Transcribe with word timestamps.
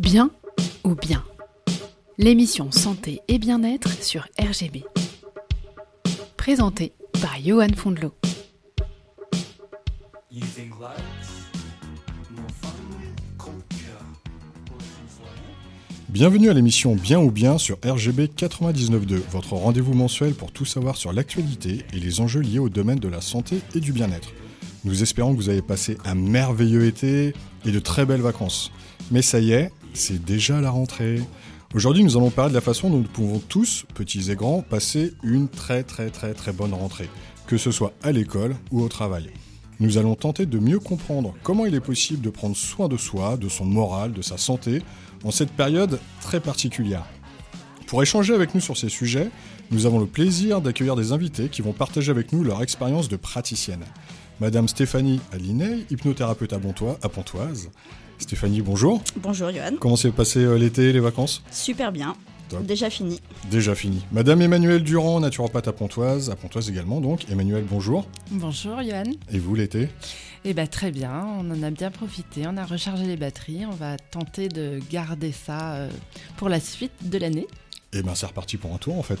Bien 0.00 0.30
ou 0.82 0.94
bien 0.94 1.22
L'émission 2.16 2.72
Santé 2.72 3.20
et 3.28 3.38
Bien-être 3.38 4.02
sur 4.02 4.26
RGB. 4.38 4.82
Présentée 6.38 6.94
par 7.20 7.36
Johan 7.44 7.68
Fondelot. 7.76 8.14
Bienvenue 16.08 16.48
à 16.48 16.54
l'émission 16.54 16.96
Bien 16.96 17.20
ou 17.20 17.30
Bien 17.30 17.58
sur 17.58 17.76
RGB 17.84 18.30
99.2, 18.34 19.20
votre 19.30 19.52
rendez-vous 19.52 19.92
mensuel 19.92 20.32
pour 20.32 20.50
tout 20.50 20.64
savoir 20.64 20.96
sur 20.96 21.12
l'actualité 21.12 21.84
et 21.92 22.00
les 22.00 22.22
enjeux 22.22 22.40
liés 22.40 22.58
au 22.58 22.70
domaine 22.70 23.00
de 23.00 23.08
la 23.08 23.20
santé 23.20 23.60
et 23.74 23.80
du 23.80 23.92
bien-être. 23.92 24.30
Nous 24.84 25.02
espérons 25.02 25.32
que 25.34 25.36
vous 25.36 25.50
avez 25.50 25.60
passé 25.60 25.98
un 26.06 26.14
merveilleux 26.14 26.86
été 26.86 27.34
et 27.66 27.70
de 27.70 27.78
très 27.78 28.06
belles 28.06 28.22
vacances. 28.22 28.72
Mais 29.10 29.20
ça 29.20 29.40
y 29.40 29.52
est, 29.52 29.70
c'est 29.94 30.24
déjà 30.24 30.60
la 30.60 30.70
rentrée. 30.70 31.20
Aujourd'hui, 31.74 32.04
nous 32.04 32.16
allons 32.16 32.30
parler 32.30 32.50
de 32.50 32.54
la 32.54 32.60
façon 32.60 32.90
dont 32.90 32.98
nous 32.98 33.04
pouvons 33.04 33.38
tous, 33.38 33.84
petits 33.94 34.30
et 34.30 34.34
grands, 34.34 34.62
passer 34.62 35.12
une 35.22 35.48
très 35.48 35.82
très 35.82 36.10
très 36.10 36.34
très 36.34 36.52
bonne 36.52 36.74
rentrée, 36.74 37.08
que 37.46 37.56
ce 37.56 37.70
soit 37.70 37.92
à 38.02 38.12
l'école 38.12 38.56
ou 38.70 38.82
au 38.82 38.88
travail. 38.88 39.30
Nous 39.78 39.96
allons 39.96 40.14
tenter 40.14 40.46
de 40.46 40.58
mieux 40.58 40.78
comprendre 40.78 41.34
comment 41.42 41.64
il 41.64 41.74
est 41.74 41.80
possible 41.80 42.22
de 42.22 42.30
prendre 42.30 42.56
soin 42.56 42.88
de 42.88 42.96
soi, 42.96 43.36
de 43.36 43.48
son 43.48 43.64
moral, 43.64 44.12
de 44.12 44.22
sa 44.22 44.36
santé, 44.36 44.82
en 45.24 45.30
cette 45.30 45.52
période 45.52 45.98
très 46.20 46.40
particulière. 46.40 47.06
Pour 47.86 48.02
échanger 48.02 48.34
avec 48.34 48.54
nous 48.54 48.60
sur 48.60 48.76
ces 48.76 48.88
sujets, 48.88 49.30
nous 49.70 49.86
avons 49.86 49.98
le 49.98 50.06
plaisir 50.06 50.60
d'accueillir 50.60 50.96
des 50.96 51.12
invités 51.12 51.48
qui 51.48 51.62
vont 51.62 51.72
partager 51.72 52.10
avec 52.10 52.32
nous 52.32 52.44
leur 52.44 52.62
expérience 52.62 53.08
de 53.08 53.16
praticienne. 53.16 53.84
Madame 54.40 54.68
Stéphanie 54.68 55.20
Aliney, 55.32 55.86
hypnothérapeute 55.90 56.52
à 56.52 56.58
Pontoise. 57.08 57.70
Stéphanie, 58.20 58.60
bonjour. 58.60 59.02
Bonjour 59.16 59.50
Johan. 59.50 59.72
Comment 59.80 59.96
s'est 59.96 60.10
passé 60.10 60.40
euh, 60.40 60.56
l'été, 60.56 60.92
les 60.92 61.00
vacances? 61.00 61.42
Super 61.50 61.90
bien. 61.90 62.14
Déjà 62.62 62.90
fini. 62.90 63.20
Déjà 63.50 63.74
fini. 63.74 64.02
Madame 64.12 64.42
Emmanuelle 64.42 64.82
Durand, 64.82 65.20
naturopathe 65.20 65.68
à 65.68 65.72
Pontoise, 65.72 66.30
à 66.30 66.36
Pontoise 66.36 66.68
également 66.68 67.00
donc. 67.00 67.30
Emmanuel, 67.30 67.64
bonjour. 67.68 68.06
Bonjour 68.30 68.82
Johan. 68.82 69.04
Et 69.32 69.38
vous 69.38 69.54
l'été? 69.54 69.88
Eh 70.44 70.52
bien 70.52 70.66
très 70.66 70.90
bien, 70.90 71.26
on 71.38 71.50
en 71.50 71.62
a 71.62 71.70
bien 71.70 71.90
profité, 71.90 72.42
on 72.46 72.56
a 72.56 72.64
rechargé 72.64 73.04
les 73.04 73.16
batteries, 73.16 73.66
on 73.66 73.74
va 73.74 73.96
tenter 73.98 74.48
de 74.48 74.80
garder 74.90 75.32
ça 75.32 75.74
euh, 75.74 75.90
pour 76.36 76.48
la 76.48 76.60
suite 76.60 76.92
de 77.02 77.18
l'année. 77.18 77.46
Eh 77.92 78.02
bien 78.02 78.14
c'est 78.14 78.26
reparti 78.26 78.56
pour 78.56 78.74
un 78.74 78.78
tour 78.78 78.98
en 78.98 79.02
fait. 79.02 79.18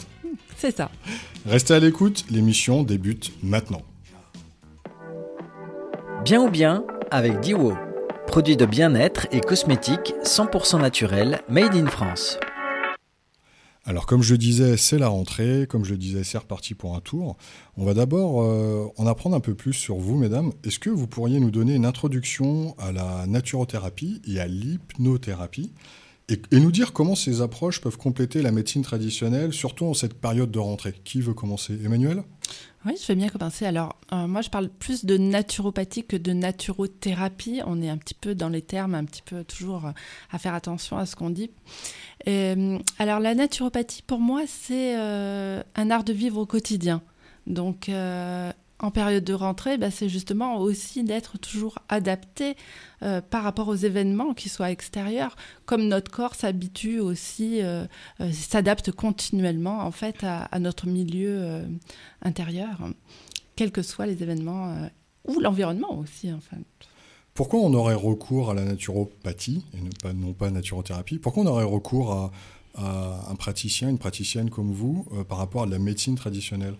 C'est 0.56 0.76
ça. 0.76 0.90
Restez 1.46 1.74
à 1.74 1.78
l'écoute, 1.78 2.24
l'émission 2.30 2.82
débute 2.82 3.32
maintenant. 3.42 3.82
Bien 6.24 6.42
ou 6.42 6.50
bien 6.50 6.84
avec 7.10 7.40
Diwo. 7.40 7.74
Produit 8.30 8.56
de 8.56 8.64
bien-être 8.64 9.26
et 9.32 9.40
cosmétiques 9.40 10.14
100% 10.22 10.80
naturels, 10.80 11.40
made 11.48 11.74
in 11.74 11.88
France. 11.88 12.38
Alors 13.84 14.06
comme 14.06 14.22
je 14.22 14.36
disais, 14.36 14.76
c'est 14.76 14.98
la 14.98 15.08
rentrée, 15.08 15.66
comme 15.68 15.84
je 15.84 15.96
disais, 15.96 16.22
c'est 16.22 16.38
reparti 16.38 16.74
pour 16.74 16.94
un 16.94 17.00
tour. 17.00 17.36
On 17.76 17.84
va 17.84 17.92
d'abord 17.92 18.44
euh, 18.44 18.86
en 18.98 19.08
apprendre 19.08 19.34
un 19.34 19.40
peu 19.40 19.54
plus 19.54 19.72
sur 19.72 19.96
vous, 19.96 20.16
mesdames. 20.16 20.52
Est-ce 20.62 20.78
que 20.78 20.90
vous 20.90 21.08
pourriez 21.08 21.40
nous 21.40 21.50
donner 21.50 21.74
une 21.74 21.84
introduction 21.84 22.76
à 22.78 22.92
la 22.92 23.26
naturothérapie 23.26 24.22
et 24.24 24.38
à 24.38 24.46
l'hypnothérapie 24.46 25.72
et, 26.28 26.40
nous 26.52 26.70
dire 26.70 26.92
comment 26.92 27.16
ces 27.16 27.42
approches 27.42 27.80
peuvent 27.80 27.98
compléter 27.98 28.42
la 28.42 28.52
médecine 28.52 28.82
traditionnelle, 28.82 29.52
surtout 29.52 29.86
en 29.86 29.94
cette 29.94 30.14
période 30.14 30.52
de 30.52 30.60
rentrée? 30.60 30.94
Qui 31.02 31.20
veut 31.20 31.34
commencer? 31.34 31.76
Emmanuel? 31.84 32.22
Oui, 32.86 32.96
je 33.00 33.06
vais 33.08 33.14
bien 33.14 33.28
commencer. 33.28 33.66
Alors, 33.66 33.96
euh, 34.12 34.26
moi, 34.26 34.40
je 34.40 34.48
parle 34.48 34.68
plus 34.68 35.04
de 35.04 35.18
naturopathie 35.18 36.04
que 36.04 36.16
de 36.16 36.32
naturothérapie. 36.32 37.60
On 37.66 37.82
est 37.82 37.90
un 37.90 37.98
petit 37.98 38.14
peu 38.14 38.34
dans 38.34 38.48
les 38.48 38.62
termes, 38.62 38.94
un 38.94 39.04
petit 39.04 39.22
peu 39.22 39.44
toujours 39.44 39.92
à 40.30 40.38
faire 40.38 40.54
attention 40.54 40.96
à 40.96 41.04
ce 41.04 41.14
qu'on 41.14 41.30
dit. 41.30 41.50
Euh, 42.26 42.78
alors, 42.98 43.20
la 43.20 43.34
naturopathie, 43.34 44.02
pour 44.02 44.18
moi, 44.18 44.42
c'est 44.46 44.98
euh, 44.98 45.62
un 45.74 45.90
art 45.90 46.04
de 46.04 46.12
vivre 46.12 46.38
au 46.38 46.46
quotidien. 46.46 47.02
Donc, 47.46 47.90
en 48.80 48.90
période 48.90 49.24
de 49.24 49.34
rentrée, 49.34 49.78
bah, 49.78 49.90
c'est 49.90 50.08
justement 50.08 50.58
aussi 50.58 51.04
d'être 51.04 51.38
toujours 51.38 51.78
adapté 51.88 52.56
euh, 53.02 53.20
par 53.20 53.42
rapport 53.42 53.68
aux 53.68 53.74
événements 53.74 54.34
qui 54.34 54.48
soient 54.48 54.70
extérieurs, 54.70 55.36
comme 55.66 55.86
notre 55.86 56.10
corps 56.10 56.34
s'habitue 56.34 56.98
aussi, 56.98 57.62
euh, 57.62 57.84
euh, 58.20 58.32
s'adapte 58.32 58.90
continuellement 58.90 59.80
en 59.80 59.90
fait 59.90 60.24
à, 60.24 60.58
notre 60.58 60.86
milieu 60.86 61.62
intérieur, 62.22 62.78
quels 63.56 63.72
que 63.72 63.82
soient 63.82 64.06
les 64.06 64.22
événements 64.22 64.74
ou 65.26 65.40
l'environnement 65.40 65.98
aussi. 65.98 66.32
Enfin. 66.32 66.56
Pourquoi 67.34 67.60
on 67.60 67.72
aurait 67.74 67.94
recours 67.94 68.50
à 68.50 68.54
la 68.54 68.64
naturopathie 68.64 69.64
et 69.74 69.80
non 69.80 69.90
pas, 70.02 70.12
non 70.12 70.32
pas 70.32 70.50
naturothérapie? 70.50 71.18
Pourquoi 71.18 71.44
on 71.44 71.46
aurait 71.46 71.64
recours 71.64 72.12
à, 72.12 72.32
à, 72.74 73.30
un 73.30 73.34
praticien, 73.34 73.88
une 73.88 73.98
praticienne 73.98 74.50
comme 74.50 74.72
vous 74.72 75.06
par 75.28 75.38
rapport 75.38 75.62
à 75.62 75.66
la 75.66 75.78
médecine 75.78 76.16
traditionnelle? 76.16 76.74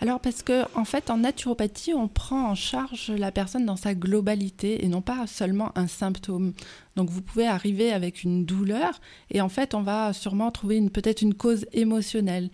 Alors 0.00 0.20
parce 0.20 0.42
que 0.42 0.64
en 0.76 0.84
fait 0.84 1.10
en 1.10 1.18
naturopathie 1.18 1.92
on 1.92 2.06
prend 2.06 2.50
en 2.50 2.54
charge 2.54 3.10
la 3.10 3.32
personne 3.32 3.66
dans 3.66 3.76
sa 3.76 3.94
globalité 3.94 4.84
et 4.84 4.88
non 4.88 5.02
pas 5.02 5.26
seulement 5.26 5.76
un 5.76 5.88
symptôme. 5.88 6.52
Donc 6.94 7.10
vous 7.10 7.22
pouvez 7.22 7.46
arriver 7.46 7.92
avec 7.92 8.22
une 8.22 8.44
douleur 8.44 9.00
et 9.30 9.40
en 9.40 9.48
fait 9.48 9.74
on 9.74 9.82
va 9.82 10.12
sûrement 10.12 10.52
trouver 10.52 10.80
peut-être 10.88 11.22
une 11.22 11.34
cause 11.34 11.66
émotionnelle. 11.72 12.50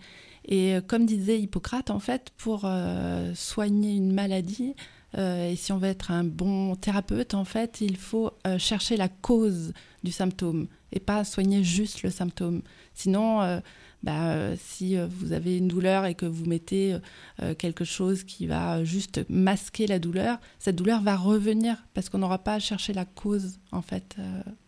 Et 0.47 0.75
euh, 0.75 0.81
comme 0.81 1.05
disait 1.05 1.39
Hippocrate 1.39 1.91
en 1.91 1.99
fait 1.99 2.31
pour 2.37 2.61
euh, 2.65 3.33
soigner 3.35 3.95
une 3.95 4.13
maladie 4.13 4.75
euh, 5.17 5.51
et 5.51 5.55
si 5.55 5.71
on 5.71 5.77
veut 5.77 5.89
être 5.89 6.09
un 6.09 6.23
bon 6.23 6.75
thérapeute 6.75 7.35
en 7.35 7.45
fait 7.45 7.79
il 7.79 7.97
faut 7.97 8.31
chercher 8.57 8.97
la 8.97 9.07
cause 9.07 9.73
du 10.03 10.11
symptôme 10.11 10.67
et 10.91 10.99
pas 10.99 11.23
soigner 11.23 11.63
juste 11.63 12.01
le 12.01 12.09
symptôme. 12.09 12.63
Sinon 12.95 13.61
bah, 14.05 14.35
euh, 14.35 14.55
si 14.63 14.95
euh, 14.95 15.07
vous 15.09 15.33
avez 15.33 15.57
une 15.57 15.67
douleur 15.67 16.05
et 16.05 16.13
que 16.13 16.27
vous 16.27 16.45
mettez 16.45 16.95
euh, 17.41 17.55
quelque 17.55 17.83
chose 17.83 18.23
qui 18.23 18.45
va 18.45 18.83
juste 18.83 19.25
masquer 19.29 19.87
la 19.87 19.97
douleur, 19.97 20.37
cette 20.59 20.75
douleur 20.75 21.01
va 21.01 21.17
revenir 21.17 21.83
parce 21.95 22.09
qu'on 22.09 22.19
n'aura 22.19 22.37
pas 22.37 22.53
à 22.53 22.59
chercher 22.59 22.93
la 22.93 23.05
cause 23.05 23.57
en 23.71 23.81
fait 23.81 24.15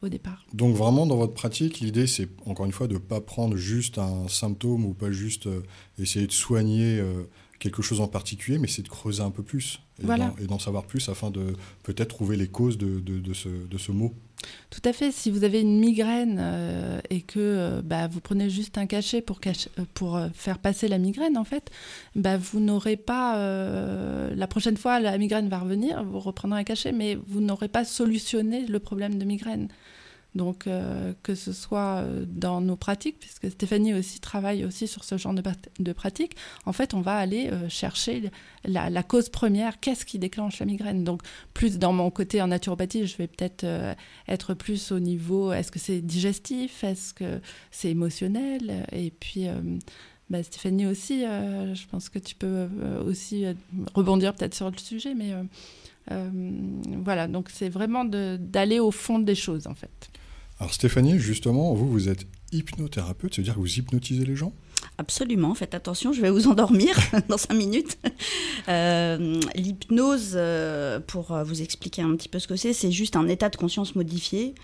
au 0.01 0.09
départ. 0.09 0.45
Donc 0.53 0.75
vraiment 0.75 1.05
dans 1.05 1.17
votre 1.17 1.35
pratique, 1.35 1.79
l'idée 1.79 2.07
c'est 2.07 2.27
encore 2.45 2.65
une 2.65 2.71
fois 2.71 2.87
de 2.87 2.95
ne 2.95 2.99
pas 2.99 3.21
prendre 3.21 3.55
juste 3.55 3.99
un 3.99 4.27
symptôme 4.27 4.85
ou 4.85 4.93
pas 4.93 5.11
juste 5.11 5.47
essayer 5.99 6.25
de 6.25 6.31
soigner 6.31 7.01
quelque 7.59 7.81
chose 7.81 8.01
en 8.01 8.07
particulier, 8.07 8.57
mais 8.57 8.68
c'est 8.68 8.81
de 8.81 8.90
creuser 8.90 9.22
un 9.23 9.31
peu 9.31 9.44
plus 9.44 9.79
et 10.40 10.45
d'en 10.45 10.59
savoir 10.59 10.85
plus 10.85 11.09
afin 11.09 11.31
de 11.31 11.53
peut-être 11.84 12.09
trouver 12.09 12.38
les 12.38 12.47
causes 12.47 12.78
de, 12.78 13.00
de, 13.00 13.34
ce, 13.34 13.50
de, 13.50 13.78
ce, 13.78 13.91
mot. 13.91 14.13
Tout 14.69 14.81
à 14.85 14.94
fait. 14.94 15.12
Si 15.12 15.31
vous 15.31 15.44
avez 15.44 15.62
une 15.62 15.79
migraine 15.79 16.38
euh, 16.40 17.00
et 17.09 17.22
que 17.22 17.40
euh, 17.40 17.81
bah, 17.84 18.07
vous 18.07 18.22
prenez 18.22 18.50
juste 18.50 18.78
un 18.78 18.85
cachet 18.85 19.22
pour, 19.22 19.40
cacher, 19.40 19.69
euh, 19.79 19.85
pour 19.94 20.19
faire 20.34 20.59
passer 20.59 20.88
la 20.88 20.97
migraine, 20.97 21.38
en 21.38 21.44
fait, 21.44 21.72
bah, 22.16 22.38
vous 22.38 22.59
n'aurez 22.59 22.97
pas. 22.97 23.38
la 23.38 24.47
prochaine 24.47 24.78
fois, 24.78 25.00
la 25.00 25.17
migraine 25.17 25.50
va 25.50 25.59
revenir, 25.59 26.03
vous 26.03 26.19
reprendrez 26.19 26.59
un 26.59 26.63
cachet, 26.63 26.91
mais 26.91 27.16
vous 27.16 27.41
n'aurez 27.41 27.67
pas 27.67 27.85
solutionné 27.85 28.66
le 28.66 28.79
problème 28.79 29.17
de 29.17 29.25
migraine. 29.25 29.67
Donc, 30.37 30.67
euh, 30.67 31.13
que 31.23 31.33
ce 31.33 31.51
soit 31.51 32.03
euh, 32.03 32.23
dans 32.27 32.61
nos 32.61 32.75
pratiques, 32.75 33.19
puisque 33.19 33.49
Stéphanie 33.49 33.95
aussi 33.95 34.19
travaille 34.19 34.63
aussi 34.65 34.87
sur 34.87 35.03
ce 35.03 35.17
genre 35.17 35.33
de, 35.33 35.41
de 35.79 35.93
pratique, 35.93 36.35
en 36.65 36.73
fait, 36.73 36.93
on 36.93 37.01
va 37.01 37.17
aller 37.17 37.49
euh, 37.49 37.67
chercher 37.69 38.29
la, 38.63 39.03
cause 39.03 39.29
première, 39.29 39.79
qu'est-ce 39.79 40.05
qui 40.05 40.19
déclenche 40.19 40.59
la 40.59 40.67
migraine. 40.67 41.03
Donc, 41.03 41.23
plus 41.55 41.79
dans 41.79 41.91
mon 41.91 42.11
côté 42.11 42.39
en 42.41 42.47
naturopathie, 42.47 43.07
je 43.07 43.17
vais 43.17 43.27
peut-être 43.27 43.65
être 44.27 44.53
plus 44.53 44.91
au 44.91 44.99
niveau, 44.99 45.51
est-ce 45.51 45.71
que 45.71 45.79
c'est 45.79 46.01
digestif, 46.01 46.83
est-ce 46.83 47.15
que 47.15 47.41
c'est 47.71 47.89
émotionnel 47.89 48.85
Et 48.91 49.09
puis, 49.09 49.47
bah, 50.29 50.43
Stéphanie 50.43 50.85
aussi, 50.85 51.21
je 51.21 51.87
pense 51.87 52.09
que 52.09 52.19
tu 52.19 52.35
peux 52.35 52.67
aussi 53.05 53.45
rebondir 53.95 54.35
peut-être 54.35 54.53
sur 54.53 54.69
le 54.69 54.77
sujet, 54.77 55.15
mais... 55.15 55.33
voilà, 57.03 57.27
donc 57.27 57.49
c'est 57.51 57.69
vraiment 57.69 58.05
d'aller 58.05 58.79
au 58.79 58.91
fond 58.91 59.19
des 59.19 59.35
choses 59.35 59.65
en 59.65 59.75
fait. 59.75 60.09
Alors 60.59 60.73
Stéphanie, 60.73 61.19
justement, 61.19 61.73
vous, 61.73 61.89
vous 61.89 62.09
êtes 62.09 62.25
hypnothérapeute, 62.51 63.35
c'est-à-dire 63.35 63.55
que 63.55 63.59
vous 63.59 63.77
hypnotisez 63.79 64.25
les 64.25 64.35
gens? 64.35 64.53
Absolument, 64.99 65.53
faites 65.53 65.75
attention, 65.75 66.11
je 66.11 66.21
vais 66.21 66.29
vous 66.29 66.47
endormir 66.47 66.97
dans 67.29 67.37
cinq 67.37 67.53
minutes. 67.53 67.97
Euh, 68.67 69.39
l'hypnose, 69.55 70.33
euh, 70.35 70.99
pour 70.99 71.37
vous 71.43 71.61
expliquer 71.61 72.01
un 72.01 72.15
petit 72.15 72.29
peu 72.29 72.39
ce 72.39 72.47
que 72.47 72.55
c'est, 72.55 72.73
c'est 72.73 72.91
juste 72.91 73.15
un 73.15 73.27
état 73.27 73.49
de 73.49 73.55
conscience 73.55 73.95
modifié. 73.95 74.55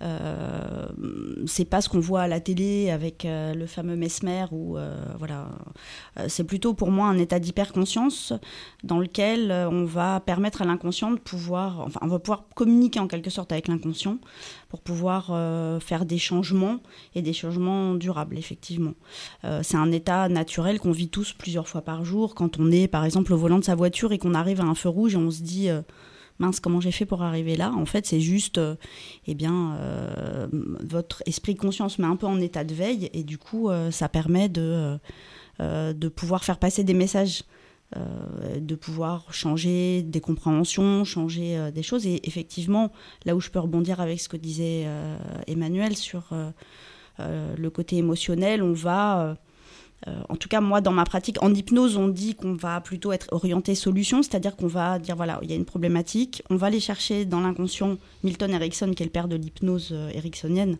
Euh, 0.00 0.86
c'est 1.46 1.64
pas 1.64 1.80
ce 1.80 1.88
qu'on 1.88 2.00
voit 2.00 2.22
à 2.22 2.28
la 2.28 2.40
télé 2.40 2.90
avec 2.90 3.24
euh, 3.24 3.54
le 3.54 3.66
fameux 3.66 3.96
mesmer 3.96 4.46
ou 4.50 4.76
voilà. 5.18 5.48
c'est 6.28 6.44
plutôt 6.44 6.74
pour 6.74 6.90
moi 6.90 7.06
un 7.06 7.18
état 7.18 7.38
d'hyperconscience 7.38 8.32
dans 8.84 8.98
lequel 8.98 9.52
on 9.52 9.84
va 9.84 10.20
permettre 10.20 10.62
à 10.62 10.64
l'inconscient 10.64 11.10
de 11.10 11.18
pouvoir, 11.18 11.80
enfin, 11.80 12.00
on 12.02 12.08
va 12.08 12.18
pouvoir 12.18 12.46
communiquer 12.54 13.00
en 13.00 13.08
quelque 13.08 13.30
sorte 13.30 13.52
avec 13.52 13.68
l'inconscient 13.68 14.18
pour 14.72 14.80
pouvoir 14.80 15.26
faire 15.82 16.06
des 16.06 16.16
changements 16.16 16.78
et 17.14 17.20
des 17.20 17.34
changements 17.34 17.94
durables, 17.94 18.38
effectivement. 18.38 18.94
c'est 19.60 19.76
un 19.76 19.92
état 19.92 20.30
naturel 20.30 20.80
qu'on 20.80 20.92
vit 20.92 21.10
tous 21.10 21.34
plusieurs 21.34 21.68
fois 21.68 21.82
par 21.82 22.06
jour 22.06 22.34
quand 22.34 22.58
on 22.58 22.72
est 22.72 22.88
par 22.88 23.04
exemple 23.04 23.34
au 23.34 23.36
volant 23.36 23.58
de 23.58 23.64
sa 23.64 23.74
voiture 23.74 24.12
et 24.12 24.18
qu'on 24.18 24.32
arrive 24.32 24.62
à 24.62 24.64
un 24.64 24.74
feu 24.74 24.88
rouge 24.88 25.12
et 25.12 25.18
on 25.18 25.30
se 25.30 25.42
dit 25.42 25.68
mince, 26.38 26.58
comment 26.58 26.80
j'ai 26.80 26.90
fait 26.90 27.04
pour 27.04 27.22
arriver 27.22 27.54
là? 27.54 27.70
En 27.76 27.84
fait, 27.84 28.06
c'est 28.06 28.20
juste, 28.20 28.58
eh 29.26 29.34
bien, 29.34 29.78
votre 30.80 31.22
esprit 31.26 31.54
conscience 31.54 31.98
met 31.98 32.06
un 32.06 32.16
peu 32.16 32.26
en 32.26 32.40
état 32.40 32.64
de 32.64 32.72
veille 32.72 33.10
et 33.12 33.24
du 33.24 33.36
coup, 33.36 33.68
ça 33.90 34.08
permet 34.08 34.48
de 34.48 34.98
pouvoir 36.16 36.44
faire 36.44 36.58
passer 36.58 36.82
des 36.82 36.94
messages. 36.94 37.42
De 37.94 38.74
pouvoir 38.74 39.32
changer 39.32 40.02
des 40.02 40.20
compréhensions, 40.20 41.04
changer 41.04 41.70
des 41.74 41.82
choses. 41.82 42.06
Et 42.06 42.26
effectivement, 42.26 42.92
là 43.24 43.36
où 43.36 43.40
je 43.40 43.50
peux 43.50 43.58
rebondir 43.58 44.00
avec 44.00 44.20
ce 44.20 44.28
que 44.28 44.36
disait 44.36 44.86
Emmanuel 45.46 45.96
sur 45.96 46.30
le 47.18 47.68
côté 47.68 47.96
émotionnel, 47.96 48.62
on 48.62 48.72
va 48.72 49.36
euh, 50.08 50.20
en 50.28 50.36
tout 50.36 50.48
cas, 50.48 50.60
moi, 50.60 50.80
dans 50.80 50.92
ma 50.92 51.04
pratique, 51.04 51.40
en 51.42 51.54
hypnose, 51.54 51.96
on 51.96 52.08
dit 52.08 52.34
qu'on 52.34 52.54
va 52.54 52.80
plutôt 52.80 53.12
être 53.12 53.28
orienté 53.30 53.74
solution, 53.74 54.22
c'est-à-dire 54.22 54.56
qu'on 54.56 54.66
va 54.66 54.98
dire, 54.98 55.14
voilà, 55.14 55.38
il 55.42 55.50
y 55.50 55.52
a 55.52 55.56
une 55.56 55.64
problématique, 55.64 56.42
on 56.50 56.56
va 56.56 56.68
aller 56.68 56.80
chercher 56.80 57.24
dans 57.24 57.40
l'inconscient. 57.40 57.98
Milton 58.24 58.50
Erickson, 58.50 58.92
qui 58.96 59.02
est 59.02 59.06
le 59.06 59.12
père 59.12 59.28
de 59.28 59.36
l'hypnose 59.36 59.90
euh, 59.92 60.10
ericksonienne, 60.10 60.78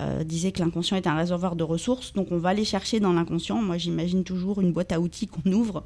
euh, 0.00 0.22
disait 0.22 0.52
que 0.52 0.60
l'inconscient 0.60 0.96
est 0.96 1.06
un 1.06 1.16
réservoir 1.16 1.56
de 1.56 1.64
ressources, 1.64 2.12
donc 2.12 2.28
on 2.30 2.38
va 2.38 2.50
aller 2.50 2.64
chercher 2.64 3.00
dans 3.00 3.12
l'inconscient. 3.12 3.60
Moi, 3.62 3.78
j'imagine 3.78 4.22
toujours 4.22 4.60
une 4.60 4.72
boîte 4.72 4.92
à 4.92 5.00
outils 5.00 5.26
qu'on 5.26 5.50
ouvre 5.52 5.82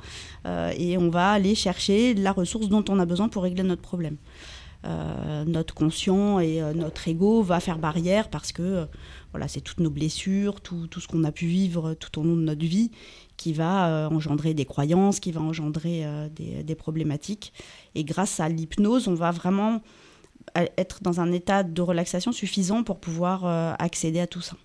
et 0.76 0.98
on 0.98 1.08
va 1.08 1.30
aller 1.30 1.54
chercher 1.54 2.14
la 2.14 2.32
ressource 2.32 2.68
dont 2.68 2.84
on 2.88 2.98
a 2.98 3.06
besoin 3.06 3.28
pour 3.28 3.44
régler 3.44 3.62
notre 3.62 3.80
problème. 3.80 4.16
Notre 4.84 5.74
conscient 5.74 6.40
et 6.40 6.60
notre 6.74 7.06
ego 7.06 7.42
va 7.42 7.60
faire 7.60 7.78
barrière 7.78 8.28
parce 8.28 8.52
que 8.52 8.86
voilà, 9.32 9.48
c'est 9.48 9.60
toutes 9.60 9.80
nos 9.80 9.90
blessures, 9.90 10.60
tout, 10.60 10.86
tout 10.86 11.00
ce 11.00 11.08
qu'on 11.08 11.24
a 11.24 11.32
pu 11.32 11.46
vivre 11.46 11.94
tout 11.94 12.20
au 12.20 12.22
long 12.22 12.36
de 12.36 12.42
notre 12.42 12.64
vie 12.64 12.90
qui 13.42 13.52
va 13.52 13.88
euh, 13.88 14.08
engendrer 14.08 14.54
des 14.54 14.64
croyances, 14.64 15.18
qui 15.18 15.32
va 15.32 15.40
engendrer 15.40 16.04
euh, 16.04 16.28
des, 16.28 16.74
problématiques. 16.74 17.52
Et 17.94 18.04
grâce 18.04 18.40
à 18.40 18.48
l'hypnose, 18.48 19.08
on 19.08 19.14
va 19.14 19.30
vraiment 19.30 19.82
euh, 20.56 20.66
être 20.76 21.02
dans 21.02 21.20
un 21.20 21.32
état 21.32 21.62
de 21.62 21.82
relaxation 21.82 22.30
suffisant 22.30 22.84
pour 22.84 23.00
pouvoir 23.00 23.44
accéder 23.80 24.20
à 24.20 24.26
tout 24.26 24.40
ça. 24.40 24.56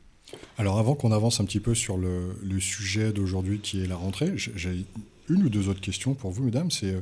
Alors 0.58 0.78
avant 0.78 0.94
qu'on 0.94 1.12
avance 1.12 1.40
un 1.40 1.46
petit 1.46 1.62
peu 1.62 1.74
sur 1.74 1.98
le, 1.98 2.36
le 2.44 2.60
sujet 2.60 3.14
d'aujourd'hui 3.14 3.60
qui 3.60 3.82
est 3.82 3.88
la 3.88 3.96
rentrée, 3.96 4.34
j'ai 4.36 4.86
une 5.30 5.44
ou 5.44 5.50
deux 5.50 5.70
autres 5.70 5.82
questions 5.82 6.14
pour 6.14 6.32
vous, 6.32 6.44
mesdames. 6.44 6.70
C'est 6.70 7.02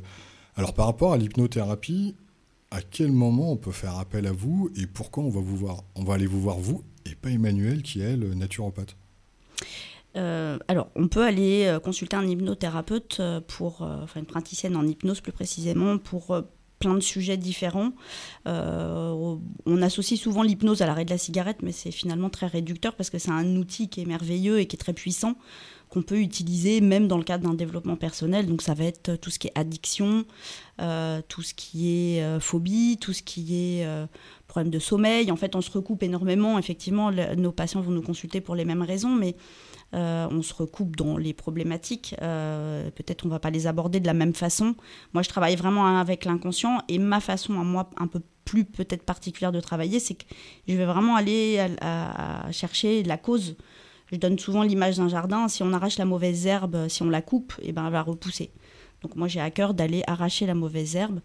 alors 0.55 0.73
par 0.73 0.85
rapport 0.85 1.13
à 1.13 1.17
l'hypnothérapie, 1.17 2.15
à 2.75 2.81
quel 2.81 3.13
moment 3.13 3.53
on 3.53 3.55
peut 3.55 3.71
faire 3.71 3.97
appel 3.97 4.27
à 4.27 4.33
vous 4.33 4.69
et 4.75 4.85
pourquoi 4.85 5.23
on 5.23 5.29
va 5.29 5.39
vous 5.39 5.55
voir 5.55 5.83
On 5.95 6.03
va 6.03 6.15
aller 6.15 6.25
vous 6.25 6.41
voir 6.41 6.57
vous 6.57 6.83
et 7.05 7.15
pas 7.15 7.29
Emmanuel 7.29 7.81
qui 7.81 8.01
est 8.01 8.17
le 8.17 8.33
naturopathe? 8.33 8.97
Euh, 10.17 10.57
alors, 10.67 10.89
on 10.95 11.07
peut 11.07 11.23
aller 11.23 11.67
euh, 11.67 11.79
consulter 11.79 12.17
un 12.17 12.27
hypnothérapeute 12.27 13.17
euh, 13.21 13.39
pour, 13.39 13.81
enfin 13.81 14.19
une 14.19 14.25
praticienne 14.25 14.75
en 14.75 14.85
hypnose 14.85 15.21
plus 15.21 15.31
précisément, 15.31 15.97
pour 15.97 16.37
plein 16.79 16.95
de 16.95 16.99
sujets 16.99 17.37
différents. 17.37 17.93
on 18.45 19.81
associe 19.81 20.19
souvent 20.19 20.43
l'hypnose 20.43 20.81
à 20.81 20.85
l'arrêt 20.85 21.05
de 21.05 21.11
la 21.11 21.17
cigarette, 21.17 21.61
mais 21.63 21.71
c'est 21.71 21.91
finalement 21.91 22.29
très 22.29 22.47
réducteur 22.47 22.93
parce 22.95 23.09
que 23.09 23.19
c'est 23.19 23.31
un 23.31 23.55
outil 23.55 23.87
qui 23.87 24.01
est 24.01 24.05
merveilleux 24.05 24.59
et 24.59 24.65
qui 24.65 24.75
est 24.75 24.79
très 24.79 24.93
puissant 24.93 25.35
qu'on 25.95 26.03
peut 26.03 26.19
utiliser 26.19 26.81
même 26.81 27.07
dans 27.07 27.17
le 27.17 27.23
cadre 27.23 27.47
d'un 27.47 27.55
développement 27.55 27.95
personnel. 27.95 28.45
Donc 28.45 28.61
ça 28.61 28.73
va 28.73 28.83
être 28.83 29.15
tout 29.15 29.29
ce 29.29 29.39
qui 29.39 29.47
est 29.47 29.53
addiction, 29.55 30.25
tout 30.77 31.41
ce 31.41 31.53
qui 31.53 31.89
est 31.89 32.39
phobie, 32.39 32.97
tout 32.99 33.13
ce 33.13 33.23
qui 33.23 33.55
est 33.55 33.87
problème 34.47 34.71
de 34.71 34.79
sommeil. 34.79 35.31
En 35.31 35.37
fait, 35.37 35.55
on 35.55 35.61
se 35.61 35.71
recoupe 35.71 36.03
énormément. 36.03 36.59
Effectivement, 36.59 37.11
nos 37.11 37.51
patients 37.51 37.81
vont 37.81 37.91
nous 37.91 38.01
consulter 38.01 38.41
pour 38.41 38.55
les 38.55 38.65
mêmes 38.65 38.81
raisons, 38.81 39.15
mais 39.15 39.35
euh, 39.93 40.27
on 40.29 40.41
se 40.41 40.53
recoupe 40.53 40.95
dans 40.95 41.17
les 41.17 41.33
problématiques. 41.33 42.15
Euh, 42.21 42.89
peut-être 42.91 43.25
on 43.25 43.29
va 43.29 43.39
pas 43.39 43.49
les 43.49 43.67
aborder 43.67 43.99
de 43.99 44.07
la 44.07 44.13
même 44.13 44.33
façon. 44.33 44.75
Moi, 45.13 45.23
je 45.23 45.29
travaille 45.29 45.55
vraiment 45.55 45.97
avec 45.97 46.25
l'inconscient 46.25 46.79
et 46.89 46.99
ma 46.99 47.19
façon 47.19 47.59
à 47.59 47.63
moi 47.63 47.89
un 47.97 48.07
peu 48.07 48.21
plus 48.43 48.65
peut-être 48.65 49.03
particulière 49.03 49.51
de 49.51 49.59
travailler, 49.59 49.99
c'est 49.99 50.13
que 50.13 50.25
je 50.67 50.75
vais 50.75 50.85
vraiment 50.85 51.15
aller 51.15 51.59
chercher 52.51 53.01
la 53.01 53.17
cause. 53.17 53.55
Je 54.15 54.19
donne 54.21 54.39
souvent 54.39 54.63
l'image 54.63 54.95
d'un 54.95 55.09
jardin. 55.09 55.49
Si 55.49 55.61
on 55.61 55.73
arrache 55.73 55.97
la 55.97 56.05
mauvaise 56.05 56.47
herbe, 56.47 56.87
si 56.87 57.03
on 57.03 57.09
la 57.09 57.21
coupe, 57.21 57.53
et 57.61 57.69
eh 57.69 57.71
ben, 57.73 57.85
elle 57.85 57.91
va 57.91 58.01
repousser. 58.01 58.49
Donc 59.01 59.17
moi, 59.17 59.27
j'ai 59.27 59.41
à 59.41 59.51
cœur 59.51 59.73
d'aller 59.73 60.03
arracher 60.07 60.45
la 60.45 60.53
mauvaise 60.53 60.95
herbe 60.95 61.19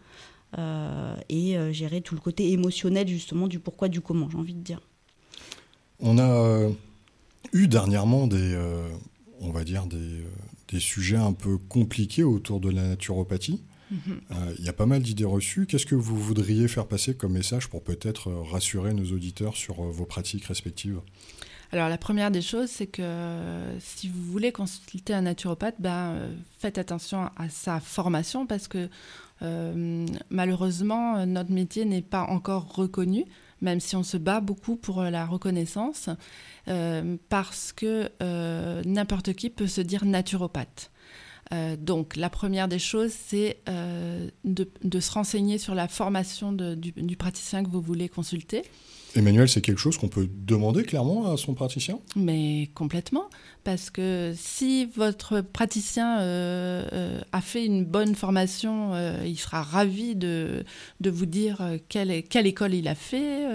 euh, 0.58 1.14
et 1.28 1.56
euh, 1.56 1.72
gérer 1.72 2.00
tout 2.00 2.16
le 2.16 2.20
côté 2.20 2.50
émotionnel 2.50 3.06
justement 3.06 3.46
du 3.46 3.60
pourquoi, 3.60 3.87
du 3.87 4.00
comment, 4.00 4.28
j'ai 4.28 4.37
envie 4.37 4.54
de 4.54 4.62
dire. 4.62 4.81
On 6.00 6.19
a 6.19 6.28
euh, 6.28 6.70
eu 7.52 7.69
dernièrement 7.69 8.26
des, 8.26 8.58
on 9.40 9.52
va 9.52 9.62
dire, 9.62 9.87
des, 9.87 10.25
des, 10.66 10.81
sujets 10.81 11.16
un 11.16 11.32
peu 11.32 11.58
compliqués 11.58 12.25
autour 12.25 12.58
de 12.58 12.70
la 12.70 12.82
naturopathie. 12.88 13.62
Mhm. 13.92 14.20
Il 14.58 14.64
y 14.64 14.69
a 14.69 14.72
pas 14.72 14.87
mal 14.87 15.02
d'idées 15.02 15.25
reçues. 15.25 15.66
Qu'est-ce 15.66 15.87
que 15.87 15.94
vous 15.94 16.16
voudriez 16.16 16.66
faire 16.66 16.87
passer 16.87 17.14
comme 17.14 17.34
message 17.34 17.69
pour 17.69 17.84
peut-être 17.84 18.32
rassurer 18.32 18.94
nos 18.94 19.12
auditeurs 19.12 19.56
sur 19.56 19.81
vos 19.82 20.06
pratiques 20.06 20.46
respectives? 20.46 21.00
Alors 21.72 21.88
la 21.88 21.99
première 21.99 22.31
des 22.31 22.43
choses, 22.43 22.69
c'est 22.69 22.88
que 22.88 23.76
si 23.78 24.08
vous 24.08 24.22
voulez 24.25 24.50
consulter 24.50 25.14
un 25.14 25.22
naturopathe, 25.22 25.76
ben, 25.78 26.17
faites 26.58 26.78
attention 26.78 27.31
à 27.37 27.49
sa 27.49 27.78
formation 27.78 28.46
parce 28.46 28.67
que 28.67 28.88
euh, 29.43 30.06
malheureusement, 30.28 31.25
notre 31.26 31.50
métier 31.50 31.84
n'est 31.84 32.02
pas 32.02 32.25
encore 32.25 32.75
reconnu, 32.75 33.25
même 33.61 33.81
si 33.81 33.96
on 33.96 34.02
se 34.02 34.17
bat 34.17 34.40
beaucoup 34.40 34.76
pour 34.76 35.02
la 35.02 35.26
reconnaissance, 35.26 36.08
euh, 36.69 37.17
parce 37.28 37.73
que 37.73 38.11
euh, 38.23 38.82
n'importe 38.84 39.32
qui 39.32 39.50
peut 39.50 39.66
se 39.66 39.81
dire 39.81 40.05
naturopathe. 40.05 40.90
donc, 41.78 42.16
la 42.16 42.31
première 42.31 42.69
des 42.69 42.78
choses, 42.78 43.12
c'est 43.12 43.62
de, 44.44 45.00
se 45.00 45.12
renseigner 45.12 45.58
sur 45.58 45.75
la 45.75 45.88
formation 45.88 46.52
du, 46.52 47.16
praticien 47.16 47.64
que 47.64 47.70
vous 47.70 47.81
voulez 47.81 48.08
consulter. 48.08 48.62
Emmanuel, 49.17 49.49
c'est 49.49 49.61
quelque 49.61 49.79
chose 49.79 49.99
qu'on 49.99 50.09
peut 50.09 50.29
demander 50.31 50.85
clairement 50.85 51.33
à 51.33 51.37
son 51.37 51.55
praticien? 51.55 51.99
Mais 52.15 52.71
complètement, 52.75 53.29
parce 53.65 53.91
que 53.91 54.33
si 54.37 54.87
votre 54.87 55.41
praticien 55.41 56.21
euh, 56.21 56.87
euh, 56.93 57.21
a 57.33 57.41
fait 57.41 57.67
une 57.67 57.85
bonne 57.85 58.15
formation, 58.15 58.95
euh, 58.95 59.23
il 59.27 59.37
sera 59.37 59.62
ravi 59.62 60.15
de, 60.15 60.65
de 61.01 61.11
vous 61.11 61.27
dire 61.27 61.61
quelle, 61.89 62.23
quelle, 62.23 62.47
école 62.47 62.75
il 62.75 62.87
a 62.87 62.95
fait 62.95 63.47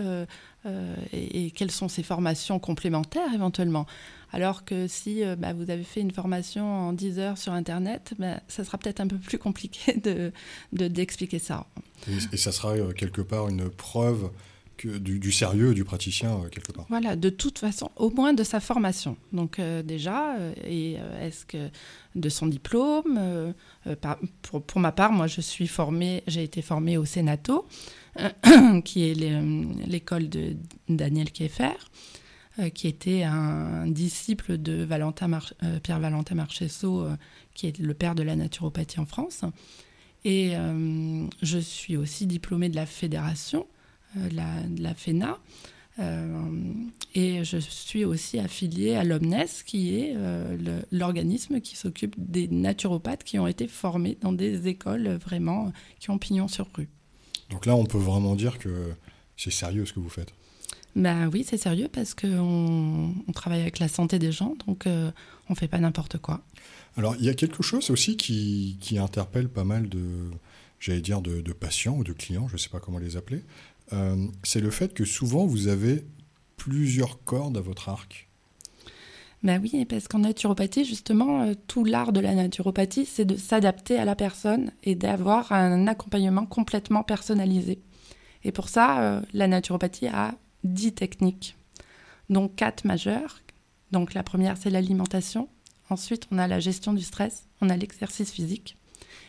et, 1.13 1.51
quelles 1.51 1.71
sont 1.71 1.87
ses 1.87 2.03
formations 2.03 2.59
complémentaires 2.59 3.33
éventuellement. 3.33 3.85
Alors 4.33 4.65
que 4.65 4.87
si 4.87 5.23
bah, 5.37 5.53
vous 5.53 5.69
avez 5.69 5.83
fait 5.83 6.01
une 6.01 6.11
formation 6.11 6.65
en 6.65 6.91
10 6.91 7.19
heures 7.19 7.37
sur 7.37 7.53
Internet, 7.53 8.13
bah, 8.19 8.41
ça 8.49 8.65
sera 8.65 8.77
peut-être 8.77 8.99
un 8.99 9.07
peu 9.07 9.17
plus 9.17 9.37
compliqué 9.37 9.93
d'expliquer 9.95 10.31
de, 10.73 10.87
d'expliquer 10.87 11.39
ça. 11.39 11.67
et, 12.33 12.37
ça 12.37 12.51
sera 12.51 12.75
quelque 12.93 13.21
part 13.21 13.47
une 13.47 13.69
preuve 13.69 14.29
du, 14.83 15.31
sérieux 15.31 15.73
du 15.73 15.83
praticien 15.83 16.33
euh, 16.33 16.49
quelque 16.49 16.71
part. 16.71 16.85
Voilà, 16.89 17.15
de 17.15 17.29
toute 17.29 17.59
façon, 17.59 17.91
au 17.95 18.09
moins 18.09 18.33
de 18.33 18.43
sa 18.43 18.59
formation. 18.59 19.17
Donc 19.33 19.59
euh, 19.59 19.83
déjà, 19.83 20.35
euh, 20.35 20.53
et 20.65 20.97
est-ce 21.21 21.45
que 21.45 21.69
de 22.15 22.29
son 22.29 22.47
diplôme, 22.47 23.53
pour, 24.41 24.61
pour, 24.63 24.79
ma 24.79 24.93
part, 24.93 25.11
moi 25.11 25.27
je 25.27 25.41
suis 25.41 25.67
formée, 25.67 26.23
j'ai 26.27 26.43
été 26.43 26.61
formée 26.61 26.97
au 26.97 27.03
Sénato, 27.03 27.67
qui 28.85 29.09
est 29.09 29.13
l'école 29.85 30.29
de 30.29 30.55
Daniel 30.87 31.29
Kieffer, 31.31 31.75
qui 32.73 32.87
était 32.87 33.23
un 33.23 33.85
disciple 33.87 34.57
de 34.57 34.87
Pierre 35.83 35.99
Valentin 35.99 36.35
Marchesso, 36.35 37.05
qui 37.53 37.67
est 37.67 37.77
le 37.79 37.93
père 37.93 38.15
de 38.15 38.23
la 38.23 38.37
naturopathie 38.37 39.01
en 39.01 39.05
France. 39.05 39.41
Et 40.23 40.53
je 41.41 41.57
suis 41.57 41.97
aussi 41.97 42.27
diplômée 42.27 42.69
de 42.69 42.77
la 42.77 42.85
fédération 42.85 43.67
euh, 44.17 44.29
de 44.67 44.83
la, 44.83 44.93
FENA. 44.93 45.37
Euh, 45.99 46.73
et 47.13 47.43
je 47.43 47.57
suis 47.57 48.03
aussi 48.03 48.39
affiliée 48.39 48.95
à 48.95 49.03
l'OMNES, 49.03 49.63
qui 49.65 49.95
est 49.95 50.13
euh, 50.15 50.81
l'organisme 50.91 51.61
qui 51.61 51.75
s'occupe 51.75 52.15
des 52.17 52.47
naturopathes 52.47 53.23
qui 53.23 53.39
ont 53.39 53.47
été 53.47 53.67
formés 53.67 54.17
dans 54.21 54.33
des 54.33 54.67
écoles 54.67 55.07
vraiment 55.15 55.71
qui 55.99 56.09
ont 56.09 56.17
pignon 56.17 56.47
sur 56.47 56.67
rue. 56.75 56.89
Donc 57.49 57.65
là, 57.65 57.75
on 57.75 57.85
peut 57.85 57.97
vraiment 57.97 58.35
dire 58.35 58.59
que 58.59 58.91
c'est 59.37 59.51
sérieux 59.51 59.85
ce 59.85 59.93
que 59.93 59.99
vous 59.99 60.09
faites. 60.09 60.33
Ben 60.95 61.29
oui, 61.31 61.45
c'est 61.47 61.57
sérieux 61.57 61.89
parce 61.91 62.13
qu'on 62.13 63.13
on 63.27 63.31
travaille 63.33 63.61
avec 63.61 63.79
la 63.79 63.87
santé 63.87 64.17
des 64.17 64.31
gens, 64.31 64.55
donc 64.65 64.85
on 64.87 65.11
ne 65.49 65.55
fait 65.55 65.67
pas 65.67 65.79
n'importe 65.79 66.17
quoi. 66.19 66.41
Alors, 66.97 67.15
il 67.19 67.25
y 67.25 67.29
a 67.29 67.33
quelque 67.33 67.61
chose 67.61 67.89
aussi 67.89 68.15
qui, 68.15 68.77
qui 68.79 68.97
interpelle 68.97 69.49
pas 69.49 69.65
mal 69.65 69.89
de, 69.89 69.99
j'allais 70.79 71.01
dire, 71.01 71.21
de, 71.21 71.41
de, 71.41 71.53
patients 71.53 71.97
ou 71.97 72.03
de 72.03 72.13
clients, 72.13 72.47
je 72.47 72.53
ne 72.53 72.57
sais 72.57 72.69
pas 72.69 72.79
comment 72.79 72.99
les 72.99 73.17
appeler. 73.17 73.43
Euh, 73.93 74.27
c'est 74.43 74.61
le 74.61 74.71
fait 74.71 74.93
que 74.93 75.05
souvent 75.05 75.45
vous 75.45 75.67
avez 75.67 76.05
plusieurs 76.57 77.23
cordes 77.23 77.57
à 77.57 77.61
votre 77.61 77.89
arc. 77.89 78.27
Ben 79.43 79.61
oui, 79.61 79.85
parce 79.85 80.07
qu'en 80.07 80.19
naturopathie, 80.19 80.85
justement, 80.85 81.43
euh, 81.43 81.53
tout 81.67 81.83
l'art 81.83 82.11
de 82.11 82.19
la 82.19 82.33
naturopathie, 82.33 83.05
c'est 83.05 83.25
de 83.25 83.35
s'adapter 83.35 83.97
à 83.97 84.05
la 84.05 84.15
personne 84.15 84.71
et 84.83 84.95
d'avoir 84.95 85.51
un 85.51 85.85
accompagnement 85.85 86.47
complètement 86.47 87.03
personnalisé. 87.03 87.79
Et 88.43 88.51
pour 88.51 88.69
ça, 88.69 89.01
euh, 89.01 89.21
la 89.33 89.47
naturopathie 89.47 90.07
a 90.07 90.33
dix 90.63 90.93
techniques, 90.93 91.55
donc 92.29 92.55
quatre 92.55 92.85
majeures. 92.85 93.41
Donc 93.91 94.15
la 94.15 94.23
première, 94.23 94.57
c'est 94.57 94.71
l'alimentation. 94.71 95.47
Ensuite, 95.91 96.27
on 96.31 96.39
a 96.39 96.47
la 96.47 96.59
gestion 96.59 96.93
du 96.93 97.03
stress, 97.03 97.47
on 97.61 97.69
a 97.69 97.77
l'exercice 97.77 98.31
physique 98.31 98.77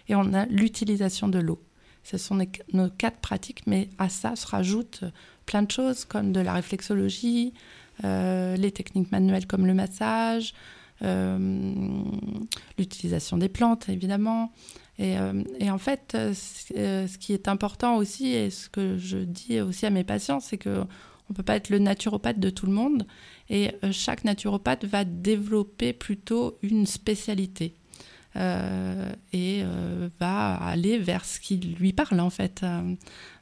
et 0.09 0.15
on 0.15 0.33
a 0.33 0.47
l'utilisation 0.47 1.29
de 1.29 1.41
l'eau. 1.41 1.61
Ce 2.07 2.19
sont 2.19 2.39
nos 2.73 2.89
quatre 2.91 3.19
pratiques, 3.19 3.63
mais 3.67 3.89
à 3.99 4.09
ça 4.09 4.37
se 4.37 4.47
rajoutent 4.47 5.05
plein 5.45 5.63
de 5.63 5.71
choses 5.71 6.05
comme 6.05 6.31
de 6.33 6.41
la 6.41 6.53
réflexologie, 6.53 7.53
les 8.03 8.71
techniques 8.73 9.11
manuelles 9.11 9.47
comme 9.49 9.67
le 9.67 9.75
massage, 9.75 10.55
l'utilisation 12.79 13.39
des 13.39 13.49
plantes 13.49 13.89
évidemment. 13.89 14.53
Et, 14.99 15.19
en 15.19 15.79
fait, 15.79 16.13
ce 16.13 17.19
qui 17.19 17.33
est 17.33 17.49
important 17.49 17.97
aussi, 17.97 18.29
et 18.29 18.51
ce 18.51 18.69
que 18.69 18.97
je 18.99 19.19
dis 19.19 19.61
aussi 19.61 19.85
à 19.85 19.91
mes 19.91 20.05
patients, 20.05 20.39
c'est 20.39 20.59
que 20.59 20.85
on 21.31 21.35
peut 21.35 21.43
pas 21.43 21.57
être 21.57 21.71
le 21.71 21.79
naturopathe 21.79 22.39
de 22.39 22.51
tout 22.51 22.67
le 22.67 22.73
monde. 22.73 23.07
Et 23.49 23.73
euh, 23.85 23.93
chaque 23.93 24.25
naturopathe 24.25 24.85
va 24.85 25.05
développer 25.05 25.93
plutôt 25.93 26.59
une 26.63 26.87
spécialité. 26.87 27.75
Euh, 28.37 29.13
et 29.33 29.63
euh, 29.65 30.09
va 30.21 30.57
aller 30.57 30.99
vers 30.99 31.25
ce 31.25 31.41
qui 31.41 31.57
lui 31.57 31.93
parle 31.93 32.21
en 32.21 32.31
fait. 32.31 32.65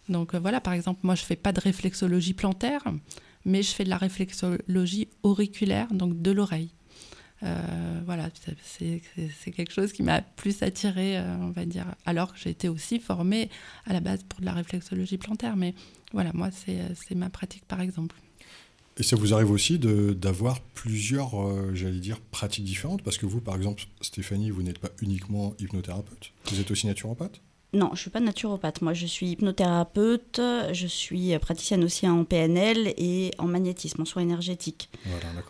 donc 0.09 0.35
voilà, 0.35 0.61
par 0.61 0.73
exemple, 0.73 1.01
moi 1.03 1.15
je 1.15 1.25
fais 1.25 1.37
pas 1.37 1.53
de 1.53 1.61
réflexologie 1.61 2.35
plantaire, 2.35 2.85
mais 3.45 3.63
je 3.63 3.73
fais 3.73 3.85
de 3.85 3.91
la 3.91 3.97
réflexologie 3.99 5.09
auriculaire, 5.23 5.93
donc 5.93 6.21
de 6.23 6.31
l'oreille. 6.31 6.71
voilà, 8.07 8.29
c'est 8.63 9.03
quelque 9.51 9.73
chose 9.73 9.93
qui 9.93 10.03
m'a 10.03 10.23
plus 10.23 10.63
attirée, 10.63 11.21
on 11.41 11.51
va 11.51 11.65
dire, 11.65 11.87
alors 12.07 12.33
que 12.33 12.39
j'ai 12.39 12.51
été 12.51 12.69
aussi 12.69 13.01
formée 13.01 13.51
à 13.87 13.93
la 13.93 14.01
base 14.01 14.23
pour 14.23 14.41
de 14.41 14.47
la 14.47 14.53
réflexologie 14.53 15.19
plantaire. 15.19 15.57
Mais 15.57 15.75
voilà, 16.13 16.31
moi, 16.35 16.51
c'est 16.53 17.15
ma 17.15 17.31
pratique, 17.31 17.65
par 17.67 17.81
exemple. 17.81 18.17
Et 18.97 19.03
ça 19.03 19.17
vous 19.17 19.35
arrive 19.35 19.51
aussi 19.51 19.79
d'avoir 19.79 20.61
plusieurs, 20.61 21.41
euh, 21.41 21.73
j'allais 21.75 21.99
dire, 21.99 22.21
pratiques 22.21 22.65
différentes? 22.65 23.03
Parce 23.03 23.19
que 23.19 23.27
vous, 23.27 23.41
par 23.41 23.57
exemple, 23.57 23.85
Stéphanie, 24.01 24.51
vous 24.51 24.63
n'êtes 24.63 24.79
pas 24.79 24.91
uniquement 25.03 25.55
hypnothérapeute, 25.59 26.33
vous 26.51 26.61
êtes 26.61 26.71
aussi 26.71 26.87
naturopathe? 26.87 27.41
Non, 27.75 27.89
je 27.89 27.93
ne 27.93 27.97
suis 27.97 28.11
pas 28.11 28.21
naturopathe. 28.21 28.83
Moi, 28.83 28.95
je 28.95 29.05
suis 29.05 29.31
hypnothérapeute, 29.31 30.41
je 30.73 30.87
suis 30.87 31.37
praticienne 31.41 31.83
aussi 31.83 32.09
en 32.09 32.25
PNL 32.25 32.95
et 32.97 33.33
en 33.39 33.49
magnétisme, 33.49 34.03
en 34.03 34.05
soins 34.05 34.23
énergétiques. 34.23 34.89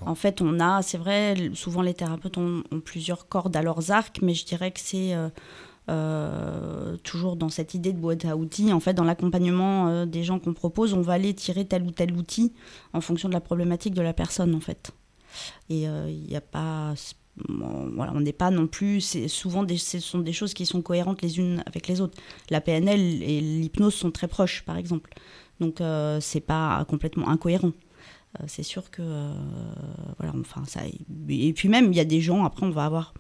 en 0.00 0.14
fait, 0.14 0.40
on 0.40 0.58
a, 0.58 0.80
c'est 0.80 0.96
vrai, 0.96 1.50
souvent 1.52 1.82
les 1.82 1.92
thérapeutes 1.92 2.38
ont, 2.38 2.62
plusieurs 2.82 3.28
cordes 3.28 3.54
à 3.54 3.62
leurs 3.62 3.90
arcs, 3.90 4.20
mais 4.22 4.32
je 4.32 4.46
dirais 4.46 4.70
que 4.70 4.80
c'est 4.80 5.14
euh, 5.14 5.28
euh, 5.90 6.96
toujours 7.02 7.36
dans 7.36 7.50
cette 7.50 7.74
idée 7.74 7.92
de 7.92 7.98
boîte 7.98 8.24
à 8.24 8.36
outils, 8.36 8.72
en 8.72 8.80
fait, 8.80 8.94
dans 8.94 9.04
l'accompagnement 9.04 9.88
euh, 9.88 10.06
des 10.06 10.24
gens 10.24 10.38
qu'on 10.38 10.54
propose, 10.54 10.94
on 10.94 11.02
va 11.02 11.12
aller 11.14 11.34
tirer 11.34 11.66
tel 11.66 11.82
ou 11.82 11.90
tel 11.90 12.12
outil 12.16 12.54
en 12.94 13.02
fonction 13.02 13.28
de 13.28 13.34
la 13.34 13.40
problématique 13.40 13.92
de 13.92 14.00
la 14.00 14.14
personne, 14.14 14.54
en 14.54 14.60
fait. 14.60 14.92
Et 15.68 15.82
il 15.82 15.86
euh, 15.86 16.10
n'y 16.10 16.36
a 16.36 16.40
pas. 16.40 16.94
voilà, 17.46 18.12
on 18.14 18.20
n'est 18.20 18.32
pas 18.32 18.50
non 18.50 18.66
plus. 18.66 19.28
Souvent 19.28 19.66
ce 19.68 19.98
sont 19.98 20.20
des 20.20 20.32
choses 20.32 20.54
qui 20.54 20.64
sont 20.64 20.80
cohérentes 20.80 21.20
les 21.20 21.38
unes 21.38 21.62
avec 21.66 21.86
les 21.86 22.00
autres. 22.00 22.16
La 22.48 22.62
PNL 22.62 23.22
et 23.22 23.40
l'hypnose 23.40 23.94
sont 23.94 24.10
très 24.10 24.28
proches, 24.28 24.62
par 24.64 24.78
exemple. 24.78 25.12
Donc, 25.60 25.82
c'est 26.20 26.40
pas 26.40 26.84
complètement 26.88 27.28
incohérent 27.28 27.72
c'est 28.48 28.64
sûr 28.64 28.90
que 28.90 29.00
voilà 30.18 30.34
enfin 30.40 30.64
ça 30.66 30.80
et 31.28 31.52
puis 31.52 31.68
même 31.68 31.92
il 31.92 31.96
y 31.96 32.00
a 32.00 32.04
des 32.04 32.20
gens 32.20 32.44
après 32.44 32.66
on 32.66 32.70
va 32.70 32.84
avoir 32.84 33.14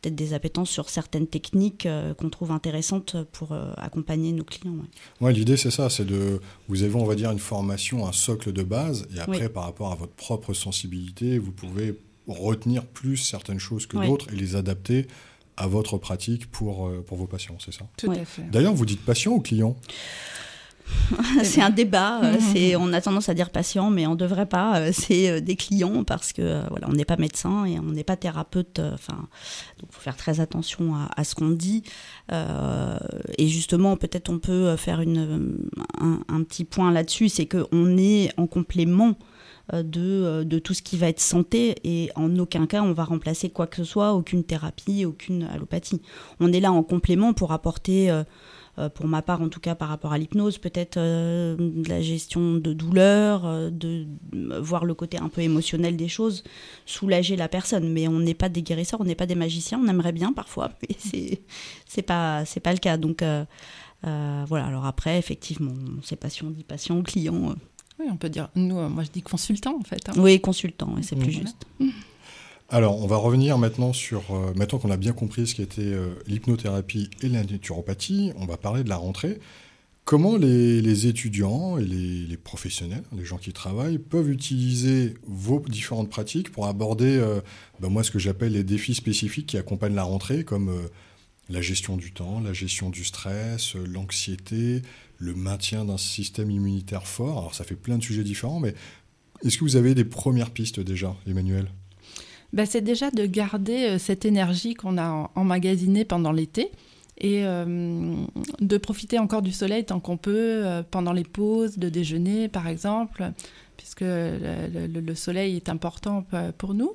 peut-être 0.00 0.14
des 0.14 0.32
appétences 0.32 0.70
sur 0.70 0.88
certaines 0.88 1.26
techniques 1.26 1.86
euh, 1.86 2.14
qu'on 2.14 2.30
trouve 2.30 2.50
intéressantes 2.52 3.16
pour 3.32 3.52
euh, 3.52 3.72
accompagner 3.76 4.32
nos 4.32 4.44
clients. 4.44 4.76
Ouais. 5.20 5.32
l'idée 5.32 5.56
c'est 5.56 5.70
ça, 5.70 5.90
c'est 5.90 6.04
de 6.04 6.40
vous 6.68 6.82
avez 6.82 6.94
on 6.94 7.04
va 7.04 7.14
dire 7.14 7.30
une 7.30 7.38
formation, 7.38 8.06
un 8.06 8.12
socle 8.12 8.52
de 8.52 8.62
base, 8.62 9.06
et 9.14 9.20
après 9.20 9.48
par 9.48 9.64
rapport 9.64 9.92
à 9.92 9.94
votre 9.94 10.12
propre 10.12 10.54
sensibilité, 10.54 11.38
vous 11.38 11.52
pouvez 11.52 11.98
retenir 12.26 12.84
plus 12.84 13.16
certaines 13.16 13.58
choses 13.58 13.86
que 13.86 13.96
d'autres 13.96 14.32
et 14.32 14.36
les 14.36 14.54
adapter 14.54 15.06
à 15.56 15.66
votre 15.66 15.98
pratique 15.98 16.50
pour, 16.50 16.86
euh, 16.86 17.04
pour 17.04 17.18
vos 17.18 17.26
patients, 17.26 17.56
c'est 17.58 17.72
ça? 17.72 17.86
Tout 17.96 18.10
à 18.12 18.24
fait. 18.24 18.48
D'ailleurs, 18.50 18.74
vous 18.74 18.86
dites 18.86 19.04
patient 19.04 19.32
ou 19.32 19.40
client? 19.40 19.76
c'est 21.42 21.62
un 21.62 21.70
débat. 21.70 22.20
Euh, 22.22 22.36
c'est, 22.52 22.76
on 22.76 22.92
a 22.92 23.00
tendance 23.00 23.28
à 23.28 23.34
dire 23.34 23.50
patient, 23.50 23.90
mais 23.90 24.06
on 24.06 24.12
ne 24.12 24.16
devrait 24.16 24.46
pas. 24.46 24.80
Euh, 24.80 24.90
c'est 24.92 25.30
euh, 25.30 25.40
des 25.40 25.56
clients 25.56 26.04
parce 26.04 26.32
que 26.32 26.62
voilà, 26.70 26.88
on 26.88 26.92
n'est 26.92 27.04
pas 27.04 27.16
médecin 27.16 27.64
et 27.64 27.78
on 27.78 27.84
n'est 27.84 28.04
pas 28.04 28.16
thérapeute. 28.16 28.80
Enfin, 28.92 29.28
donc 29.80 29.90
faut 29.90 30.00
faire 30.00 30.16
très 30.16 30.40
attention 30.40 30.94
à, 31.16 31.24
ce 31.24 31.34
qu'on 31.34 31.50
dit. 31.50 31.82
et 32.30 33.48
justement, 33.48 33.96
peut-être 33.96 34.30
on 34.30 34.38
peut 34.38 34.76
faire 34.76 35.00
une, 35.00 35.68
un, 36.00 36.42
petit 36.42 36.64
point 36.64 36.92
là-dessus, 36.92 37.28
c'est 37.28 37.46
qu'on 37.46 37.96
est 37.96 38.30
en 38.36 38.46
complément. 38.46 39.14
De, 39.74 40.44
de, 40.44 40.58
tout 40.58 40.72
ce 40.72 40.80
qui 40.80 40.96
va 40.96 41.10
être 41.10 41.20
santé 41.20 41.74
et 41.84 42.10
en 42.14 42.38
aucun 42.38 42.66
cas 42.66 42.80
on 42.80 42.94
va 42.94 43.04
remplacer 43.04 43.50
quoi 43.50 43.66
que 43.66 43.76
ce 43.76 43.84
soit, 43.84 44.14
aucune 44.14 44.42
thérapie, 44.42 45.04
aucune 45.04 45.42
allopathie. 45.42 46.00
On 46.40 46.54
est 46.54 46.60
là 46.60 46.72
en 46.72 46.82
complément 46.82 47.34
pour 47.34 47.52
apporter 47.52 48.10
euh, 48.10 48.24
pour 48.88 49.06
ma 49.06 49.22
part 49.22 49.42
en 49.42 49.48
tout 49.48 49.60
cas 49.60 49.74
par 49.74 49.88
rapport 49.88 50.12
à 50.12 50.18
l'hypnose, 50.18 50.58
peut-être 50.58 50.96
euh, 50.96 51.56
de 51.58 51.88
la 51.88 52.00
gestion 52.00 52.54
de 52.54 52.72
douleur, 52.72 53.46
euh, 53.46 53.70
de 53.70 54.06
voir 54.60 54.84
le 54.84 54.94
côté 54.94 55.18
un 55.18 55.28
peu 55.28 55.40
émotionnel 55.40 55.96
des 55.96 56.08
choses, 56.08 56.44
soulager 56.86 57.36
la 57.36 57.48
personne. 57.48 57.92
Mais 57.92 58.08
on 58.08 58.20
n'est 58.20 58.34
pas 58.34 58.48
des 58.48 58.62
guérisseurs, 58.62 59.00
on 59.00 59.04
n'est 59.04 59.14
pas 59.14 59.26
des 59.26 59.34
magiciens, 59.34 59.80
on 59.82 59.88
aimerait 59.88 60.12
bien 60.12 60.32
parfois, 60.32 60.70
mais 60.82 60.94
c'est 60.98 61.40
c'est 61.86 62.02
pas 62.02 62.44
c'est 62.44 62.60
pas 62.60 62.72
le 62.72 62.78
cas. 62.78 62.96
Donc 62.96 63.22
voilà. 64.02 64.66
Alors 64.66 64.86
après, 64.86 65.18
effectivement, 65.18 65.74
c'est 66.02 66.16
patient, 66.16 66.50
dit 66.50 66.64
patient, 66.64 67.02
client. 67.02 67.54
Oui, 67.98 68.06
on 68.10 68.16
peut 68.16 68.28
dire. 68.28 68.48
Nous, 68.54 68.76
moi, 68.88 69.02
je 69.02 69.10
dis 69.10 69.22
consultant 69.22 69.76
en 69.78 69.84
fait. 69.84 70.08
Hein. 70.08 70.12
Oui, 70.16 70.40
consultant, 70.40 70.94
c'est 71.02 71.16
plus 71.16 71.32
juste. 71.32 71.66
Alors, 72.70 73.02
on 73.02 73.06
va 73.06 73.16
revenir 73.16 73.56
maintenant 73.56 73.94
sur, 73.94 74.30
euh, 74.30 74.52
maintenant 74.54 74.78
qu'on 74.78 74.90
a 74.90 74.98
bien 74.98 75.14
compris 75.14 75.46
ce 75.46 75.54
qu'était 75.54 75.80
euh, 75.80 76.14
l'hypnothérapie 76.26 77.08
et 77.22 77.28
la 77.30 77.42
naturopathie, 77.42 78.32
on 78.36 78.44
va 78.44 78.58
parler 78.58 78.84
de 78.84 78.90
la 78.90 78.96
rentrée. 78.96 79.40
Comment 80.04 80.36
les, 80.36 81.06
étudiants 81.06 81.78
et 81.78 81.84
les, 81.84 82.36
professionnels, 82.36 83.04
les 83.16 83.24
gens 83.24 83.38
qui 83.38 83.54
travaillent, 83.54 83.98
peuvent 83.98 84.28
utiliser 84.30 85.14
vos 85.26 85.60
différentes 85.66 86.10
pratiques 86.10 86.52
pour 86.52 86.66
aborder, 86.66 87.16
euh, 87.16 87.40
ben 87.80 87.88
moi, 87.88 88.02
ce 88.02 88.10
que 88.10 88.18
j'appelle 88.18 88.52
les 88.52 88.64
défis 88.64 88.94
spécifiques 88.94 89.46
qui 89.46 89.56
accompagnent 89.56 89.94
la 89.94 90.02
rentrée, 90.02 90.44
comme 90.44 90.70
la 91.48 91.62
gestion 91.62 91.96
du 91.96 92.12
temps, 92.12 92.40
la 92.40 92.52
gestion 92.52 92.90
du 92.90 93.04
stress, 93.04 93.76
l'anxiété, 93.76 94.82
le 95.18 95.34
maintien 95.34 95.86
d'un 95.86 95.98
système 95.98 96.50
immunitaire 96.50 97.06
fort. 97.06 97.38
Alors, 97.38 97.54
ça 97.54 97.64
fait 97.64 97.76
plein 97.76 97.96
de 97.96 98.02
sujets 98.02 98.24
différents, 98.24 98.60
mais 98.60 98.74
est-ce 99.44 99.56
que 99.56 99.64
vous 99.64 99.76
avez 99.76 99.94
des 99.94 100.04
premières 100.04 100.50
pistes 100.50 100.80
déjà, 100.80 101.16
Emmanuel? 101.26 101.70
Bah, 102.52 102.64
c'est 102.66 102.80
déjà 102.80 103.10
de 103.10 103.26
garder 103.26 103.84
euh, 103.84 103.98
cette 103.98 104.24
énergie 104.24 104.74
qu'on 104.74 104.98
a 104.98 105.30
emmagasinée 105.34 106.04
pendant 106.04 106.32
l'été 106.32 106.70
et 107.20 107.44
euh, 107.44 108.14
de 108.60 108.78
profiter 108.78 109.18
encore 109.18 109.42
du 109.42 109.52
soleil 109.52 109.84
tant 109.84 110.00
qu'on 110.00 110.16
peut 110.16 110.62
euh, 110.64 110.82
pendant 110.88 111.12
les 111.12 111.24
pauses 111.24 111.76
de 111.76 111.88
déjeuner 111.88 112.48
par 112.48 112.68
exemple 112.68 113.32
puisque 113.76 114.00
le, 114.02 115.14
soleil 115.14 115.56
est 115.56 115.68
important 115.68 116.24
pour 116.58 116.74
nous 116.74 116.94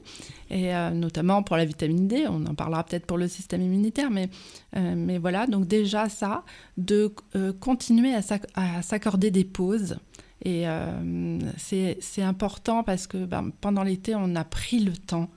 et 0.50 0.74
notamment 0.94 1.42
pour 1.42 1.56
la 1.56 1.64
vitamine 1.64 2.10
D. 2.10 2.26
On 2.28 2.46
en 2.46 2.56
parlera 2.56 2.84
peut-être 2.84 3.06
pour 3.06 3.18
le 3.18 3.30
système 3.30 3.62
immunitaire 3.62 4.12
mais, 4.12 4.28
mais 4.76 5.18
voilà. 5.18 5.48
Donc 5.48 5.66
déjà 5.66 6.10
ça 6.10 6.44
de 6.76 7.14
continuer 7.62 8.14
à 8.14 8.82
s'accorder 8.82 9.32
des 9.32 9.46
pauses 9.46 9.96
et 10.44 10.66
c'est 11.56 12.22
important 12.22 12.84
parce 12.84 13.08
que 13.08 13.24
ben, 13.24 13.52
pendant 13.62 13.84
l'été 13.84 14.14
on 14.14 14.36
a 14.36 14.44
pris 14.44 14.80
le 14.80 14.92
temps 14.92 15.30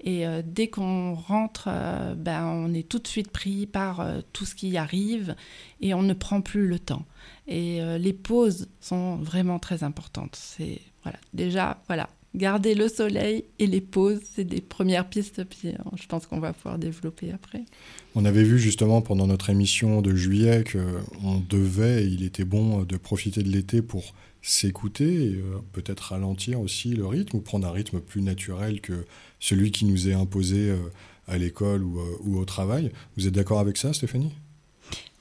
et 0.00 0.26
euh, 0.26 0.42
dès 0.44 0.68
qu'on 0.68 1.14
rentre, 1.14 1.64
euh, 1.68 2.14
ben, 2.14 2.46
on 2.46 2.72
est 2.72 2.88
tout 2.88 2.98
de 2.98 3.08
suite 3.08 3.30
pris 3.30 3.66
par 3.66 4.00
euh, 4.00 4.20
tout 4.32 4.44
ce 4.44 4.54
qui 4.54 4.76
arrive 4.76 5.34
et 5.80 5.92
on 5.92 6.02
ne 6.02 6.14
prend 6.14 6.40
plus 6.40 6.68
le 6.68 6.78
temps. 6.78 7.04
Et 7.46 7.80
les 7.98 8.12
pauses 8.12 8.68
sont 8.78 9.16
vraiment 9.16 9.58
très 9.58 9.82
importantes. 9.82 10.36
C'est 10.36 10.82
voilà, 11.02 11.18
déjà 11.32 11.82
voilà, 11.86 12.10
garder 12.34 12.74
le 12.74 12.88
soleil 12.88 13.44
et 13.58 13.66
les 13.66 13.80
pauses, 13.80 14.20
c'est 14.34 14.44
des 14.44 14.60
premières 14.60 15.08
pistes. 15.08 15.42
Puis 15.44 15.72
je 15.96 16.06
pense 16.08 16.26
qu'on 16.26 16.40
va 16.40 16.52
pouvoir 16.52 16.78
développer 16.78 17.32
après. 17.32 17.64
On 18.14 18.26
avait 18.26 18.42
vu 18.42 18.58
justement 18.58 19.00
pendant 19.00 19.26
notre 19.26 19.48
émission 19.48 20.02
de 20.02 20.14
juillet 20.14 20.62
qu'on 20.70 21.42
devait, 21.48 22.06
il 22.06 22.22
était 22.22 22.44
bon 22.44 22.82
de 22.82 22.96
profiter 22.98 23.42
de 23.42 23.48
l'été 23.48 23.80
pour 23.80 24.12
s'écouter, 24.42 25.30
et 25.30 25.42
peut-être 25.72 26.12
ralentir 26.12 26.60
aussi 26.60 26.90
le 26.90 27.06
rythme 27.06 27.38
ou 27.38 27.40
prendre 27.40 27.66
un 27.66 27.72
rythme 27.72 27.98
plus 27.98 28.20
naturel 28.20 28.82
que 28.82 29.06
celui 29.40 29.70
qui 29.70 29.84
nous 29.84 30.08
est 30.08 30.14
imposé 30.14 30.70
euh, 30.70 30.76
à 31.26 31.38
l'école 31.38 31.84
ou, 31.84 32.00
euh, 32.00 32.16
ou, 32.24 32.38
au 32.38 32.44
travail. 32.44 32.90
Vous 33.16 33.26
êtes 33.26 33.34
d'accord 33.34 33.60
avec 33.60 33.76
ça, 33.76 33.92
Stéphanie? 33.92 34.32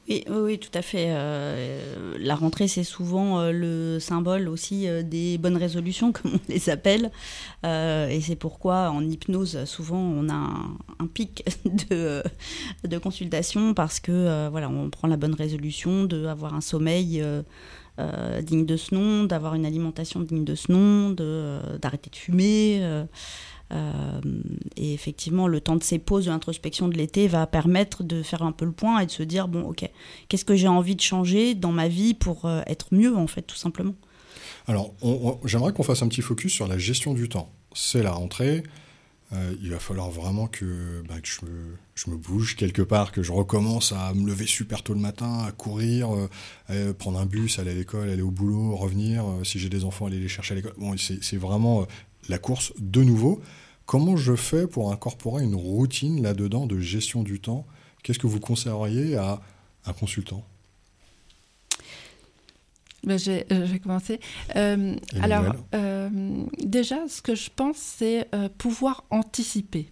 Oui, 0.10 0.24
oui, 0.30 0.58
tout 0.58 0.72
à 0.74 0.82
fait. 0.82 1.08
Euh, 1.10 2.16
la 2.18 2.36
rentrée, 2.36 2.70
c'est 2.70 2.86
souvent 2.86 3.52
le 3.52 4.00
symbole 4.00 4.48
aussi 4.48 4.88
des 5.04 5.38
bonnes 5.38 5.58
résolutions, 5.58 6.12
comme 6.14 6.36
on 6.36 6.40
les 6.48 6.70
appelle. 6.70 7.12
et 7.66 8.20
c'est 8.22 8.38
pourquoi, 8.38 8.90
en 8.92 9.02
hypnose, 9.02 9.66
souvent, 9.66 10.00
on 10.00 10.30
a 10.30 10.34
un, 11.00 11.08
pic 11.14 11.44
de, 11.90 12.24
de 12.88 12.98
consultation 12.98 13.74
parce 13.74 14.00
que, 14.00 14.48
voilà, 14.50 14.70
on 14.70 14.90
prend 14.90 15.10
la 15.10 15.18
bonne 15.18 15.36
résolution 15.36 16.06
d'avoir 16.06 16.54
un 16.54 16.62
sommeil 16.62 17.22
digne 18.44 18.66
de 18.66 18.78
ce 18.78 18.96
nom, 18.96 19.26
d'avoir 19.26 19.56
une 19.56 19.66
alimentation 19.66 20.22
digne 20.22 20.46
de 20.46 20.56
ce 20.56 20.72
nom, 20.72 21.10
d'arrêter 21.82 22.10
de, 22.10 22.16
fumer. 22.16 23.06
Euh, 23.74 24.22
et 24.78 24.94
effectivement, 24.94 25.48
le 25.48 25.60
temps 25.60 25.76
de 25.76 25.84
ces 25.84 26.00
pauses 26.00 26.26
d'introspection 26.26 26.88
de 26.88 26.96
l'été 26.96 27.28
va 27.28 27.46
permettre 27.48 28.04
de 28.04 28.24
faire 28.24 28.44
un 28.44 28.52
peu 28.52 28.66
le 28.66 28.72
point 28.72 29.00
et 29.00 29.06
de 29.06 29.12
se 29.12 29.24
dire 29.24 29.48
bon, 29.48 29.64
ok, 29.64 29.90
qu'est-ce 30.30 30.46
que 30.46 30.56
j'ai 30.56 30.68
envie 30.68 30.96
de 30.96 31.02
changer 31.02 31.54
dans 31.56 31.72
ma 31.72 31.88
vie 31.88 32.14
pour 32.14 32.46
euh, 32.46 32.62
être 32.68 32.88
mieux, 32.92 33.16
en 33.16 33.28
fait, 33.28 33.42
tout 33.42 33.58
simplement. 33.58 33.96
Alors, 34.68 34.94
j'aimerais 35.46 35.74
qu'on 35.74 35.84
fasse 35.84 36.02
un 36.02 36.08
petit 36.08 36.22
focus 36.22 36.54
sur 36.54 36.68
la 36.68 36.78
gestion 36.78 37.14
du 37.14 37.30
temps. 37.30 37.52
C'est 37.74 38.04
la 38.04 38.12
rentrée. 38.12 38.64
Euh, 39.34 39.54
il 39.62 39.72
va 39.72 39.80
falloir 39.80 40.10
vraiment 40.10 40.48
que, 40.48 41.04
bah, 41.08 41.16
je, 41.24 42.10
me, 42.10 42.16
bouge 42.16 42.56
quelque 42.56 42.82
part, 42.82 43.12
que 43.12 43.24
je 43.24 43.34
recommence 43.34 43.92
à 43.92 44.14
me 44.14 44.26
lever 44.26 44.46
super 44.46 44.84
tôt 44.84 44.94
le 44.94 45.00
matin, 45.00 45.44
à 45.46 45.52
courir, 45.52 46.10
prendre 46.98 47.20
un 47.20 47.26
bus, 47.26 47.60
aller 47.60 47.72
à 47.72 47.74
l'école, 47.74 48.10
aller 48.10 48.22
au 48.22 48.32
boulot, 48.32 48.76
revenir. 48.76 49.26
si 49.44 49.60
j'ai 49.60 49.70
des 49.70 49.84
enfants, 49.84 50.06
aller 50.06 50.20
les 50.20 50.30
chercher 50.30 50.54
à 50.54 50.56
l'école. 50.56 50.74
Bon, 50.78 50.96
c'est 50.98 51.38
vraiment 51.38 51.86
la 52.30 52.38
course 52.38 52.74
de 52.80 53.04
nouveau. 53.04 53.42
Comment 53.86 54.18
je 54.18 54.36
fais 54.36 54.68
pour 54.68 54.92
incorporer 54.92 55.44
une 55.44 55.56
routine 55.56 56.22
là-dedans 56.22 56.66
de 56.66 56.80
gestion 56.80 57.24
du 57.24 57.40
temps? 57.40 57.66
Qu'est-ce 58.04 58.20
que 58.20 58.28
vous 58.28 58.40
conseilleriez 58.40 59.16
à 59.16 59.42
un 59.86 59.94
consultant? 59.94 60.46
Ben, 63.04 63.18
je, 63.18 63.32
vais 63.54 63.80
commencer. 63.80 64.20
Euh, 64.56 64.96
alors, 65.22 65.56
euh, 65.74 66.10
déjà, 66.60 67.08
ce 67.08 67.22
que 67.22 67.36
je 67.36 67.50
pense, 67.56 67.78
c'est 67.78 68.28
euh, 68.36 68.50
pouvoir 68.58 69.06
anticiper. 69.12 69.90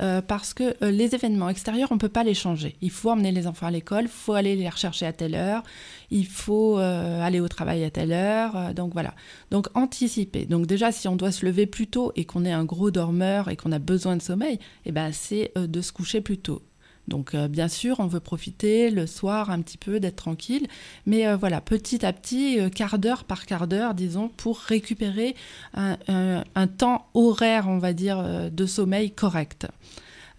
Euh, 0.00 0.20
parce 0.20 0.52
que 0.52 0.76
euh, 0.84 0.90
les 0.90 1.14
événements 1.14 1.48
extérieurs, 1.48 1.90
on 1.90 1.94
ne 1.94 2.00
peut 2.00 2.08
pas 2.08 2.24
les 2.24 2.34
changer. 2.34 2.76
Il 2.82 2.90
faut 2.90 3.10
emmener 3.10 3.32
les 3.32 3.46
enfants 3.46 3.66
à 3.66 3.70
l'école, 3.70 4.04
il 4.04 4.08
faut 4.08 4.34
aller 4.34 4.54
les 4.54 4.68
rechercher 4.68 5.06
à 5.06 5.12
telle 5.12 5.34
heure, 5.34 5.62
il 6.10 6.26
faut 6.26 6.78
euh, 6.78 7.22
aller 7.22 7.40
au 7.40 7.48
travail 7.48 7.82
à 7.84 7.90
telle 7.90 8.12
heure. 8.12 8.74
donc 8.74 8.92
voilà. 8.92 9.14
Donc 9.50 9.68
anticiper. 9.74 10.44
Donc 10.44 10.66
déjà, 10.66 10.92
si 10.92 11.08
on 11.08 11.16
doit 11.16 11.32
se 11.32 11.46
lever 11.46 11.66
plus 11.66 11.86
tôt 11.86 12.12
et 12.14 12.24
qu'on 12.24 12.44
est 12.44 12.52
un 12.52 12.64
gros 12.64 12.90
dormeur 12.90 13.48
et 13.48 13.56
qu'on 13.56 13.72
a 13.72 13.78
besoin 13.78 14.16
de 14.16 14.22
sommeil, 14.22 14.58
eh 14.84 14.92
ben, 14.92 15.12
c'est 15.12 15.52
de 15.56 15.80
se 15.80 15.92
coucher 15.92 16.20
plus 16.20 16.38
tôt. 16.38 16.62
Donc 17.08 17.34
euh, 17.34 17.48
bien 17.48 17.68
sûr, 17.68 18.00
on 18.00 18.06
veut 18.06 18.20
profiter 18.20 18.90
le 18.90 19.06
soir 19.06 19.50
un 19.50 19.60
petit 19.62 19.78
peu 19.78 20.00
d'être 20.00 20.16
tranquille, 20.16 20.66
mais 21.06 21.26
euh, 21.26 21.36
voilà, 21.36 21.60
petit 21.60 22.04
à 22.04 22.12
petit, 22.12 22.58
euh, 22.58 22.68
quart 22.68 22.98
d'heure 22.98 23.24
par 23.24 23.46
quart 23.46 23.68
d'heure, 23.68 23.94
disons, 23.94 24.28
pour 24.28 24.58
récupérer 24.58 25.36
un, 25.74 26.66
temps 26.78 27.06
horaire, 27.14 27.68
on 27.68 27.78
va 27.78 27.92
dire, 27.92 28.50
de 28.50 28.66
sommeil 28.66 29.10
correct. 29.12 29.66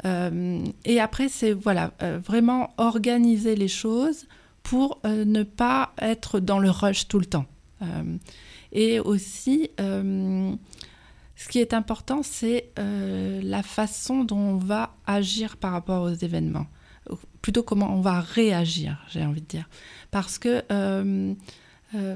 et 0.03 0.99
après, 0.99 1.29
c'est 1.29 1.53
voilà, 1.53 1.93
vraiment 2.25 2.71
organiser 2.77 3.55
les 3.55 3.67
choses 3.67 4.25
pour 4.63 4.99
ne 5.05 5.43
pas 5.43 5.93
être 5.99 6.39
dans 6.39 6.59
le 6.59 6.69
rush 6.69 7.07
tout 7.07 7.19
le 7.19 7.25
temps. 7.25 7.45
et 8.71 8.99
aussi 8.99 9.69
ce 11.37 11.49
qui 11.49 11.59
est 11.59 11.75
important, 11.75 12.21
c'est 12.23 12.71
euh, 12.79 13.39
la 13.43 13.61
façon 13.61 14.23
dont 14.23 14.37
on 14.37 14.57
va 14.57 14.95
agir 15.05 15.57
par 15.57 15.71
rapport 15.71 16.01
aux 16.01 16.13
événements. 16.13 16.65
Plutôt 17.43 17.61
comment 17.61 17.93
on 17.93 18.01
va 18.01 18.19
réagir, 18.21 18.97
j'ai 19.07 19.23
envie 19.23 19.41
de 19.41 19.45
dire. 19.45 19.69
Parce 20.09 20.39
que 20.39 20.63
euh, 20.71 21.35
euh, 21.93 22.15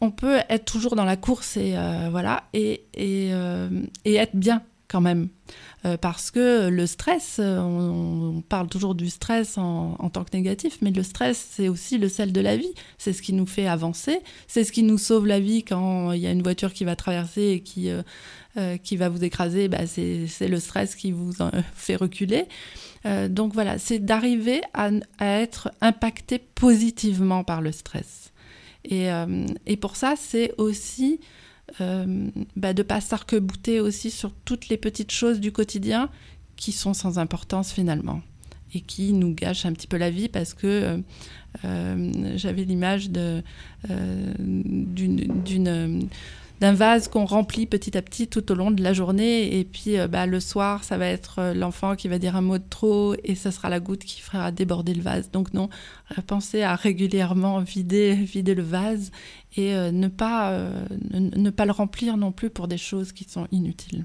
on 0.00 0.10
peut 0.10 0.38
être 0.48 0.64
toujours 0.64 0.96
dans 0.96 1.04
la 1.04 1.18
course 1.18 1.58
et 1.58 1.76
voilà 2.10 2.44
et, 2.54 2.86
et, 2.94 3.30
et, 4.06 4.14
être 4.14 4.34
bien 4.34 4.62
quand 4.88 5.00
même. 5.00 5.28
parce 6.00 6.30
que 6.30 6.68
le 6.68 6.86
stress, 6.86 7.38
on, 7.40 8.42
parle 8.48 8.68
toujours 8.68 8.94
du 8.94 9.10
stress 9.10 9.58
en, 9.58 10.10
tant 10.10 10.24
que 10.24 10.36
négatif, 10.36 10.78
mais 10.80 10.90
le 10.90 11.02
stress, 11.02 11.46
c'est 11.50 11.68
aussi 11.68 11.98
le 11.98 12.08
sel 12.08 12.32
de 12.32 12.40
la 12.40 12.56
vie. 12.56 12.72
C'est 12.96 13.12
ce 13.12 13.22
qui 13.22 13.32
nous 13.32 13.46
fait 13.46 13.66
avancer, 13.66 14.20
c'est 14.46 14.64
ce 14.64 14.72
qui 14.72 14.82
nous 14.82 14.98
sauve 14.98 15.26
la 15.26 15.40
vie 15.40 15.62
quand 15.62 16.12
il 16.12 16.20
y 16.20 16.26
a 16.26 16.30
une 16.30 16.42
voiture 16.42 16.72
qui 16.72 16.84
va 16.84 16.96
traverser 16.96 17.48
et 17.48 17.60
qui 17.60 17.90
euh, 18.58 18.76
qui 18.76 18.96
va 18.96 19.08
vous 19.08 19.22
écraser, 19.22 19.68
bah, 19.68 19.86
c'est 19.86 20.48
le 20.48 20.58
stress 20.58 20.96
qui 20.96 21.12
vous 21.12 21.32
fait 21.74 21.94
reculer. 21.94 22.46
Euh, 23.06 23.28
donc 23.28 23.52
voilà, 23.52 23.78
c'est 23.78 24.00
d'arriver 24.00 24.62
à, 24.72 24.90
être 25.20 25.70
impacté 25.80 26.38
positivement 26.38 27.44
par 27.44 27.60
le 27.60 27.70
stress. 27.70 28.32
Et, 28.84 29.12
euh, 29.12 29.46
et 29.66 29.76
pour 29.76 29.94
ça, 29.94 30.14
c'est 30.16 30.54
aussi 30.58 31.20
bah, 31.78 32.72
de 32.72 32.82
pas 32.82 33.00
s'arc-bouter 33.00 33.80
aussi 33.80 34.10
sur 34.10 34.32
toutes 34.44 34.68
les 34.68 34.76
petites 34.76 35.12
choses 35.12 35.40
du 35.40 35.52
quotidien 35.52 36.10
qui 36.56 36.72
sont 36.72 36.94
sans 36.94 37.18
importance 37.18 37.72
finalement 37.72 38.20
et 38.74 38.80
qui 38.80 39.12
nous 39.12 39.34
gâchent 39.34 39.66
un 39.66 39.72
petit 39.72 39.86
peu 39.86 39.96
la 39.96 40.10
vie 40.10 40.28
parce 40.28 40.54
que 40.54 41.02
j'avais 41.62 42.64
l'image 42.64 43.10
d'une 43.10 43.58
d'un 46.60 46.72
vase 46.72 47.08
qu'on 47.08 47.24
remplit 47.24 47.66
petit 47.66 47.96
à 47.96 48.02
petit 48.02 48.26
tout 48.26 48.50
au 48.50 48.54
long 48.54 48.70
de 48.70 48.82
la 48.82 48.92
journée. 48.92 49.58
Et 49.58 49.64
puis 49.64 49.98
euh, 49.98 50.08
bah, 50.08 50.26
le 50.26 50.40
soir, 50.40 50.84
ça 50.84 50.98
va 50.98 51.06
être 51.06 51.38
euh, 51.38 51.54
l'enfant 51.54 51.96
qui 51.96 52.08
va 52.08 52.18
dire 52.18 52.36
un 52.36 52.40
mot 52.40 52.58
de 52.58 52.64
trop 52.68 53.14
et 53.24 53.34
ce 53.34 53.50
sera 53.50 53.68
la 53.68 53.80
goutte 53.80 54.04
qui 54.04 54.20
fera 54.20 54.50
déborder 54.50 54.94
le 54.94 55.02
vase. 55.02 55.30
Donc 55.30 55.54
non, 55.54 55.68
euh, 56.12 56.22
pensez 56.26 56.62
à 56.62 56.74
régulièrement 56.74 57.60
vider, 57.60 58.14
vider 58.14 58.54
le 58.54 58.62
vase 58.62 59.10
et 59.56 59.74
ne, 59.74 60.06
pas, 60.08 60.56
ne, 61.10 61.50
pas 61.50 61.64
le 61.64 61.72
remplir 61.72 62.16
non 62.16 62.30
plus 62.30 62.48
pour 62.48 62.68
des 62.68 62.76
choses 62.76 63.10
qui 63.12 63.24
sont 63.24 63.48
inutiles. 63.50 64.04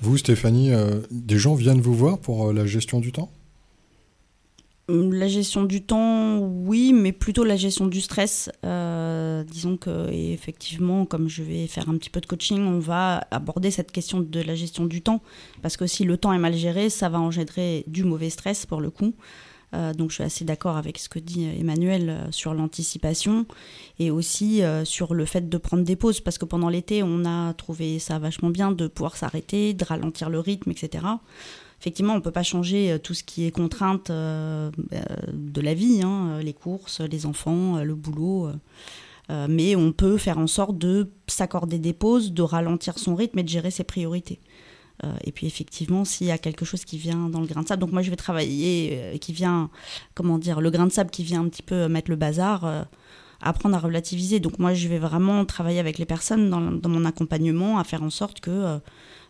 Vous, 0.00 0.16
Stéphanie, 0.16 0.72
des 1.12 1.38
gens 1.38 1.54
viennent 1.54 1.80
vous 1.80 1.94
voir 1.94 2.18
pour 2.18 2.52
la 2.52 2.66
gestion 2.66 2.98
du 2.98 3.12
temps? 3.12 3.30
La 4.88 5.28
gestion 5.28 5.64
du 5.64 5.82
temps, 5.82 6.38
oui, 6.38 6.92
mais 6.92 7.12
plutôt 7.12 7.44
la 7.44 7.56
gestion 7.56 7.86
du 7.86 8.00
stress. 8.00 8.50
Euh, 8.64 9.42
disons 9.44 9.76
que, 9.76 10.10
effectivement, 10.10 11.06
comme 11.06 11.28
je 11.28 11.42
vais 11.42 11.66
faire 11.66 11.88
un 11.88 11.96
petit 11.96 12.10
peu 12.10 12.20
de 12.20 12.26
coaching, 12.26 12.60
on 12.60 12.80
va 12.80 13.26
aborder 13.30 13.70
cette 13.70 13.92
question 13.92 14.20
de 14.20 14.40
la 14.40 14.54
gestion 14.54 14.84
du 14.84 15.00
temps. 15.00 15.22
Parce 15.62 15.76
que 15.76 15.86
si 15.86 16.04
le 16.04 16.18
temps 16.18 16.32
est 16.32 16.38
mal 16.38 16.54
géré, 16.54 16.90
ça 16.90 17.08
va 17.08 17.18
engendrer 17.18 17.84
du 17.86 18.04
mauvais 18.04 18.30
stress 18.30 18.66
pour 18.66 18.80
le 18.80 18.90
coup. 18.90 19.14
Euh, 19.72 19.92
donc 19.94 20.10
je 20.10 20.16
suis 20.16 20.22
assez 20.22 20.44
d'accord 20.44 20.76
avec 20.76 20.98
ce 20.98 21.08
que 21.08 21.18
dit 21.18 21.44
Emmanuel 21.44 22.08
euh, 22.10 22.30
sur 22.30 22.54
l'anticipation 22.54 23.44
et 23.98 24.12
aussi 24.12 24.62
sur 24.84 25.14
le 25.14 25.24
fait 25.24 25.48
de 25.48 25.56
prendre 25.56 25.82
des 25.82 25.96
pauses. 25.96 26.20
Parce 26.20 26.36
que 26.36 26.44
pendant 26.44 26.68
l'été, 26.68 27.02
on 27.02 27.24
a 27.24 27.54
trouvé 27.54 27.98
ça 27.98 28.18
vachement 28.18 28.50
bien 28.50 28.70
de 28.70 28.86
pouvoir 28.86 29.16
s'arrêter, 29.16 29.72
de 29.72 29.84
ralentir 29.84 30.28
le 30.28 30.40
rythme, 30.40 30.70
etc 30.72 31.04
effectivement, 31.84 32.14
on 32.14 32.16
ne 32.16 32.22
peut 32.22 32.30
pas 32.30 32.42
changer 32.42 32.92
euh, 32.92 32.98
tout 32.98 33.12
ce 33.12 33.22
qui 33.22 33.46
est 33.46 33.50
contrainte 33.50 34.08
euh, 34.08 34.70
euh, 34.94 35.02
de 35.34 35.60
la 35.60 35.74
vie, 35.74 36.00
hein, 36.02 36.40
les 36.40 36.54
courses, 36.54 37.00
les 37.00 37.26
enfants, 37.26 37.84
le 37.84 37.94
boulot. 37.94 38.50
mais 39.28 39.76
on 39.76 39.92
peut 39.92 40.16
faire 40.16 40.38
en 40.38 40.46
sorte 40.46 40.78
de 40.78 41.10
s'accorder 41.26 41.78
des 41.78 41.92
pauses, 41.92 42.32
de 42.32 42.42
ralentir 42.42 42.98
son 42.98 43.14
rythme 43.14 43.38
et 43.38 43.42
de 43.42 43.48
gérer 43.48 43.70
ses 43.70 43.84
priorités. 43.84 44.40
et 45.24 45.32
puis 45.32 45.46
effectivement, 45.46 46.04
s'il 46.04 46.26
y 46.26 46.30
a 46.30 46.38
quelque 46.38 46.64
chose 46.64 46.84
qui 46.84 46.98
vient 46.98 47.28
dans 47.28 47.40
le 47.40 47.46
grain 47.46 47.62
de 47.62 47.68
sable, 47.68 47.80
donc 47.80 47.92
moi 47.92 48.02
je 48.02 48.10
vais 48.10 48.16
travailler, 48.16 49.18
qui 49.20 49.32
vient, 49.32 49.70
comment 50.14 50.38
dire, 50.38 50.60
le 50.60 50.70
grain 50.70 50.86
de 50.86 50.92
sable 50.92 51.10
qui 51.10 51.24
vient 51.24 51.42
un 51.42 51.48
petit 51.48 51.62
peu 51.62 51.88
mettre 51.88 52.10
le 52.10 52.16
bazar, 52.16 52.86
apprendre 53.40 53.76
à 53.76 53.80
relativiser. 53.80 54.40
Donc 54.40 54.58
moi 54.58 54.72
je 54.74 54.88
vais 54.88 54.98
vraiment 54.98 55.44
travailler 55.44 55.80
avec 55.80 55.98
les 55.98 56.06
personnes 56.06 56.48
dans, 56.50 56.72
dans 56.72 56.90
mon 56.90 57.04
accompagnement 57.04 57.78
à 57.78 57.84
faire 57.84 58.02
en 58.02 58.10
sorte 58.10 58.40
que 58.40 58.78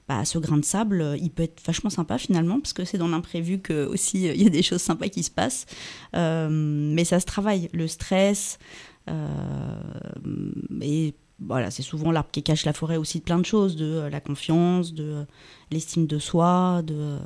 bah, 0.08 0.24
ce 0.24 0.38
grain 0.38 0.58
de 0.58 0.64
sable, 0.64 1.00
euh, 1.00 1.16
il 1.16 1.30
peut 1.30 1.44
être 1.44 1.62
vachement 1.64 1.88
sympa 1.88 2.18
finalement, 2.18 2.60
parce 2.60 2.74
que 2.74 2.84
c'est 2.84 2.98
dans 2.98 3.08
l'imprévu 3.08 3.60
que 3.60 3.86
aussi 3.86 4.28
euh, 4.28 4.34
il 4.34 4.42
y 4.42 4.46
a 4.46 4.50
des 4.50 4.62
choses 4.62 4.82
sympas 4.82 5.08
qui 5.08 5.22
se 5.22 5.30
passent. 5.30 5.66
Euh, 6.14 6.48
mais 6.50 7.04
ça 7.04 7.20
se 7.20 7.26
travaille, 7.26 7.70
le 7.72 7.88
stress. 7.88 8.58
et 10.80 11.14
voilà, 11.40 11.70
c'est 11.70 11.82
souvent 11.82 12.12
l'arbre 12.12 12.30
qui 12.30 12.42
cache 12.42 12.64
la 12.64 12.72
forêt 12.72 12.96
aussi 12.96 13.18
de 13.18 13.24
plein 13.24 13.38
de 13.38 13.46
choses, 13.46 13.76
de 13.76 14.08
la 14.10 14.20
confiance, 14.20 14.94
de 14.94 15.26
l'estime 15.70 16.06
de 16.06 16.18
soi, 16.18 16.82
de 16.82 17.18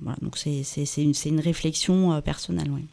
voilà, 0.00 0.16
donc 0.22 0.38
c'est 0.38 0.62
une, 0.98 1.12
une, 1.24 1.40
réflexion 1.40 2.20
personnelle. 2.22 2.70
Oui. 2.70 2.86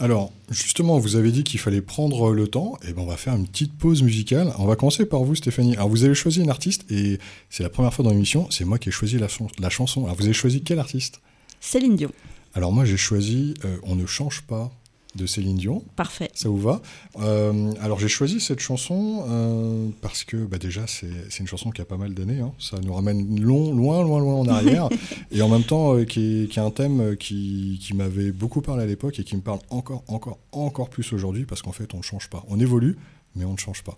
Alors, 0.00 0.32
justement, 0.48 1.00
vous 1.00 1.16
avez 1.16 1.32
dit 1.32 1.42
qu'il 1.42 1.58
fallait 1.58 1.80
prendre 1.80 2.32
le 2.32 2.46
temps. 2.46 2.78
Et 2.82 2.90
eh 2.90 2.92
ben, 2.92 3.02
on 3.02 3.06
va 3.06 3.16
faire 3.16 3.34
une 3.34 3.48
petite 3.48 3.76
pause 3.76 4.04
musicale. 4.04 4.52
On 4.58 4.66
va 4.66 4.76
commencer 4.76 5.04
par 5.06 5.24
vous, 5.24 5.34
Stéphanie. 5.34 5.74
Alors, 5.74 5.88
vous 5.88 6.04
avez 6.04 6.14
choisi 6.14 6.40
une 6.40 6.50
artiste 6.50 6.84
et 6.88 7.18
c'est 7.50 7.64
la 7.64 7.68
première 7.68 7.92
fois 7.92 8.04
dans 8.04 8.12
l'émission. 8.12 8.46
C'est 8.50 8.64
moi 8.64 8.78
qui 8.78 8.90
ai 8.90 8.92
choisi 8.92 9.18
la, 9.18 9.26
la, 9.58 9.70
chanson. 9.70 10.04
Alors, 10.04 10.16
vous 10.16 10.24
avez 10.24 10.32
choisi 10.32 10.62
quel 10.62 10.78
artiste? 10.78 11.20
Céline 11.60 11.96
Dion. 11.96 12.12
Alors, 12.54 12.72
moi, 12.72 12.84
j'ai 12.84 12.96
choisi 12.96 13.54
euh, 13.64 13.76
On 13.82 13.96
ne 13.96 14.06
change 14.06 14.42
pas 14.42 14.70
de 15.18 15.26
Céline 15.26 15.56
Dion. 15.56 15.82
Parfait. 15.96 16.30
Ça 16.32 16.48
vous 16.48 16.58
va 16.58 16.80
euh, 17.20 17.72
Alors 17.82 17.98
j'ai 17.98 18.08
choisi 18.08 18.40
cette 18.40 18.60
chanson 18.60 19.24
euh, 19.28 19.88
parce 20.00 20.24
que 20.24 20.36
bah, 20.36 20.58
déjà 20.58 20.86
c'est 20.86 21.38
une 21.40 21.46
chanson 21.46 21.70
qui 21.70 21.82
a 21.82 21.84
pas 21.84 21.98
mal 21.98 22.14
d'années. 22.14 22.40
Hein. 22.40 22.52
Ça 22.58 22.78
nous 22.82 22.94
ramène 22.94 23.40
long, 23.40 23.74
loin, 23.74 24.02
loin, 24.02 24.20
loin 24.20 24.34
en 24.34 24.48
arrière. 24.48 24.88
et 25.30 25.42
en 25.42 25.48
même 25.48 25.64
temps 25.64 25.94
euh, 25.94 26.04
qui, 26.04 26.44
est, 26.44 26.48
qui, 26.48 26.60
un 26.60 26.70
thème 26.70 27.16
qui, 27.16 27.78
qui 27.82 27.94
m'avait 27.94 28.32
beaucoup 28.32 28.62
parlé 28.62 28.84
à 28.84 28.86
l'époque 28.86 29.18
et 29.18 29.24
qui 29.24 29.36
me 29.36 29.42
parle 29.42 29.60
encore, 29.68 30.04
encore, 30.08 30.38
encore 30.52 30.88
plus 30.88 31.12
aujourd'hui 31.12 31.44
parce 31.44 31.60
qu'en 31.60 31.72
fait 31.72 31.92
on 31.92 31.98
ne 31.98 32.02
change 32.02 32.30
pas. 32.30 32.44
On 32.48 32.58
évolue, 32.58 32.96
mais 33.36 33.44
on 33.44 33.52
ne 33.52 33.58
change 33.58 33.82
pas. 33.82 33.96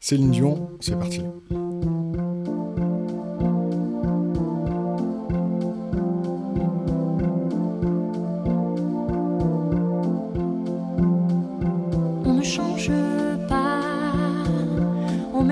Céline 0.00 0.30
Dion, 0.30 0.70
c'est 0.80 0.96
parti. 0.96 1.22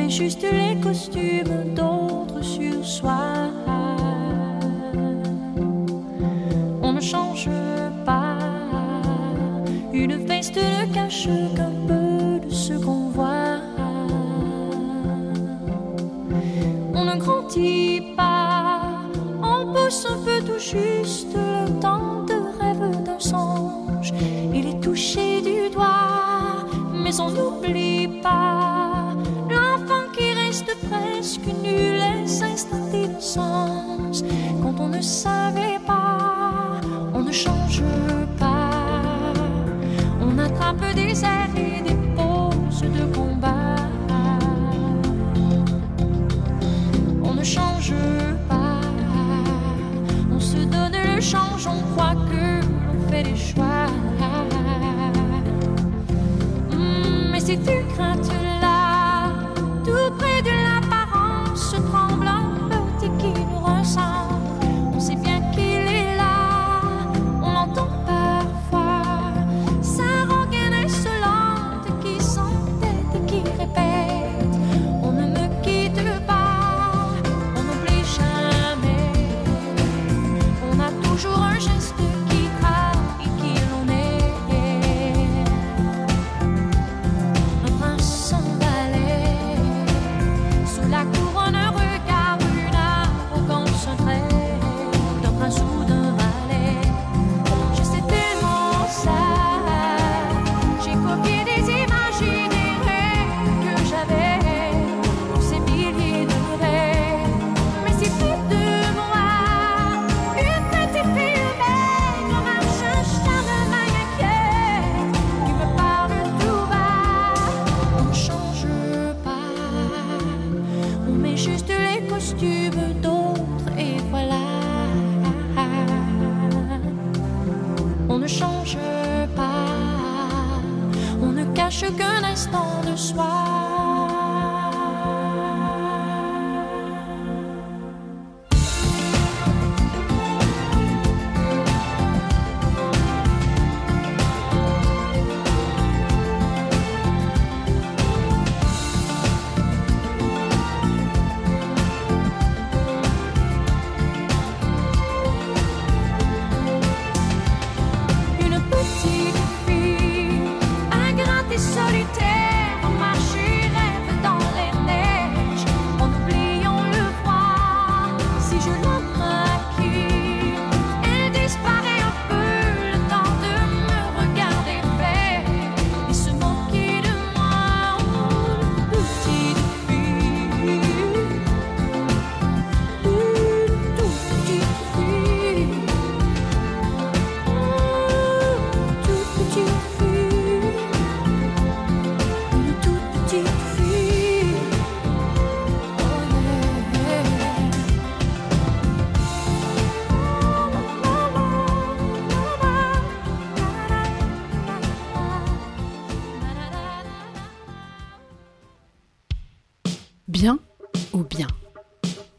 Juste 0.08 0.46
les 0.50 0.80
costumes 0.80 1.74
d'autres 1.74 2.40
sur 2.40 2.84
soi. 2.84 3.50
On 6.80 6.92
ne 6.92 7.00
change 7.00 7.50
pas. 8.06 8.38
Une 9.92 10.16
veste 10.24 10.56
ne 10.56 10.94
cache 10.94 11.28
qu'un 11.54 11.72
peu 11.88 12.46
de 12.46 12.50
ce 12.50 12.74
qu'on 12.74 13.10
voit. 13.10 13.58
On 16.94 17.04
ne 17.04 17.16
grandit 17.16 18.00
pas. 18.16 18.80
On 19.42 19.72
pousse 19.74 20.06
un 20.08 20.18
peu 20.24 20.40
tout 20.46 20.60
juste 20.60 21.34
le 21.34 21.78
temps 21.80 22.22
de 22.22 22.38
rêve 22.58 23.04
d'un 23.04 23.18
songe. 23.18 24.14
Il 24.54 24.68
est 24.68 24.80
touché 24.80 25.42
du 25.42 25.68
doigt, 25.74 26.64
mais 26.94 27.20
on 27.20 27.30
n'oublie 27.30 28.20
pas 28.22 28.75
presque 31.26 31.52
nul 31.52 31.85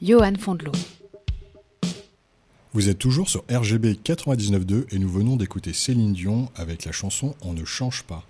Johan 0.07 0.35
Fondelot. 0.39 0.71
Vous 2.71 2.87
êtes 2.87 2.97
toujours 2.97 3.27
sur 3.27 3.43
RGB 3.51 3.99
99.2 4.05 4.85
et 4.89 4.99
nous 4.99 5.09
venons 5.09 5.35
d'écouter 5.35 5.73
Céline 5.73 6.13
Dion 6.13 6.47
avec 6.55 6.85
la 6.85 6.93
chanson 6.93 7.35
On 7.41 7.51
ne 7.51 7.65
change 7.65 8.03
pas. 8.03 8.23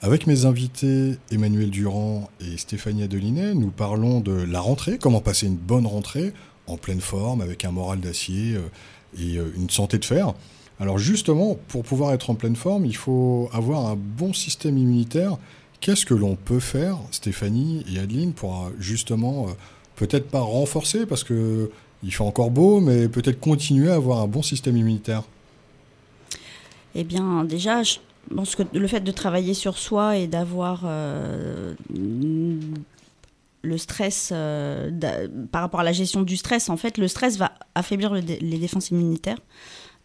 Avec 0.00 0.28
mes 0.28 0.44
invités 0.44 1.18
Emmanuel 1.32 1.70
Durand 1.70 2.30
et 2.40 2.56
Stéphanie 2.56 3.02
Adelinet, 3.02 3.54
nous 3.54 3.72
parlons 3.72 4.20
de 4.20 4.30
la 4.30 4.60
rentrée, 4.60 4.96
comment 4.96 5.20
passer 5.20 5.48
une 5.48 5.56
bonne 5.56 5.88
rentrée 5.88 6.32
en 6.68 6.76
pleine 6.76 7.00
forme, 7.00 7.40
avec 7.40 7.64
un 7.64 7.72
moral 7.72 7.98
d'acier 7.98 8.54
euh, 8.54 8.60
et 9.18 9.38
euh, 9.38 9.52
une 9.56 9.70
santé 9.70 9.98
de 9.98 10.04
fer. 10.04 10.34
Alors 10.78 10.98
justement, 10.98 11.58
pour 11.66 11.82
pouvoir 11.82 12.12
être 12.12 12.30
en 12.30 12.36
pleine 12.36 12.54
forme, 12.54 12.86
il 12.86 12.94
faut 12.94 13.50
avoir 13.52 13.86
un 13.86 13.96
bon 13.96 14.32
système 14.32 14.78
immunitaire. 14.78 15.36
Qu'est-ce 15.80 16.06
que 16.06 16.14
l'on 16.14 16.36
peut 16.36 16.60
faire, 16.60 16.98
Stéphanie 17.10 17.84
et 17.92 17.98
Adeline, 17.98 18.34
pour 18.34 18.66
euh, 18.66 18.70
justement 18.78 19.48
peut-être 19.98 20.28
pas 20.28 20.40
renforcer, 20.40 21.06
parce 21.06 21.24
que 21.24 21.70
il 22.04 22.14
fait 22.14 22.22
encore 22.22 22.50
beau, 22.50 22.80
mais 22.80 23.08
peut-être 23.08 23.40
continuer 23.40 23.90
à 23.90 23.94
avoir 23.94 24.20
un 24.20 24.28
bon 24.28 24.42
système 24.42 24.76
immunitaire 24.76 25.24
Eh 26.94 27.02
bien, 27.02 27.44
déjà, 27.44 27.82
je 27.82 27.96
pense 28.34 28.54
que 28.54 28.62
le 28.72 28.86
fait 28.86 29.00
de 29.00 29.10
travailler 29.10 29.54
sur 29.54 29.76
soi 29.76 30.16
et 30.16 30.28
d'avoir 30.28 30.82
euh, 30.84 31.74
le 33.62 33.78
stress, 33.78 34.30
euh, 34.32 34.90
par 35.50 35.62
rapport 35.62 35.80
à 35.80 35.84
la 35.84 35.92
gestion 35.92 36.22
du 36.22 36.36
stress, 36.36 36.68
en 36.68 36.76
fait, 36.76 36.98
le 36.98 37.08
stress 37.08 37.36
va 37.36 37.52
affaiblir 37.74 38.14
les 38.14 38.58
défenses 38.58 38.90
immunitaires. 38.90 39.38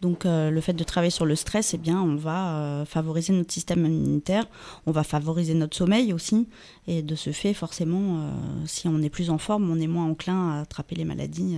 Donc, 0.02 0.26
euh, 0.26 0.52
le 0.52 0.60
fait 0.60 0.74
de 0.74 0.84
travailler 0.84 1.12
sur 1.12 1.26
le 1.26 1.36
stress, 1.36 1.74
eh 1.74 1.78
bien, 1.78 2.02
on 2.02 2.16
va 2.16 2.58
euh, 2.58 2.86
favoriser 2.86 3.32
notre 3.32 3.54
système 3.54 3.86
immunitaire, 3.86 4.46
on 4.86 4.92
va 4.92 5.04
favoriser 5.04 5.54
notre 5.54 5.78
sommeil 5.78 6.12
aussi. 6.12 6.50
Et 6.88 7.02
de 7.02 7.16
ce 7.16 7.32
fait, 7.32 7.54
forcément, 7.54 8.20
euh, 8.20 8.32
si 8.66 8.90
on 8.90 9.02
est 9.02 9.10
plus 9.10 9.30
en 9.30 9.38
forme, 9.38 9.70
on 9.70 9.80
est 9.80 9.88
moins 9.88 10.06
enclin 10.06 10.52
à 10.52 10.62
attraper 10.62 10.96
les 10.96 11.06
maladies 11.06 11.58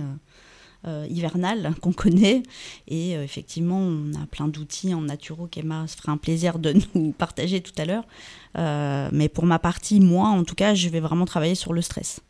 hivernales 1.10 1.74
qu'on 1.80 1.92
connaît. 1.92 2.44
Et 2.86 3.14
effectivement, 3.14 3.80
on 3.80 4.12
a 4.14 4.26
plein 4.26 4.46
d'outils 4.46 4.94
en 4.94 5.00
naturo 5.00 5.48
qu'Emma 5.48 5.88
se 5.88 5.96
fera 5.96 6.12
un 6.12 6.16
plaisir 6.16 6.60
de 6.60 6.74
nous 6.94 7.10
partager 7.10 7.60
tout 7.60 7.72
à 7.76 7.84
l'heure. 7.84 8.04
Mais 9.12 9.28
pour 9.28 9.46
ma 9.46 9.58
partie, 9.58 9.98
moi, 9.98 10.28
en 10.28 10.44
tout 10.44 10.54
cas, 10.54 10.74
je 10.74 10.88
vais 10.88 11.00
vraiment 11.00 11.24
travailler 11.24 11.56
sur 11.56 11.72
le 11.72 11.82
stress. 11.82 12.20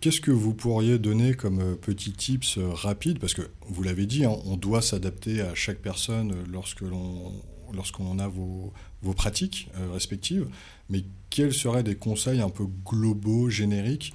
Qu'est-ce 0.00 0.20
que 0.20 0.30
vous 0.30 0.54
pourriez 0.54 0.96
donner 1.00 1.34
comme 1.34 1.60
euh, 1.60 1.74
petits 1.74 2.12
tips 2.12 2.58
euh, 2.58 2.68
rapides? 2.72 3.18
Parce 3.18 3.34
que 3.34 3.42
vous 3.66 3.82
l'avez 3.82 4.06
dit, 4.06 4.24
hein, 4.24 4.36
on 4.44 4.56
doit 4.56 4.80
s'adapter 4.80 5.40
à 5.40 5.56
chaque 5.56 5.78
personne 5.78 6.32
euh, 6.32 6.44
lorsque 6.50 6.82
l'on 6.82 7.32
lorsqu'on 7.74 8.18
a 8.18 8.28
vos, 8.28 8.72
vos 9.02 9.12
pratiques 9.12 9.68
respectives, 9.92 10.48
mais 10.88 11.04
quels 11.28 11.52
seraient 11.52 11.82
des 11.82 11.96
conseils 11.96 12.40
un 12.40 12.48
peu 12.48 12.64
globaux, 12.86 13.50
génériques, 13.50 14.14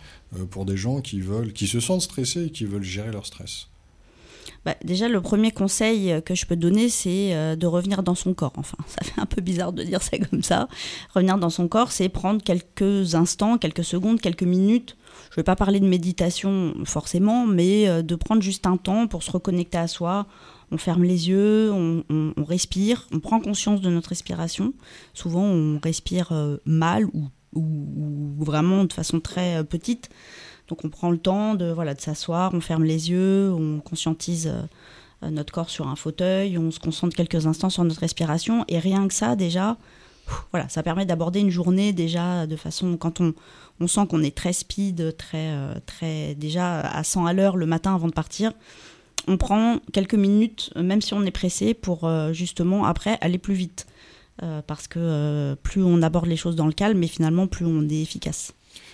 pour 0.49 0.65
des 0.65 0.75
gens 0.75 1.01
qui 1.01 1.21
veulent, 1.21 1.53
qui 1.53 1.67
se 1.67 1.79
sentent 1.79 2.01
stressés 2.01 2.45
et 2.45 2.49
qui 2.49 2.65
veulent 2.65 2.81
gérer 2.81 3.11
leur 3.11 3.27
stress? 3.27 3.67
Bah, 4.65 4.75
déjà, 4.83 5.07
le 5.07 5.21
premier 5.21 5.51
conseil 5.51 6.19
que 6.25 6.33
je 6.33 6.47
peux 6.47 6.55
donner, 6.55 6.89
c'est 6.89 7.55
de 7.55 7.67
revenir 7.67 8.01
dans 8.01 8.15
son 8.15 8.33
corps. 8.33 8.53
Enfin, 8.55 8.77
ça 8.87 9.03
fait 9.03 9.21
un 9.21 9.27
peu 9.27 9.39
bizarre 9.39 9.71
de 9.71 9.83
dire 9.83 10.01
ça 10.01 10.17
comme 10.17 10.41
ça. 10.41 10.67
Revenir 11.13 11.37
dans 11.37 11.51
son 11.51 11.67
corps, 11.67 11.91
c'est 11.91 12.09
prendre 12.09 12.41
quelques 12.41 13.13
instants, 13.13 13.59
quelques 13.59 13.83
secondes, 13.83 14.19
quelques 14.19 14.41
minutes. 14.41 14.97
Je 15.33 15.39
ne 15.39 15.41
vais 15.41 15.45
pas 15.45 15.55
parler 15.55 15.79
de 15.79 15.87
méditation 15.87 16.75
forcément, 16.85 17.47
mais 17.47 17.87
euh, 17.87 18.03
de 18.03 18.13
prendre 18.13 18.43
juste 18.43 18.67
un 18.67 18.77
temps 18.77 19.07
pour 19.07 19.23
se 19.23 19.31
reconnecter 19.31 19.79
à 19.79 19.87
soi. 19.87 20.27
On 20.69 20.77
ferme 20.77 21.03
les 21.03 21.27
yeux, 21.27 21.71
on, 21.73 22.03
respire, 22.43 23.07
on 23.11 23.19
prend 23.19 23.39
conscience 23.39 23.81
de 23.81 23.89
notre 23.89 24.09
respiration. 24.09 24.75
Souvent, 25.15 25.41
on 25.41 25.79
respire 25.83 26.27
euh, 26.33 26.57
mal 26.65 27.05
ou, 27.13 27.29
ou- 27.53 27.63
ou 28.37 28.43
vraiment 28.43 28.83
de 28.83 28.93
façon 28.93 29.19
très 29.19 29.55
euh, 29.55 29.63
petite. 29.63 30.09
Donc 30.67 30.85
on 30.85 30.89
prend 30.89 31.09
le 31.09 31.17
temps 31.17 31.55
de, 31.55 31.71
voilà, 31.71 31.95
de 31.95 32.01
s'asseoir, 32.01 32.53
on 32.53 32.61
ferme 32.61 32.83
les 32.83 33.09
yeux, 33.09 33.51
on 33.51 33.79
conscientise 33.79 34.53
notre 35.23 35.51
corps 35.51 35.69
sur 35.71 35.87
un 35.87 35.95
fauteuil, 35.95 36.59
on 36.59 36.69
se 36.69 36.79
concentre 36.79 37.15
quelques 37.15 37.47
instants 37.47 37.71
sur 37.71 37.83
notre 37.83 38.01
respiration, 38.01 38.65
et 38.67 38.77
rien 38.77 39.07
que 39.07 39.13
ça 39.13 39.35
déjà, 39.35 39.77
voilà, 40.51 40.69
ça 40.69 40.83
permet 40.83 41.05
d'aborder 41.05 41.39
une 41.39 41.49
journée 41.49 41.93
déjà 41.93 42.47
de 42.47 42.55
façon, 42.55 42.97
quand 42.97 43.21
on, 43.21 43.33
on 43.79 43.87
sent 43.87 44.07
qu'on 44.09 44.23
est 44.23 44.35
très 44.35 44.53
speed, 44.53 45.15
très, 45.17 45.49
euh, 45.51 45.75
très 45.85 46.35
déjà 46.35 46.79
à 46.79 47.03
100 47.03 47.25
à 47.25 47.33
l'heure 47.33 47.57
le 47.57 47.65
matin 47.65 47.95
avant 47.95 48.07
de 48.07 48.13
partir, 48.13 48.53
on 49.27 49.37
prend 49.37 49.79
quelques 49.91 50.15
minutes, 50.15 50.71
même 50.75 51.01
si 51.01 51.13
on 51.13 51.23
est 51.23 51.31
pressé, 51.31 51.73
pour 51.73 52.05
euh, 52.05 52.33
justement 52.33 52.85
après 52.85 53.17
aller 53.21 53.37
plus 53.37 53.53
vite. 53.53 53.87
Euh, 54.41 54.61
parce 54.65 54.87
que 54.87 55.55
plus 55.61 55.83
on 55.83 56.01
aborde 56.01 56.25
les 56.25 56.35
choses 56.35 56.55
dans 56.55 56.65
le 56.65 56.73
calme, 56.73 57.03
et 57.03 57.07
finalement 57.07 57.47
plus 57.47 57.65
on 57.65 57.87
est 57.87 58.01
efficace. 58.01 58.53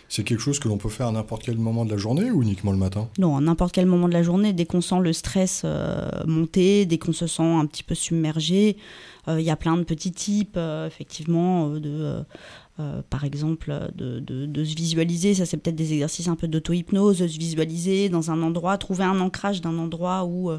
C'est 0.10 0.24
quelque 0.24 0.40
chose 0.40 0.58
que 0.58 0.68
l'on 0.68 0.80
peut 0.80 0.90
faire 0.90 1.06
à 1.06 1.12
n'importe 1.12 1.44
quel 1.44 1.60
moment 1.60 1.86
de 1.86 1.92
la 1.92 1.98
journée 1.98 2.32
ou 2.32 2.42
uniquement 2.42 2.72
le 2.72 2.80
matin? 2.80 3.08
Non, 3.20 3.38
à 3.38 3.42
n'importe 3.42 3.76
quel 3.76 3.86
moment 3.86 4.08
de 4.08 4.14
la 4.14 4.24
journée, 4.24 4.54
dès 4.54 4.66
qu'on 4.66 4.82
sent 4.82 5.00
le 5.02 5.14
stress 5.14 5.62
euh, 5.64 6.10
monter, 6.26 6.88
dès 6.88 6.98
qu'on 6.98 7.14
se 7.14 7.28
sent 7.28 7.44
un 7.44 7.68
petit 7.68 7.84
peu 7.84 7.94
submergé, 7.94 8.78
euh, 9.28 9.40
il 9.40 9.46
y 9.46 9.52
a 9.52 9.56
plein 9.56 9.78
de 9.78 9.84
petits 9.84 10.12
types, 10.12 10.56
euh, 10.58 10.88
effectivement, 10.88 11.70
de, 11.70 12.24
par 13.12 13.24
exemple, 13.24 13.92
de, 13.94 14.64
se 14.64 14.76
visualiser. 14.76 15.36
Ça, 15.36 15.46
c'est 15.46 15.58
peut-être 15.58 15.76
des 15.76 15.94
exercices 15.94 16.28
un 16.28 16.36
peu 16.36 16.48
d'auto-hypnose, 16.48 17.18
se 17.18 17.38
visualiser 17.38 18.10
dans 18.10 18.32
un 18.32 18.42
endroit, 18.42 18.80
trouver 18.80 19.04
un 19.04 19.20
ancrage 19.20 19.62
d'un 19.62 19.78
endroit 19.78 20.26
où 20.26 20.50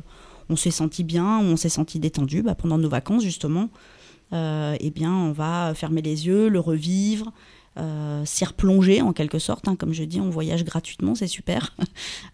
on 0.49 0.57
s'est 0.57 0.71
senti 0.71 1.03
bien, 1.03 1.41
où 1.41 1.45
on 1.45 1.57
s'est 1.57 1.71
senti 1.71 1.99
détendu. 1.99 2.43
Bah, 2.43 2.55
pendant 2.55 2.79
nos 2.79 2.89
vacances, 2.89 3.25
justement, 3.25 3.69
eh 4.33 4.93
bien, 4.95 5.13
on 5.13 5.33
va 5.33 5.73
fermer 5.75 6.03
les 6.03 6.29
yeux, 6.29 6.49
le 6.49 6.61
revivre. 6.61 7.33
Euh, 7.81 8.25
s'y 8.27 8.45
replonger 8.45 9.01
en 9.01 9.15
quelque 9.15 9.39
sorte, 9.39 9.67
hein, 9.67 9.75
comme 9.75 9.95
je 9.95 10.05
dis, 10.05 10.21
on 10.21 10.29
voyage 10.29 10.65
gratuitement, 10.65 11.15
c'est 11.15 11.27
super. 11.27 11.75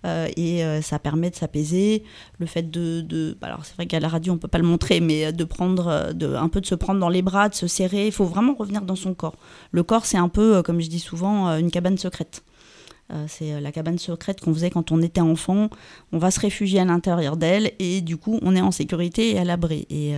Euh, 0.05 0.29
et 0.37 0.63
euh, 0.63 0.83
ça 0.83 0.99
permet 0.99 1.31
de 1.31 1.35
s'apaiser. 1.35 2.05
Le 2.39 2.47
fait 2.47 2.71
de, 2.71 3.01
de 3.01 3.37
bah 3.41 3.49
alors 3.49 3.65
c'est 3.65 3.75
vrai 3.75 3.87
qu'à 3.87 3.99
la 3.99 4.09
radio 4.09 4.33
on 4.33 4.39
peut 4.39 4.47
pas 4.47 4.59
le 4.59 4.65
montrer, 4.67 5.01
mais 5.01 5.33
de 5.33 5.45
prendre, 5.45 6.13
de, 6.13 6.35
un 6.35 6.49
peu 6.49 6.61
de 6.61 6.67
se 6.67 6.75
prendre 6.77 7.01
dans 7.01 7.09
les 7.09 7.23
bras, 7.23 7.49
de 7.49 7.55
se 7.55 7.67
serrer. 7.67 8.07
Il 8.07 8.13
faut 8.13 8.25
vraiment 8.25 8.55
revenir 8.55 8.83
dans 8.83 8.95
son 8.95 9.15
corps. 9.15 9.37
Le 9.73 9.83
corps, 9.83 10.07
c'est 10.07 10.19
un 10.19 10.29
peu, 10.29 10.63
comme 10.63 10.81
je 10.81 10.89
dis 10.89 11.01
souvent, 11.01 11.57
une 11.57 11.71
cabane 11.71 11.99
secrète. 11.99 12.45
C'est 13.27 13.61
la 13.61 13.73
cabane 13.73 13.99
secrète 13.99 14.41
qu'on 14.41 14.55
faisait 14.55 14.71
quand 14.71 14.93
on 14.93 15.03
était 15.03 15.21
enfant. 15.21 15.71
On 16.13 16.19
va 16.19 16.31
se 16.31 16.41
réfugier 16.41 16.81
à 16.81 16.85
l'intérieur 16.85 17.37
d'elle 17.37 17.73
et 17.79 18.01
du 18.01 18.17
coup 18.17 18.39
on 18.43 18.55
est 18.55 18.61
en 18.61 18.71
sécurité 18.71 19.35
et 19.35 19.39
à 19.39 19.45
l'abri. 19.45 19.87
Et 19.91 20.15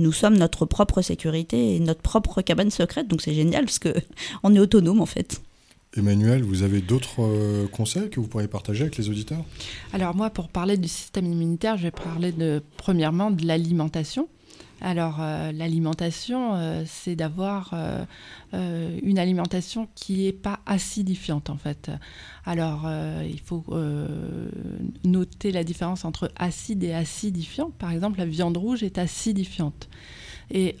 nous 0.00 0.12
sommes 0.12 0.36
notre 0.36 0.66
propre 0.66 1.02
sécurité 1.02 1.76
et 1.76 1.80
notre 1.80 2.02
propre 2.02 2.42
cabane 2.42 2.70
secrète. 2.70 3.06
Donc 3.06 3.22
c'est 3.22 3.34
génial 3.34 3.66
parce 3.66 3.78
que 3.78 3.94
on 4.42 4.54
est 4.54 4.58
autonome 4.58 5.00
en 5.00 5.06
fait. 5.06 5.40
Emmanuel, 5.96 6.42
vous 6.44 6.62
avez 6.62 6.80
d'autres 6.80 7.20
euh, 7.20 7.66
conseils 7.66 8.10
que 8.10 8.20
vous 8.20 8.28
pourriez 8.28 8.46
partager 8.46 8.82
avec 8.82 8.96
les 8.96 9.08
auditeurs? 9.08 9.44
Alors 9.92 10.14
moi, 10.14 10.30
pour 10.30 10.48
parler 10.48 10.76
du 10.76 10.86
système 10.86 11.26
immunitaire, 11.26 11.76
je 11.76 11.84
vais 11.84 11.90
parler 11.90 12.30
de, 12.30 12.62
premièrement 12.76 13.32
de 13.32 13.44
l'alimentation. 13.44 14.28
Alors 14.80 15.18
euh, 15.20 15.52
l'alimentation, 15.52 16.54
euh, 16.54 16.84
c'est 16.86 17.14
d'avoir 17.14 17.74
euh, 17.74 18.98
une 19.02 19.18
alimentation 19.18 19.88
qui 19.94 20.24
n'est 20.24 20.32
pas 20.32 20.60
acidifiante 20.66 21.50
en 21.50 21.56
fait. 21.56 21.90
Alors 22.46 22.90
il 23.22 23.38
faut 23.40 23.64
noter 25.04 25.52
la 25.52 25.62
différence 25.62 26.04
entre 26.04 26.32
acide 26.36 26.82
et 26.82 26.94
acidifiant. 26.94 27.70
Par 27.70 27.92
exemple, 27.92 28.18
la 28.18 28.26
viande 28.26 28.56
rouge 28.56 28.82
est 28.82 28.98
acidifiante. 28.98 29.88
Et 30.50 30.76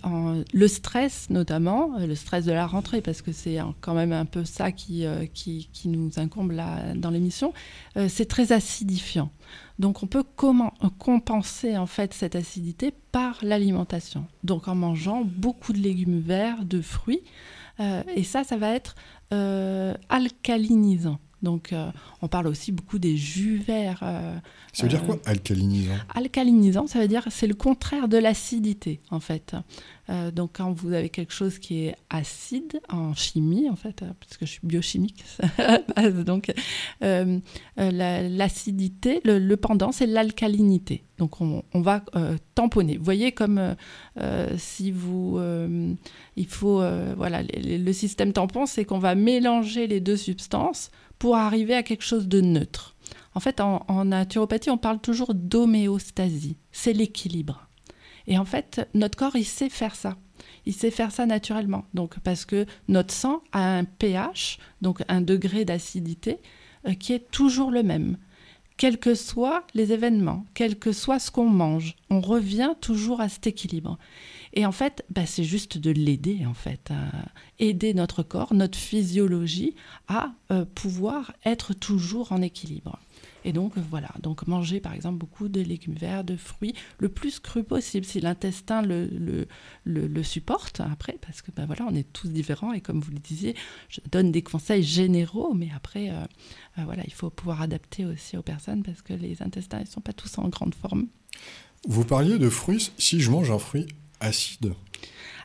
le 0.52 0.68
stress, 0.68 1.30
notamment, 1.30 1.92
le 1.98 2.14
stress 2.16 2.44
de 2.44 2.52
la 2.52 2.66
rentrée, 2.66 3.02
parce 3.02 3.22
que 3.22 3.30
c'est 3.30 3.58
quand 3.80 3.94
même 3.94 4.12
un 4.12 4.24
peu 4.24 4.44
ça 4.44 4.72
qui, 4.72 5.06
nous 5.84 6.10
incombe 6.16 6.52
là, 6.52 6.94
dans 6.94 7.10
l'émission, 7.10 7.52
c'est 8.08 8.26
très 8.26 8.52
acidifiant. 8.52 9.30
Donc 9.80 10.02
on 10.04 10.06
peut 10.06 10.24
comment, 10.36 10.72
euh, 10.84 10.88
compenser 10.98 11.76
en 11.76 11.86
fait 11.86 12.12
cette 12.14 12.36
acidité 12.36 12.92
par 13.12 13.38
l'alimentation. 13.42 14.26
Donc 14.44 14.68
en 14.68 14.74
mangeant 14.74 15.22
beaucoup 15.24 15.72
de 15.72 15.78
légumes 15.78 16.20
verts, 16.20 16.64
de 16.64 16.80
fruits, 16.82 17.22
euh, 17.80 18.02
et 18.14 18.22
ça, 18.22 18.44
ça 18.44 18.56
va 18.58 18.70
être 18.74 18.94
euh, 19.32 19.94
alcalinisant. 20.08 21.18
Donc 21.42 21.72
euh, 21.72 21.90
on 22.20 22.28
parle 22.28 22.46
aussi 22.48 22.70
beaucoup 22.70 22.98
des 22.98 23.16
jus 23.16 23.56
verts. 23.56 24.00
euh, 24.02 24.36
Ça 24.74 24.82
veut 24.82 24.90
dire 24.90 25.02
quoi, 25.02 25.16
alcalinisant? 25.24 25.94
Alcalinisant, 26.14 26.86
ça 26.86 27.00
veut 27.00 27.08
dire 27.08 27.24
c'est 27.30 27.46
le 27.46 27.54
contraire 27.54 28.08
de 28.08 28.18
l'acidité 28.18 29.00
en 29.10 29.20
fait. 29.20 29.56
Euh, 30.10 30.30
donc 30.30 30.50
quand 30.54 30.72
vous 30.72 30.92
avez 30.92 31.08
quelque 31.08 31.32
chose 31.32 31.58
qui 31.58 31.84
est 31.84 31.96
acide 32.08 32.80
en 32.88 33.14
chimie 33.14 33.68
en 33.70 33.76
fait, 33.76 34.02
euh, 34.02 34.10
parce 34.18 34.36
que 34.36 34.46
je 34.46 34.52
suis 34.52 34.60
biochimique, 34.66 35.24
à 35.58 35.78
base, 35.78 36.24
donc 36.24 36.52
euh, 37.02 37.38
euh, 37.78 37.90
la- 37.90 38.28
l'acidité, 38.28 39.20
le, 39.24 39.54
pendant 39.54 39.92
c'est 39.92 40.06
l'alcalinité. 40.06 41.04
Donc 41.18 41.40
on, 41.40 41.62
va 41.74 42.02
tamponner. 42.54 42.96
Vous 42.96 43.04
voyez 43.04 43.32
comme 43.32 43.76
si 44.56 44.90
vous, 44.90 45.38
il 46.36 46.46
faut, 46.46 46.82
voilà, 47.14 47.42
le, 47.42 47.92
système 47.92 48.32
tampon, 48.32 48.64
c'est 48.64 48.86
qu'on 48.86 48.98
va 48.98 49.14
mélanger 49.14 49.86
les 49.86 50.00
deux 50.00 50.16
substances 50.16 50.90
pour 51.18 51.36
arriver 51.36 51.74
à 51.74 51.82
quelque 51.82 52.04
chose 52.04 52.26
de 52.26 52.40
neutre. 52.40 52.96
En 53.34 53.40
fait, 53.40 53.60
en 53.60 54.04
naturopathie, 54.06 54.70
on 54.70 54.78
parle 54.78 54.98
toujours 54.98 55.34
d'homéostasie. 55.34 56.56
C'est 56.72 56.94
l'équilibre. 56.94 57.69
Et 58.30 58.38
en 58.38 58.44
fait, 58.44 58.88
notre 58.94 59.18
corps, 59.18 59.36
il 59.36 59.44
sait 59.44 59.68
faire 59.68 59.96
ça. 59.96 60.16
Il 60.64 60.72
sait 60.72 60.92
faire 60.92 61.10
ça 61.10 61.26
naturellement. 61.26 61.84
Donc, 61.94 62.18
parce 62.20 62.44
que 62.44 62.64
notre 62.86 63.12
sang 63.12 63.42
a 63.52 63.78
un 63.78 63.84
pH, 63.84 64.58
donc 64.80 65.02
un 65.08 65.20
degré 65.20 65.64
d'acidité, 65.64 66.38
euh, 66.86 66.94
qui 66.94 67.12
est 67.12 67.30
toujours 67.30 67.72
le 67.72 67.82
même. 67.82 68.16
Quels 68.76 68.98
que 68.98 69.16
soient 69.16 69.66
les 69.74 69.92
événements, 69.92 70.46
quel 70.54 70.78
que 70.78 70.92
soit 70.92 71.18
ce 71.18 71.30
qu'on 71.30 71.50
mange, 71.50 71.96
on 72.08 72.20
revient 72.20 72.72
toujours 72.80 73.20
à 73.20 73.28
cet 73.28 73.48
équilibre. 73.48 73.98
Et 74.54 74.64
en 74.64 74.72
fait, 74.72 75.04
bah, 75.10 75.26
c'est 75.26 75.44
juste 75.44 75.76
de 75.76 75.90
l'aider, 75.90 76.46
en 76.46 76.54
fait, 76.54 76.90
à 76.90 77.10
aider 77.58 77.94
notre 77.94 78.22
corps, 78.22 78.54
notre 78.54 78.78
physiologie 78.78 79.74
à 80.08 80.32
euh, 80.50 80.64
pouvoir 80.64 81.32
être 81.44 81.74
toujours 81.74 82.32
en 82.32 82.42
équilibre. 82.42 82.98
Et 83.44 83.52
donc 83.52 83.72
voilà, 83.78 84.10
donc 84.22 84.46
manger 84.46 84.80
par 84.80 84.92
exemple 84.92 85.18
beaucoup 85.18 85.48
de 85.48 85.60
légumes 85.60 85.94
verts, 85.94 86.24
de 86.24 86.36
fruits, 86.36 86.74
le 86.98 87.08
plus 87.08 87.40
cru 87.40 87.64
possible, 87.64 88.04
si 88.04 88.20
l'intestin 88.20 88.82
le, 88.82 89.06
le, 89.06 89.46
le, 89.84 90.06
le 90.06 90.22
supporte 90.22 90.80
après, 90.80 91.18
parce 91.22 91.42
que 91.42 91.50
ben 91.50 91.66
voilà, 91.66 91.86
on 91.88 91.94
est 91.94 92.12
tous 92.12 92.28
différents 92.28 92.72
et 92.72 92.80
comme 92.80 93.00
vous 93.00 93.12
le 93.12 93.18
disiez, 93.18 93.54
je 93.88 94.00
donne 94.10 94.30
des 94.30 94.42
conseils 94.42 94.82
généraux, 94.82 95.54
mais 95.54 95.68
après, 95.74 96.10
euh, 96.10 96.24
euh, 96.78 96.84
voilà, 96.84 97.02
il 97.06 97.12
faut 97.12 97.30
pouvoir 97.30 97.62
adapter 97.62 98.04
aussi 98.04 98.36
aux 98.36 98.42
personnes 98.42 98.82
parce 98.82 99.02
que 99.02 99.12
les 99.14 99.42
intestins, 99.42 99.80
ils 99.80 99.86
sont 99.86 100.00
pas 100.00 100.12
tous 100.12 100.38
en 100.38 100.48
grande 100.48 100.74
forme. 100.74 101.06
Vous 101.88 102.04
parliez 102.04 102.38
de 102.38 102.50
fruits. 102.50 102.92
Si 102.98 103.20
je 103.20 103.30
mange 103.30 103.50
un 103.50 103.58
fruit 103.58 103.86
acide, 104.20 104.74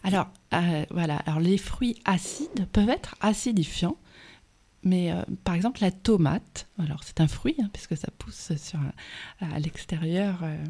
Alors, 0.03 0.27
euh, 0.53 0.85
voilà, 0.91 1.15
alors 1.25 1.39
les 1.39 1.57
fruits 1.57 1.95
acides 2.05 2.67
peuvent 2.73 2.89
être 2.89 3.15
acidifiants. 3.21 3.97
Mais 4.85 5.11
euh, 5.11 5.21
par 5.43 5.55
exemple, 5.55 5.81
la 5.81 5.91
tomate, 5.91 6.67
alors 6.79 7.03
c'est 7.03 7.19
un 7.19 7.27
fruit, 7.27 7.55
hein, 7.59 7.69
puisque 7.73 7.97
ça 7.97 8.07
pousse 8.19 8.51
un- 8.75 8.93
à 9.53 9.59
l'extérieur 9.59 10.39
euh, 10.43 10.63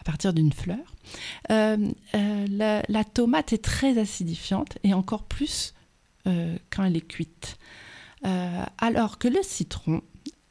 à 0.00 0.04
partir 0.04 0.32
d'une 0.32 0.52
fleur. 0.52 0.94
Euh, 1.50 1.76
euh, 2.14 2.46
la, 2.50 2.82
la 2.88 3.04
tomate 3.04 3.52
est 3.52 3.62
très 3.62 3.98
acidifiante 3.98 4.78
et 4.84 4.94
encore 4.94 5.24
plus 5.24 5.74
euh, 6.26 6.56
quand 6.70 6.82
elle 6.84 6.96
est 6.96 7.06
cuite. 7.06 7.58
Euh, 8.26 8.64
alors 8.78 9.18
que 9.18 9.28
le 9.28 9.42
citron 9.42 10.00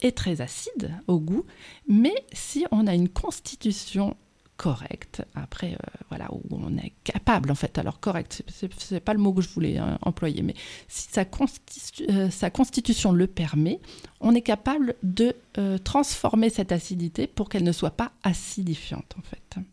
est 0.01 0.15
très 0.15 0.39
acide 0.41 0.93
au 1.07 1.19
goût, 1.19 1.43
mais 1.87 2.13
si 2.31 2.65
on 2.71 2.85
a 2.85 2.93
une 2.93 3.09
constitution 3.09 4.15
correcte, 4.57 5.21
après, 5.35 5.73
euh, 5.73 6.03
voilà, 6.09 6.27
où 6.33 6.41
on 6.51 6.77
est 6.77 6.91
capable, 7.03 7.51
en 7.51 7.55
fait, 7.55 7.77
alors 7.77 7.99
correct, 7.99 8.43
c'est- 8.47 8.99
pas 8.99 9.13
le 9.13 9.19
mot 9.19 9.31
que 9.31 9.41
je 9.41 9.49
voulais 9.49 9.77
hein, 9.77 9.99
employer, 10.01 10.41
mais 10.41 10.55
si 10.87 11.07
sa, 11.11 11.25
euh, 12.09 12.29
sa 12.29 12.49
constitution 12.49 13.11
le 13.11 13.27
permet, 13.27 13.79
on 14.19 14.33
est 14.33 14.41
capable 14.41 14.95
de 15.03 15.35
euh, 15.59 15.77
transformer 15.77 16.49
cette 16.49 16.71
acidité 16.71 17.27
pour 17.27 17.49
qu'elle 17.49 17.63
ne 17.63 17.71
soit 17.71 17.91
pas 17.91 18.11
acidifiante, 18.23 19.15
en 19.17 19.21
fait. 19.21 19.63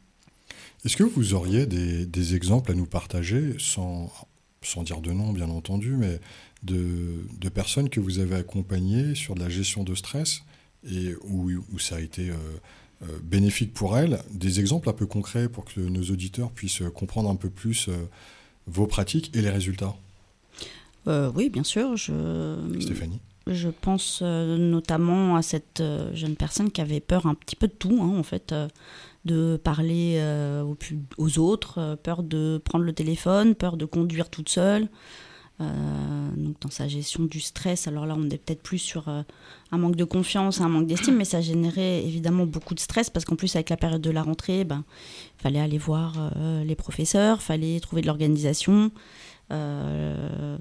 est-ce 0.84 0.96
que 0.96 1.02
vous 1.02 1.32
auriez 1.34 1.66
des, 1.66 2.34
exemples 2.34 2.70
à 2.70 2.74
nous 2.74 2.86
partager 2.86 3.56
sans 3.58 4.10
sans 4.62 4.82
dire 4.82 5.02
de 5.02 5.12
nom 5.12 5.30
bien 5.30 5.50
entendu, 5.50 5.94
mais 5.94 6.20
de, 6.62 7.26
de 7.38 7.48
personnes 7.50 7.90
que 7.90 8.00
vous 8.00 8.18
avez 8.18 8.36
accompagnées 8.36 9.14
sur 9.14 9.34
de 9.34 9.40
la 9.40 9.50
gestion 9.50 9.84
de 9.84 9.94
stress 9.94 10.40
et 10.90 11.14
où, 11.22 11.50
ça 11.78 11.96
a 11.96 12.00
été 12.00 12.30
bénéfique 13.22 13.72
pour 13.72 13.96
elles. 13.96 14.20
Des 14.30 14.60
exemples 14.60 14.88
un 14.88 14.92
peu 14.92 15.06
concrets 15.06 15.48
pour 15.48 15.64
que 15.64 15.80
nos 15.80 16.02
auditeurs 16.02 16.50
puissent 16.50 16.82
comprendre 16.94 17.30
un 17.30 17.36
peu 17.36 17.50
plus 17.50 17.88
euh, 17.88 18.08
vos 18.66 18.86
pratiques 18.86 19.30
et 19.34 19.42
les 19.42 19.50
résultats. 19.50 19.94
Euh, 21.06 21.30
oui, 21.34 21.50
bien 21.50 21.64
sûr. 21.64 21.96
Je... 21.96 22.56
Stéphanie 22.80 23.20
Je 23.46 23.68
pense 23.68 24.20
euh, 24.22 24.56
notamment 24.56 25.36
à 25.36 25.42
cette 25.42 25.80
euh, 25.80 26.14
jeune 26.14 26.36
personne 26.36 26.70
qui 26.70 26.80
avait 26.80 27.00
peur 27.00 27.26
un 27.26 27.34
petit 27.34 27.56
peu 27.56 27.68
de 27.68 27.72
tout, 27.72 27.98
hein, 28.00 28.18
en 28.18 28.22
fait, 28.22 28.52
euh, 28.52 28.68
de 29.24 29.60
parler 29.62 30.14
euh, 30.18 30.64
aux, 31.18 31.38
autres, 31.38 31.78
euh, 31.78 31.96
peur 31.96 32.22
de 32.22 32.60
prendre 32.64 32.84
le 32.84 32.92
téléphone, 32.92 33.54
peur 33.54 33.76
de 33.76 33.84
conduire 33.84 34.30
toute 34.30 34.48
seule. 34.48 34.88
Euh, 35.60 36.30
donc 36.36 36.60
dans 36.60 36.70
sa 36.70 36.88
gestion 36.88 37.24
du 37.24 37.40
stress, 37.40 37.86
alors 37.86 38.06
là 38.06 38.16
on 38.18 38.24
est 38.24 38.38
peut-être 38.38 38.62
plus 38.62 38.78
sur 38.78 39.08
euh, 39.08 39.22
un 39.70 39.78
manque 39.78 39.94
de 39.94 40.04
confiance, 40.04 40.60
un 40.60 40.68
manque 40.68 40.86
d'estime, 40.86 41.16
mais 41.16 41.24
ça 41.24 41.40
générait 41.40 42.04
évidemment 42.04 42.44
beaucoup 42.44 42.74
de 42.74 42.80
stress 42.80 43.08
parce 43.08 43.24
qu'en 43.24 43.36
plus 43.36 43.54
avec 43.54 43.70
la 43.70 43.76
période 43.76 44.02
de 44.02 44.10
la 44.10 44.22
rentrée, 44.22 44.64
ben 44.64 44.84
fallait 45.38 45.60
aller 45.60 45.78
voir 45.78 46.32
euh, 46.36 46.64
les 46.64 46.74
professeurs, 46.74 47.40
fallait 47.40 47.78
trouver 47.78 48.02
de 48.02 48.06
l'organisation, 48.08 48.90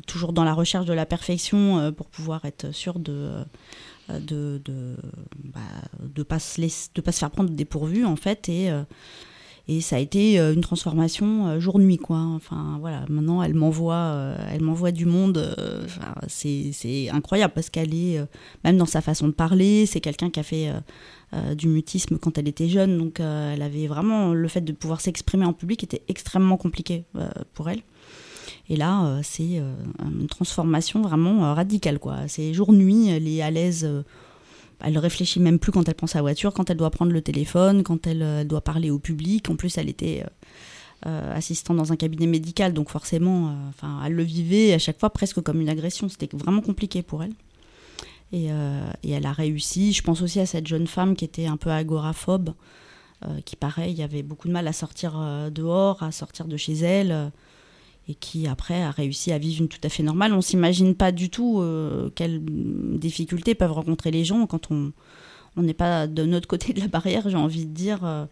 toujours 0.06 0.34
dans 0.34 0.44
la 0.44 0.54
recherche 0.54 0.86
de 0.86 0.94
la 0.94 1.08
perfection 1.08 1.92
pour 1.94 2.06
pouvoir 2.08 2.46
être 2.46 2.72
sûr 2.72 3.00
de 3.00 3.44
euh, 4.10 4.20
de 4.20 4.62
bah, 5.46 5.62
de 6.02 6.24
pas 6.24 6.40
se 6.40 6.60
faire 7.12 7.32
prendre 7.32 7.52
dépourvu 7.52 8.04
en 8.04 8.18
fait 8.18 8.50
et 8.50 8.70
et 9.68 9.80
ça 9.80 9.96
a 9.96 10.00
été 10.00 10.40
euh, 10.40 10.54
une 10.54 10.62
transformation 10.62 11.48
euh, 11.48 11.60
jour-nuit 11.60 11.98
quoi 11.98 12.18
enfin 12.18 12.78
voilà 12.82 13.06
maintenant 13.10 13.42
elle 13.42 13.54
m'envoie 13.54 13.96
euh, 13.96 14.48
elle 14.52 14.62
m'envoie 14.62 14.92
du 14.92 15.06
monde 15.06 15.56
c'est 16.28 17.10
incroyable 17.10 17.54
parce 17.54 17.70
qu'elle 17.70 17.94
est 17.94 18.20
même 18.64 18.78
dans 18.78 18.86
sa 18.86 19.02
façon 19.02 19.28
de 19.28 19.34
parler 19.34 19.86
c'est 19.86 20.02
quelqu'un 20.02 20.30
qui 20.30 20.40
a 20.40 20.44
fait 20.44 20.72
du 21.56 21.68
mutisme 21.68 22.18
quand 22.18 22.38
elle 22.38 22.48
était 22.48 22.68
jeune 22.68 22.98
donc 22.98 23.20
elle 23.20 23.62
avait 23.62 23.88
vraiment 23.88 24.34
le 24.34 24.48
fait 24.48 24.62
de 24.62 24.72
pouvoir 24.72 25.02
s'exprimer 25.02 25.46
en 25.46 25.54
public 25.54 25.84
était 25.84 26.04
extrêmement 26.08 26.58
compliqué 26.58 27.06
pour 27.54 27.70
elle 27.70 27.82
et 28.70 28.78
là, 28.78 29.20
c'est 29.24 29.62
une 30.04 30.28
transformation 30.28 31.02
vraiment 31.02 31.54
radicale. 31.54 32.00
quoi. 32.00 32.28
C'est 32.28 32.54
jour-nuit, 32.54 33.10
elle 33.10 33.28
est 33.28 33.42
à 33.42 33.52
l'aise. 33.52 33.88
Elle 34.84 34.98
réfléchit 34.98 35.40
même 35.40 35.60
plus 35.60 35.72
quand 35.72 35.88
elle 35.88 35.96
prend 35.96 36.08
sa 36.08 36.22
voiture, 36.22 36.54
quand 36.54 36.70
elle 36.70 36.78
doit 36.78 36.92
prendre 36.92 37.12
le 37.12 37.22
téléphone, 37.22 37.84
quand 37.84 38.06
elle 38.06 38.22
euh, 38.22 38.44
doit 38.44 38.62
parler 38.62 38.92
au 38.92 39.00
public. 39.00 39.50
En 39.50 39.56
plus, 39.56 39.78
elle 39.78 39.90
était 39.90 40.24
euh, 40.26 41.10
euh, 41.10 41.36
assistante 41.36 41.78
dans 41.78 41.94
un 41.94 41.96
cabinet 41.96 42.28
médical, 42.28 42.74
donc 42.74 42.90
forcément, 42.90 43.56
elle 44.06 44.14
le 44.14 44.24
vivait 44.24 44.74
à 44.74 44.80
chaque 44.80 45.00
fois 45.00 45.10
presque 45.10 45.42
comme 45.42 45.62
une 45.62 45.70
agression. 45.70 46.10
C'était 46.10 46.30
vraiment 46.36 46.62
compliqué 46.62 47.02
pour 47.02 47.24
elle. 47.24 47.34
Et, 48.32 48.48
et 49.04 49.12
elle 49.12 49.28
a 49.28 49.32
réussi. 49.32 49.94
Je 49.94 50.02
pense 50.02 50.24
aussi 50.24 50.40
à 50.40 50.48
cette 50.48 50.66
jeune 50.66 50.88
femme 50.88 51.16
qui 51.16 51.24
était 51.24 51.46
un 51.46 51.58
peu 51.58 51.70
agoraphobe, 51.70 52.54
qui, 53.46 53.56
pareil, 53.56 54.02
avait 54.02 54.24
beaucoup 54.24 54.48
de 54.48 54.54
mal 54.54 54.68
à 54.68 54.74
sortir 54.74 55.14
dehors, 55.52 56.02
à 56.02 56.12
sortir 56.12 56.48
de 56.48 56.58
chez 56.58 56.74
elle. 56.74 57.32
Et 58.08 58.16
qui 58.16 58.48
après 58.48 58.82
a 58.82 58.92
réussi 58.92 59.32
à 59.32 59.38
vivre 59.38 59.62
une 59.62 59.68
tout 59.68 59.80
à 59.84 59.90
fait 59.90 60.04
normale. 60.04 60.34
On 60.34 60.42
s'imagine 60.42 60.96
pas 60.96 61.12
du 61.12 61.30
tout 61.30 61.62
euh, 61.62 62.10
quelles 62.16 62.42
difficultés 62.44 63.56
peuvent 63.56 63.72
rencontrer 63.72 64.12
les 64.12 64.26
gens 64.26 64.46
quand 64.46 64.72
on 64.72 64.92
n'est 65.62 65.74
pas 65.74 66.08
de 66.08 66.24
notre 66.26 66.48
côté 66.48 66.74
de 66.74 66.82
la 66.82 66.88
barrière, 66.88 67.30
j'ai 67.30 67.38
envie 67.38 67.66
de 67.66 67.74
dire. 67.74 68.04
euh, 68.04 68.26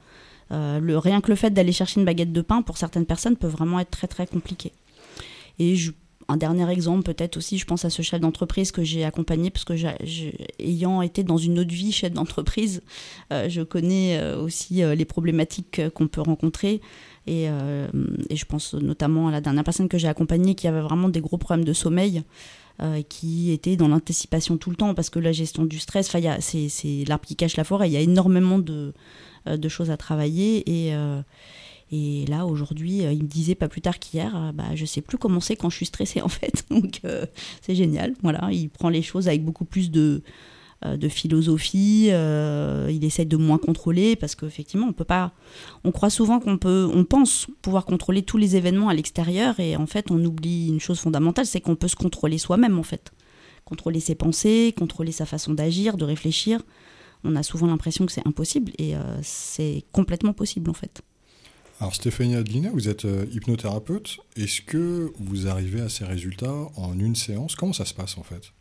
euh, 0.52 0.80
le, 0.80 0.98
rien 0.98 1.22
que 1.22 1.30
le 1.30 1.36
fait 1.36 1.52
d'aller 1.52 1.72
chercher 1.72 2.02
une 2.02 2.06
baguette 2.06 2.34
de 2.34 2.42
pain, 2.42 2.62
pour 2.62 2.78
certaines 2.78 3.06
personnes, 3.06 3.38
peut 3.38 3.48
vraiment 3.48 3.80
être 3.80 3.92
très 3.92 4.08
très 4.08 4.28
compliqué. 4.28 4.74
Et 5.60 5.76
un 6.28 6.38
dernier 6.38 6.70
exemple, 6.70 7.04
peut-être 7.04 7.38
aussi, 7.38 7.58
je 7.58 7.66
pense 7.66 7.86
à 7.86 7.90
ce 7.90 8.02
chef 8.02 8.20
d'entreprise 8.20 8.72
que 8.72 8.84
j'ai 8.84 9.06
accompagné, 9.06 9.50
parce 9.50 9.64
que 9.64 9.74
ayant 10.60 11.02
été 11.02 11.24
dans 11.24 11.38
une 11.38 11.60
autre 11.60 11.74
vie 11.74 11.92
chef 11.92 12.12
d'entreprise, 12.12 12.82
je 13.30 13.62
connais 13.62 14.22
aussi 14.34 14.82
les 14.84 15.06
problématiques 15.06 15.82
qu'on 15.94 16.08
peut 16.08 16.22
rencontrer. 16.22 16.82
Et, 17.28 17.46
euh, 17.50 17.88
et 18.30 18.36
je 18.36 18.46
pense 18.46 18.74
notamment 18.74 19.28
à 19.28 19.32
la 19.32 19.42
dernière 19.42 19.64
personne 19.64 19.88
que 19.88 19.98
j'ai 19.98 20.08
accompagnée 20.08 20.56
qui 20.56 20.68
avait 20.68 20.82
vraiment 20.82 21.10
des 21.10 21.22
gros 21.22 21.38
problèmes 21.38 21.66
de 21.66 21.74
sommeil, 21.74 22.24
euh, 22.82 23.02
qui 23.08 23.52
était 23.52 23.76
dans 23.76 23.88
l'anticipation 23.88 24.58
tout 24.58 24.70
le 24.70 24.76
temps, 24.76 24.94
parce 24.96 25.10
que 25.10 25.20
la 25.20 25.32
gestion 25.32 25.66
du 25.66 25.78
stress, 25.78 26.12
c'est 26.40 27.04
l'arbre 27.08 27.26
qui 27.26 27.36
cache 27.36 27.58
la 27.58 27.64
forêt, 27.64 27.90
il 27.90 27.94
y 27.94 27.98
a 27.98 28.02
énormément 28.02 28.60
de, 28.60 28.94
euh, 29.48 29.58
de 29.58 29.70
choses 29.70 29.92
à 29.92 29.98
travailler. 29.98 30.64
Et, 30.70 30.94
et 31.94 32.26
là, 32.28 32.46
aujourd'hui, 32.46 33.00
il 33.00 33.24
me 33.24 33.28
disait 33.28 33.56
pas 33.56 33.68
plus 33.68 33.82
tard 33.82 34.00
qu'hier, 34.00 34.54
bah, 34.54 34.76
je 34.76 34.86
sais 34.86 35.02
plus 35.02 35.18
comment 35.18 35.42
c'est 35.42 35.58
quand 35.58 35.70
je 35.70 35.76
suis 35.76 35.86
stressée 35.86 36.22
en 36.24 36.30
fait. 36.30 36.66
Donc 36.70 37.02
c'est 37.62 37.76
génial. 37.76 38.16
Voilà, 38.24 38.50
il 38.52 38.70
prend 38.70 38.90
les 38.90 39.02
choses 39.02 39.28
avec 39.28 39.44
beaucoup 39.44 39.66
plus 39.66 39.92
de, 39.92 40.24
de 40.84 41.10
philosophie. 41.10 42.10
euh, 42.12 42.90
il 42.92 43.04
essaie 43.04 43.26
de 43.26 43.38
moins 43.38 43.58
contrôler 43.58 44.16
parce 44.16 44.36
qu'effectivement, 44.36 44.88
on 44.88 44.94
peut 44.94 45.04
pas. 45.04 45.32
On 45.84 45.92
croit 45.92 46.10
souvent 46.10 46.40
qu'on 46.40 46.58
peut, 46.58 46.90
on 46.94 47.04
pense 47.04 47.48
pouvoir 47.62 47.86
contrôler 47.86 48.24
tous 48.24 48.38
les 48.38 48.56
événements 48.56 48.90
à 48.90 48.94
l'extérieur 48.94 49.60
et 49.60 49.76
en 49.76 49.88
fait, 49.88 50.12
on 50.12 50.24
oublie 50.24 50.70
une 50.70 50.80
chose 50.80 51.00
fondamentale, 51.00 51.46
c'est 51.46 51.62
qu'on 51.62 51.76
peut 51.76 51.88
se 51.88 51.96
contrôler 51.96 52.38
soi-même 52.38 52.80
en 52.80 52.84
fait. 52.84 53.12
Contrôler 53.66 54.00
ses 54.00 54.16
pensées, 54.16 54.74
contrôler 54.78 55.12
sa 55.12 55.26
façon 55.26 55.54
d'agir, 55.54 55.98
de 55.98 56.06
réfléchir. 56.06 56.62
On 57.24 57.36
a 57.36 57.44
souvent 57.44 57.68
l'impression 57.68 58.06
que 58.06 58.12
c'est 58.12 58.28
impossible 58.28 58.72
et 58.78 58.96
euh, 58.96 59.20
c'est 59.22 59.84
complètement 59.92 60.34
possible 60.34 60.70
en 60.70 60.74
fait. 60.74 61.02
Alors 61.80 61.96
Stéphanie 61.96 62.36
Adelina, 62.36 62.70
vous 62.74 62.90
êtes 62.90 63.06
euh, 63.06 63.26
hypnothérapeute. 63.32 64.18
Est-ce 64.36 64.62
que 64.62 65.12
vous 65.20 65.48
arrivez 65.48 65.82
à 65.82 65.90
ces 65.90 66.06
résultats 66.06 66.70
en 66.76 66.98
une 67.00 67.16
séance? 67.16 67.56
Comment 67.56 67.74
ça 67.74 67.86
se 67.86 67.94
passe 67.94 68.18
en 68.18 68.24
fait? 68.24 68.54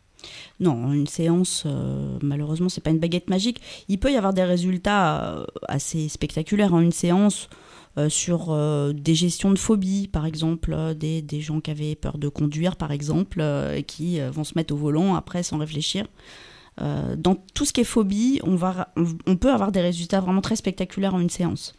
Non, 0.59 0.93
une 0.93 1.07
séance, 1.07 1.63
euh, 1.65 2.17
malheureusement, 2.21 2.69
c'est 2.69 2.81
pas 2.81 2.91
une 2.91 2.99
baguette 2.99 3.29
magique. 3.29 3.61
Il 3.87 3.99
peut 3.99 4.11
y 4.11 4.15
avoir 4.15 4.33
des 4.33 4.43
résultats 4.43 5.23
euh, 5.23 5.45
assez 5.67 6.09
spectaculaires 6.09 6.73
en 6.73 6.79
une 6.79 6.91
séance 6.91 7.49
euh, 7.97 8.09
sur 8.09 8.55
des 8.93 9.15
gestions 9.15 9.51
de 9.51 9.59
phobie, 9.59 10.07
par 10.07 10.25
exemple, 10.25 10.95
des, 10.95 11.41
gens 11.41 11.59
qui 11.59 11.71
avaient 11.71 11.95
peur 11.95 12.17
de 12.17 12.29
conduire, 12.29 12.75
par 12.75 12.91
exemple, 12.91 13.41
et 13.75 13.83
qui 13.83 14.19
vont 14.19 14.43
se 14.43 14.53
mettre 14.55 14.73
au 14.73 14.77
volant 14.77 15.15
après 15.15 15.43
sans 15.43 15.57
réfléchir. 15.57 16.07
Dans 16.79 17.35
tout 17.53 17.65
ce 17.65 17.73
qui 17.73 17.81
est 17.81 17.85
phobie, 17.85 18.39
on, 18.43 18.57
on 19.27 19.35
peut 19.35 19.51
avoir 19.51 19.71
des 19.71 19.81
résultats 19.81 20.21
vraiment 20.21 20.41
très 20.41 20.55
spectaculaires 20.55 21.13
en 21.13 21.19
une 21.19 21.29
séance. 21.29 21.75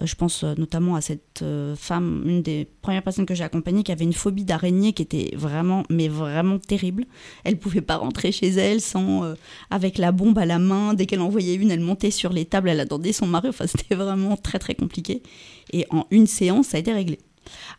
Euh, 0.00 0.06
je 0.06 0.14
pense 0.14 0.44
euh, 0.44 0.54
notamment 0.56 0.96
à 0.96 1.00
cette 1.00 1.40
euh, 1.42 1.74
femme, 1.76 2.22
une 2.26 2.42
des 2.42 2.66
premières 2.82 3.02
personnes 3.02 3.26
que 3.26 3.34
j'ai 3.34 3.44
accompagnées, 3.44 3.82
qui 3.82 3.92
avait 3.92 4.04
une 4.04 4.12
phobie 4.12 4.44
d'araignée 4.44 4.92
qui 4.92 5.02
était 5.02 5.30
vraiment, 5.36 5.84
mais 5.90 6.08
vraiment 6.08 6.58
terrible. 6.58 7.04
Elle 7.44 7.58
pouvait 7.58 7.80
pas 7.80 7.96
rentrer 7.96 8.32
chez 8.32 8.48
elle 8.48 8.80
sans, 8.80 9.34
avec 9.70 9.98
la 9.98 10.12
bombe 10.12 10.38
à 10.38 10.46
la 10.46 10.58
main. 10.58 10.94
Dès 10.94 11.06
qu'elle 11.06 11.20
en 11.20 11.28
voyait 11.28 11.54
une, 11.54 11.70
elle 11.70 11.80
montait 11.80 12.10
sur 12.10 12.32
les 12.32 12.44
tables, 12.44 12.68
elle 12.68 12.80
attendait 12.80 13.12
son 13.12 13.26
mari. 13.26 13.48
Enfin, 13.48 13.66
c'était 13.68 13.94
vraiment 13.94 14.36
très 14.36 14.58
très 14.58 14.74
compliqué. 14.74 15.22
Et 15.72 15.86
en 15.90 16.06
une 16.10 16.26
séance, 16.26 16.68
ça 16.68 16.76
a 16.76 16.80
été 16.80 16.92
réglé. 16.92 17.18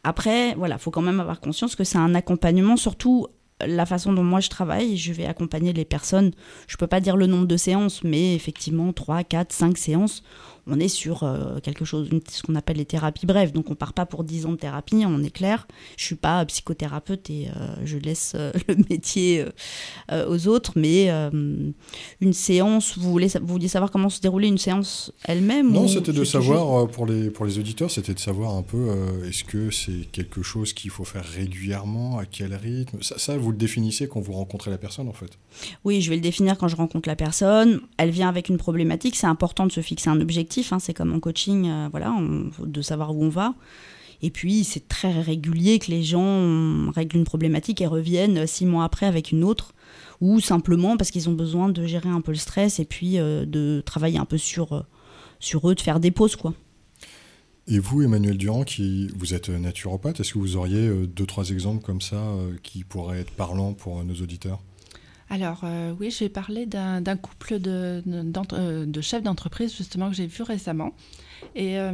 Après, 0.03 0.55
voilà, 0.55 0.77
faut 0.77 0.91
quand 0.91 1.01
même 1.01 1.19
avoir 1.19 1.39
conscience 1.41 1.75
que 1.75 1.83
c'est 1.83 1.97
un 1.97 2.15
accompagnement, 2.15 2.77
surtout 2.77 3.27
la 3.65 3.85
façon 3.85 4.13
dont 4.13 4.23
moi 4.23 4.39
je 4.39 4.49
travaille, 4.49 4.97
je 4.97 5.13
vais 5.13 5.25
accompagner 5.25 5.73
les 5.73 5.85
personnes. 5.85 6.31
Je 6.67 6.77
peux 6.77 6.87
pas 6.87 6.99
dire 6.99 7.17
le 7.17 7.25
nombre 7.27 7.47
de 7.47 7.57
séances, 7.57 8.03
mais 8.03 8.35
effectivement 8.35 8.93
3, 8.93 9.23
4, 9.23 9.51
5 9.51 9.77
séances. 9.77 10.23
On 10.69 10.79
est 10.79 10.87
sur 10.87 11.23
euh, 11.23 11.59
quelque 11.61 11.85
chose, 11.85 12.09
ce 12.29 12.43
qu'on 12.43 12.55
appelle 12.55 12.77
les 12.77 12.85
thérapies 12.85 13.25
brèves. 13.25 13.51
Donc 13.51 13.71
on 13.71 13.75
part 13.75 13.93
pas 13.93 14.05
pour 14.05 14.23
10 14.23 14.45
ans 14.45 14.51
de 14.51 14.57
thérapie, 14.57 15.03
on 15.05 15.23
est 15.23 15.29
clair. 15.29 15.67
Je 15.97 16.05
suis 16.05 16.15
pas 16.15 16.43
psychothérapeute 16.45 17.29
et 17.29 17.47
euh, 17.47 17.75
je 17.85 17.97
laisse 17.97 18.33
euh, 18.35 18.51
le 18.67 18.75
métier 18.89 19.45
aux 20.11 20.47
autres. 20.47 20.73
Mais 20.75 21.09
une 22.21 22.33
séance, 22.33 22.97
vous, 22.97 23.11
voulez, 23.11 23.27
vous 23.27 23.47
vouliez 23.47 23.67
savoir 23.67 23.91
comment 23.91 24.09
se 24.09 24.21
déroulait 24.21 24.47
une 24.47 24.57
séance 24.57 25.11
elle-même 25.23 25.71
Non, 25.71 25.87
c'était 25.87 26.13
de 26.13 26.23
savoir, 26.23 26.87
pour 26.87 27.05
les, 27.05 27.29
pour 27.29 27.45
les 27.45 27.59
auditeurs, 27.59 27.91
c'était 27.91 28.13
de 28.13 28.19
savoir 28.19 28.55
un 28.55 28.61
peu, 28.61 28.89
est-ce 29.25 29.43
que 29.43 29.71
c'est 29.71 30.09
quelque 30.11 30.41
chose 30.41 30.73
qu'il 30.73 30.91
faut 30.91 31.03
faire 31.03 31.25
régulièrement, 31.25 32.17
à 32.17 32.25
quel 32.25 32.53
rythme? 32.53 33.01
Ça, 33.01 33.17
ça, 33.17 33.37
vous 33.37 33.51
le 33.51 33.57
définissez 33.57 34.07
quand 34.07 34.19
vous 34.19 34.33
rencontrez 34.33 34.71
la 34.71 34.77
personne, 34.77 35.07
en 35.07 35.13
fait. 35.13 35.37
Oui, 35.83 36.01
je 36.01 36.09
vais 36.09 36.15
le 36.15 36.21
définir 36.21 36.57
quand 36.57 36.67
je 36.67 36.75
rencontre 36.75 37.07
la 37.07 37.15
personne. 37.15 37.81
Elle 37.97 38.11
vient 38.11 38.29
avec 38.29 38.49
une 38.49 38.57
problématique. 38.57 39.15
C'est 39.15 39.27
important 39.27 39.65
de 39.65 39.71
se 39.71 39.81
fixer 39.81 40.09
un 40.09 40.21
objectif. 40.21 40.56
Hein. 40.71 40.79
C'est 40.79 40.93
comme 40.93 41.13
en 41.13 41.19
coaching, 41.19 41.67
euh, 41.67 41.87
voilà, 41.91 42.15
de 42.59 42.81
savoir 42.81 43.15
où 43.15 43.23
on 43.23 43.29
va. 43.29 43.53
Et 44.21 44.31
puis, 44.31 44.63
c'est 44.63 44.87
très 44.87 45.21
régulier 45.21 45.79
que 45.79 45.91
les 45.91 46.03
gens 46.03 46.23
euh, 46.23 46.89
règlent 46.89 47.17
une 47.17 47.23
problématique 47.23 47.81
et 47.81 47.87
reviennent 47.87 48.39
euh, 48.39 48.47
six 48.47 48.65
mois 48.65 48.83
après 48.83 49.05
avec 49.05 49.31
une 49.31 49.43
autre. 49.43 49.73
Ou 50.21 50.39
simplement 50.39 50.97
parce 50.97 51.11
qu'ils 51.11 51.29
ont 51.29 51.33
besoin 51.33 51.69
de 51.69 51.85
gérer 51.85 52.09
un 52.09 52.21
peu 52.21 52.31
le 52.31 52.37
stress 52.37 52.79
et 52.79 52.85
puis 52.85 53.19
euh, 53.19 53.45
de 53.45 53.83
travailler 53.85 54.17
un 54.17 54.25
peu 54.25 54.37
sur, 54.37 54.85
sur 55.39 55.69
eux, 55.69 55.75
de 55.75 55.81
faire 55.81 55.99
des 55.99 56.11
pauses, 56.11 56.35
quoi. 56.35 56.53
Et 57.69 57.79
vous, 57.79 58.01
Emmanuel 58.01 58.37
Durand, 58.37 58.63
qui 58.63 59.09
vous 59.17 59.33
êtes 59.33 59.49
naturopathe, 59.49 60.21
est-ce 60.21 60.33
que 60.33 60.39
vous 60.39 60.55
auriez 60.55 60.89
deux, 61.05 61.25
trois 61.25 61.49
exemples 61.49 61.83
comme 61.83 61.99
ça 61.99 62.23
qui 62.63 62.85
pourraient 62.85 63.19
être 63.19 63.31
parlants 63.31 63.73
pour 63.73 64.01
nos 64.05 64.13
auditeurs? 64.13 64.61
Alors 65.29 65.61
euh, 65.63 65.93
oui, 65.99 66.09
je 66.09 66.19
vais 66.19 66.29
parler 66.29 66.65
d'un 66.65 67.17
couple 67.17 67.57
euh, 67.65 68.85
de 68.85 69.01
chefs 69.01 69.23
d'entreprise 69.23 69.75
justement 69.75 70.09
que 70.09 70.15
j'ai 70.15 70.27
vu 70.27 70.43
récemment. 70.43 70.93
Et, 71.55 71.77
euh, 71.79 71.91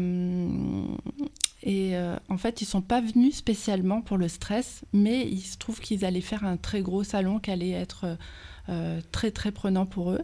euh, 1.65 2.17
en 2.29 2.37
fait, 2.37 2.61
ils 2.61 2.65
sont 2.65 2.81
pas 2.81 3.01
venus 3.01 3.37
spécialement 3.37 4.01
pour 4.01 4.17
le 4.17 4.27
stress, 4.27 4.83
mais 4.93 5.25
il 5.27 5.41
se 5.41 5.57
trouve 5.57 5.79
qu'ils 5.79 6.05
allaient 6.05 6.21
faire 6.21 6.43
un 6.43 6.57
très 6.57 6.81
gros 6.81 7.03
salon 7.03 7.39
qui 7.39 7.51
allait 7.51 7.71
être 7.71 8.17
très 9.11 9.31
très 9.31 9.51
prenant 9.51 9.85
pour 9.85 10.11
eux. 10.11 10.21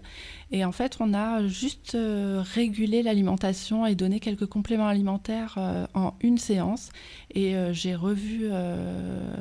Et 0.52 0.66
en 0.66 0.72
fait, 0.72 0.98
on 1.00 1.14
a 1.14 1.46
juste 1.48 1.94
euh, 1.94 2.42
régulé 2.44 3.04
l'alimentation 3.04 3.86
et 3.86 3.94
donné 3.94 4.20
quelques 4.20 4.48
compléments 4.48 4.88
alimentaires 4.88 5.56
euh, 5.58 5.86
en 5.94 6.16
une 6.22 6.40
séance. 6.40 6.90
Et 7.36 7.56
euh, 7.56 7.72
j'ai 7.72 7.94
revu 7.94 8.48
euh, 8.52 9.32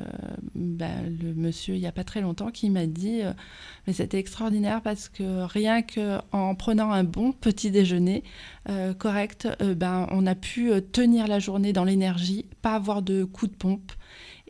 ben, 0.53 1.11
le 1.21 1.33
monsieur 1.33 1.73
il 1.73 1.79
n'y 1.79 1.87
a 1.87 1.91
pas 1.91 2.03
très 2.03 2.21
longtemps 2.21 2.51
qui 2.51 2.69
m'a 2.69 2.85
dit 2.85 3.21
euh, 3.23 3.33
mais 3.87 3.93
c'était 3.93 4.19
extraordinaire 4.19 4.81
parce 4.81 5.09
que 5.09 5.43
rien 5.45 5.81
qu'en 5.81 6.53
prenant 6.53 6.91
un 6.91 7.03
bon 7.03 7.31
petit 7.31 7.71
déjeuner 7.71 8.23
euh, 8.69 8.93
correct, 8.93 9.47
euh, 9.61 9.73
ben, 9.73 10.07
on 10.11 10.27
a 10.27 10.35
pu 10.35 10.71
euh, 10.71 10.79
tenir 10.79 11.27
la 11.27 11.39
journée 11.39 11.73
dans 11.73 11.85
l'énergie, 11.85 12.45
pas 12.61 12.75
avoir 12.75 13.01
de 13.01 13.23
coup 13.23 13.47
de 13.47 13.55
pompe 13.55 13.91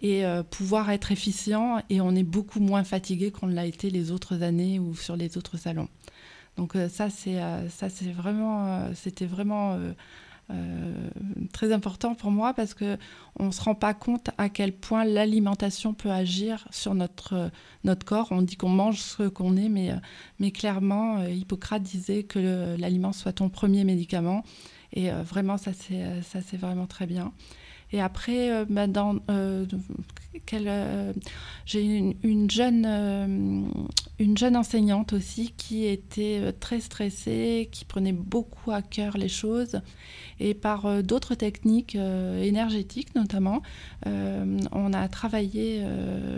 et 0.01 0.25
euh, 0.25 0.43
pouvoir 0.43 0.89
être 0.91 1.11
efficient 1.11 1.81
et 1.89 2.01
on 2.01 2.15
est 2.15 2.23
beaucoup 2.23 2.59
moins 2.59 2.83
fatigué 2.83 3.31
qu'on 3.31 3.47
l'a 3.47 3.65
été 3.65 3.89
les 3.89 4.11
autres 4.11 4.43
années 4.43 4.79
ou 4.79 4.95
sur 4.95 5.15
les 5.15 5.37
autres 5.37 5.57
salons. 5.57 5.89
Donc 6.57 6.75
euh, 6.75 6.89
ça 6.89 7.09
c'est 7.09 7.41
euh, 7.41 7.67
ça 7.69 7.89
c'est 7.89 8.11
vraiment 8.11 8.93
c'était 8.93 9.25
vraiment 9.25 9.77
très 11.53 11.71
important 11.71 12.15
pour 12.15 12.31
moi 12.31 12.55
parce 12.55 12.73
que 12.73 12.97
on 13.37 13.51
se 13.51 13.61
rend 13.61 13.75
pas 13.75 13.93
compte 13.93 14.31
à 14.39 14.49
quel 14.49 14.73
point 14.73 15.03
l'alimentation 15.03 15.93
peut 15.93 16.09
agir 16.09 16.67
sur 16.71 16.95
notre 16.95 17.51
notre 17.83 18.03
corps. 18.03 18.29
On 18.31 18.41
dit 18.41 18.55
qu'on 18.55 18.69
mange 18.69 18.99
ce 18.99 19.27
qu'on 19.27 19.57
est, 19.57 19.69
mais 19.69 19.91
mais 20.39 20.49
clairement 20.49 21.21
Hippocrate 21.23 21.83
disait 21.83 22.23
que 22.23 22.75
l'aliment 22.79 23.13
soit 23.13 23.33
ton 23.33 23.49
premier 23.49 23.83
médicament 23.83 24.43
et 24.91 25.11
vraiment 25.11 25.57
ça 25.57 25.71
c'est 25.71 26.23
ça 26.23 26.39
c'est 26.41 26.57
vraiment 26.57 26.87
très 26.87 27.05
bien. 27.05 27.31
Et 27.91 28.01
après, 28.01 28.51
euh, 28.51 28.65
bah, 28.69 28.85
euh, 29.29 29.65
euh, 30.53 31.13
j'ai 31.65 31.81
une, 31.83 32.13
une 32.23 32.49
jeune, 32.49 33.71
une 34.19 34.37
jeune 34.37 34.55
enseignante 34.55 35.13
aussi 35.13 35.53
qui 35.57 35.85
était 35.85 36.53
très 36.59 36.79
stressée, 36.79 37.69
qui 37.71 37.85
prenait 37.85 38.13
beaucoup 38.13 38.71
à 38.71 38.81
cœur 38.81 39.17
les 39.17 39.27
choses. 39.27 39.81
Et 40.39 40.53
par 40.53 41.03
d'autres 41.03 41.35
techniques 41.35 41.95
énergétiques 41.95 43.13
notamment, 43.15 43.61
on 44.05 44.93
a 44.93 45.07
travaillé 45.09 45.83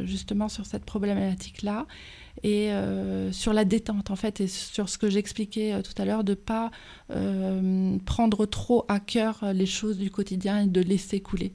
justement 0.04 0.50
sur 0.50 0.66
cette 0.66 0.86
problématique-là 0.86 1.86
et 2.44 2.72
euh, 2.72 3.32
sur 3.32 3.54
la 3.54 3.66
détente 3.66 4.10
en 4.10 4.16
fait 4.16 4.42
et 4.42 4.48
sur 4.48 4.90
ce 4.90 4.98
que 4.98 5.10
j'expliquais 5.10 5.74
euh, 5.74 5.82
tout 5.82 6.00
à 6.02 6.06
l'heure 6.06 6.24
de 6.24 6.34
pas 6.34 6.72
euh, 7.12 7.98
prendre 8.06 8.46
trop 8.46 8.86
à 8.88 9.00
cœur 9.00 9.54
les 9.54 9.66
choses 9.66 9.98
du 9.98 10.10
quotidien 10.10 10.64
et 10.64 10.68
de 10.68 10.82
laisser 10.82 11.20
couler. 11.20 11.54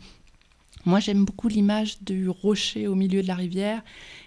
Moi, 0.84 1.00
j'aime 1.00 1.24
beaucoup 1.24 1.48
l'image 1.48 2.00
du 2.02 2.28
rocher 2.28 2.86
au 2.86 2.94
milieu 2.94 3.20
de 3.20 3.26
la 3.26 3.34
rivière 3.34 3.82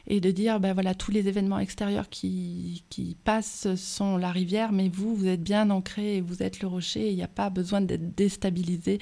et 0.07 0.19
de 0.19 0.29
dire, 0.29 0.59
ben 0.59 0.73
voilà, 0.73 0.93
tous 0.93 1.09
les 1.09 1.29
événements 1.29 1.59
extérieurs 1.59 2.09
qui, 2.09 2.83
qui 2.89 3.15
passent 3.23 3.73
sont 3.75 4.17
la 4.17 4.29
rivière, 4.29 4.73
mais 4.73 4.89
vous, 4.89 5.15
vous 5.15 5.27
êtes 5.27 5.41
bien 5.41 5.69
ancré 5.69 6.17
et 6.17 6.21
vous 6.21 6.43
êtes 6.43 6.59
le 6.59 6.67
rocher 6.67 7.11
il 7.11 7.15
n'y 7.15 7.23
a 7.23 7.29
pas 7.29 7.49
besoin 7.49 7.79
d'être 7.79 8.13
déstabilisé 8.13 8.99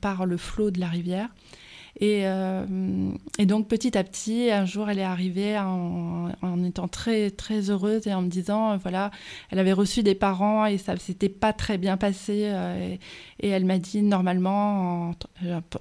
par 0.00 0.26
le 0.26 0.36
flot 0.36 0.72
de 0.72 0.80
la 0.80 0.88
rivière. 0.88 1.28
Et, 2.00 2.22
euh, 2.26 2.64
et 3.38 3.44
donc 3.46 3.68
petit 3.68 3.96
à 3.98 4.02
petit, 4.02 4.50
un 4.50 4.64
jour, 4.64 4.88
elle 4.88 4.98
est 4.98 5.02
arrivée 5.04 5.58
en, 5.58 6.30
étant 6.64 6.88
très 6.88 7.30
très 7.30 7.70
heureuse 7.70 8.06
et 8.06 8.14
en 8.14 8.22
me 8.22 8.28
disant, 8.28 8.72
euh, 8.72 8.76
voilà, 8.78 9.10
elle 9.50 9.58
avait 9.58 9.74
reçu 9.74 10.02
des 10.02 10.14
parents 10.14 10.64
et 10.64 10.78
ça 10.78 10.96
s'était 10.96 11.28
pas 11.28 11.52
très 11.52 11.76
bien 11.76 11.96
passé. 11.98 12.44
euh, 12.46 12.96
et, 13.40 13.48
elle 13.48 13.66
m'a 13.66 13.78
dit, 13.78 14.00
normalement, 14.02 15.10
en- 15.10 15.14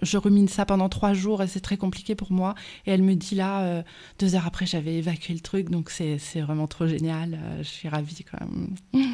je 0.01 0.18
rumine 0.18 0.47
ça 0.49 0.66
pendant 0.66 0.89
trois 0.89 1.14
jours 1.14 1.41
et 1.43 1.47
c'est 1.47 1.62
très 1.62 1.78
compliqué 1.78 2.14
pour 2.14 2.32
moi. 2.34 2.55
Et 2.86 2.91
elle 2.91 3.03
me 3.03 3.16
dit 3.16 3.36
là, 3.36 3.84
deux 4.20 4.36
heures 4.36 4.45
après, 4.47 4.66
j'avais 4.66 4.95
évacué 4.95 5.34
le 5.34 5.39
truc, 5.39 5.70
donc 5.70 5.89
c'est 5.89 6.18
vraiment 6.41 6.68
trop 6.68 6.88
génial. 6.88 7.39
je 7.59 7.64
suis 7.68 7.88
ravie 7.88 8.26
quand 8.30 8.39
même. 8.93 9.05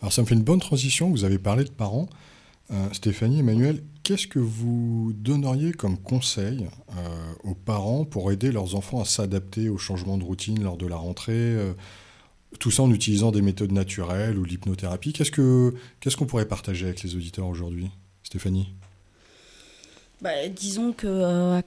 Alors 0.00 0.12
ça 0.12 0.22
me 0.22 0.26
fait 0.26 0.34
une 0.34 0.42
bonne 0.42 0.60
transition, 0.60 1.10
vous 1.10 1.24
avez 1.24 1.38
parlé 1.38 1.64
de 1.64 1.70
parents. 1.70 2.08
Stéphanie, 2.92 3.40
Emmanuel, 3.40 3.82
qu'est-ce 4.06 4.28
que 4.28 4.38
vous 4.38 5.12
donneriez 5.16 5.72
comme 5.72 5.98
conseil 5.98 6.68
euh, 6.96 7.32
aux 7.42 7.56
parents 7.56 8.04
pour 8.04 8.30
aider 8.30 8.52
leurs 8.52 8.76
enfants 8.76 9.00
à 9.00 9.04
s'adapter 9.04 9.68
au 9.68 9.78
changement 9.78 10.16
de 10.16 10.22
routine 10.22 10.62
lors 10.62 10.76
de 10.76 10.86
la 10.86 10.94
rentrée 10.94 11.32
euh, 11.34 11.72
tout 12.60 12.70
ça 12.70 12.84
en 12.84 12.92
utilisant 12.92 13.32
des 13.32 13.42
méthodes 13.42 13.72
naturelles 13.72 14.38
ou 14.38 14.44
l'hypnothérapie? 14.44 15.12
Qu'est-ce 15.12 15.32
que 15.32 15.74
qu'est-ce 15.98 16.16
qu'on 16.16 16.26
pourrait 16.26 16.46
partager 16.46 16.86
avec 16.86 17.02
les 17.02 17.16
auditeurs 17.16 17.48
aujourd'hui? 17.48 17.90
Stéphanie? 18.22 18.68
Bah, 20.22 20.46
disons 20.54 20.92
que 20.92 21.08
euh, 21.08 21.60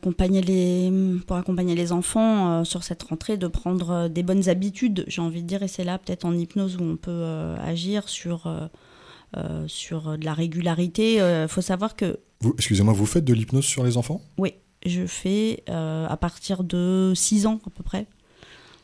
pour 1.28 1.36
accompagner 1.36 1.76
les 1.76 1.92
enfants 1.92 2.64
sur 2.64 2.84
cette 2.84 3.04
rentrée, 3.04 3.36
de 3.36 3.48
prendre 3.48 4.08
des 4.08 4.24
bonnes 4.24 4.48
habitudes, 4.48 5.04
j'ai 5.08 5.22
envie 5.22 5.44
de 5.44 5.48
dire, 5.48 5.62
et 5.62 5.68
c'est 5.68 5.84
là 5.84 5.98
peut-être 5.98 6.24
en 6.24 6.34
hypnose 6.34 6.78
où 6.78 6.84
on 6.84 6.96
peut 6.96 7.24
agir 7.62 8.08
sur, 8.08 8.50
sur 9.68 10.18
de 10.18 10.24
la 10.24 10.34
régularité. 10.34 11.16
Il 11.16 11.48
faut 11.50 11.62
savoir 11.62 11.98
que 11.98 12.18
excusez-moi, 12.58 12.94
vous 12.94 13.06
faites 13.06 13.26
de 13.26 13.34
l'hypnose 13.34 13.66
sur 13.66 13.84
les 13.84 13.98
enfants? 13.98 14.22
Je 14.86 15.06
fais 15.06 15.64
euh, 15.70 16.08
à 16.08 16.16
partir 16.16 16.64
de 16.64 17.12
6 17.16 17.46
ans 17.48 17.60
à 17.66 17.70
peu 17.70 17.84
près. 17.84 18.08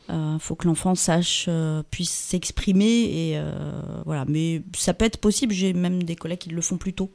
Il 0.08 0.38
faut 0.38 0.54
que 0.54 0.68
l'enfant 0.68 0.94
sache, 0.94 1.46
euh, 1.48 1.82
puisse 1.90 2.12
s'exprimer 2.12 2.84
et 2.84 3.32
euh, 3.36 4.02
voilà. 4.04 4.24
Mais 4.26 4.62
ça 4.76 4.94
peut 4.94 5.04
être 5.04 5.18
possible. 5.18 5.52
J'ai 5.52 5.72
même 5.72 6.02
des 6.02 6.14
collègues 6.14 6.38
qui 6.38 6.50
le 6.50 6.60
font 6.60 6.76
plus 6.76 6.92
tôt. 6.92 7.10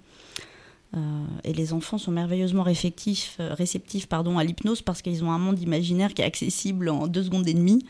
Euh, 0.96 1.00
et 1.46 1.54
les 1.54 1.72
enfants 1.72 1.98
sont 1.98 2.12
merveilleusement 2.12 2.64
réceptifs, 2.64 3.38
euh, 3.40 3.54
réceptifs 3.54 4.08
pardon, 4.08 4.38
à 4.38 4.44
l'hypnose 4.44 4.82
parce 4.82 5.02
qu'ils 5.02 5.24
ont 5.24 5.32
un 5.32 5.38
monde 5.38 5.58
imaginaire 5.60 6.14
qui 6.14 6.22
est 6.22 6.26
accessible 6.26 6.90
en 6.90 7.08
deux 7.08 7.24
secondes 7.24 7.48
et 7.48 7.54
demie, 7.54 7.86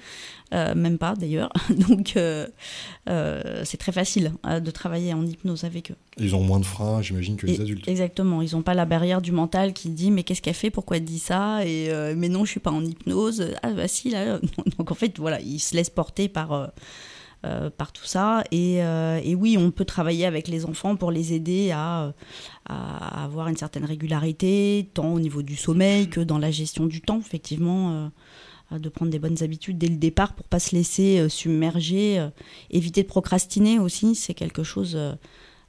Euh, 0.53 0.75
même 0.75 0.97
pas 0.97 1.15
d'ailleurs. 1.15 1.49
Donc 1.87 2.17
c'est 3.05 3.77
très 3.77 3.93
facile 3.93 4.33
de 4.43 4.71
travailler 4.71 5.13
en 5.13 5.25
hypnose 5.25 5.63
avec 5.63 5.91
eux. 5.91 5.95
Ils 6.17 6.35
ont 6.35 6.43
moins 6.43 6.59
de 6.59 6.65
freins, 6.65 7.01
j'imagine, 7.01 7.37
que 7.37 7.47
les 7.47 7.61
adultes. 7.61 7.87
Exactement, 7.87 8.41
ils 8.41 8.53
n'ont 8.53 8.61
pas 8.61 8.73
la 8.73 8.83
barrière 8.85 9.21
du 9.21 9.31
mental 9.31 9.71
qui 9.71 9.89
dit 9.89 10.11
mais 10.11 10.23
qu'est-ce 10.23 10.41
qu'elle 10.41 10.53
fait, 10.53 10.69
pourquoi 10.69 10.97
elle 10.97 11.05
dit 11.05 11.19
ça? 11.19 11.65
Et 11.65 11.89
mais 12.17 12.27
non 12.27 12.43
je 12.43 12.51
suis 12.51 12.59
pas 12.59 12.71
en 12.71 12.83
hypnose, 12.83 13.45
ah 13.63 13.71
bah 13.71 13.87
si 13.87 14.09
là, 14.09 14.39
donc 14.77 14.91
en 14.91 14.95
fait 14.95 15.17
voilà 15.19 15.39
ils 15.39 15.59
se 15.59 15.73
laissent 15.73 15.89
porter 15.89 16.27
par 16.27 16.71
par 17.77 17.91
tout 17.91 18.05
ça 18.05 18.43
et, 18.51 18.83
euh, 18.83 19.19
et 19.23 19.33
oui 19.33 19.57
on 19.57 19.71
peut 19.71 19.85
travailler 19.85 20.25
avec 20.25 20.47
les 20.47 20.65
enfants 20.65 20.95
pour 20.95 21.11
les 21.11 21.33
aider 21.33 21.71
à, 21.71 22.13
à 22.69 23.23
avoir 23.23 23.47
une 23.47 23.57
certaine 23.57 23.85
régularité 23.85 24.89
tant 24.93 25.11
au 25.13 25.19
niveau 25.19 25.41
du 25.41 25.55
sommeil 25.55 26.07
que 26.07 26.19
dans 26.19 26.37
la 26.37 26.51
gestion 26.51 26.85
du 26.85 27.01
temps 27.01 27.19
effectivement. 27.19 27.91
euh, 27.91 28.07
de 28.79 28.89
prendre 28.89 29.11
des 29.11 29.19
bonnes 29.19 29.43
habitudes 29.43 29.77
dès 29.77 29.87
le 29.87 29.97
départ 29.97 30.33
pour 30.33 30.47
pas 30.47 30.59
se 30.59 30.75
laisser 30.75 31.19
euh, 31.19 31.29
submerger, 31.29 32.19
euh, 32.19 32.29
éviter 32.69 33.03
de 33.03 33.07
procrastiner 33.07 33.79
aussi, 33.79 34.15
c'est 34.15 34.33
quelque 34.33 34.63
chose 34.63 34.97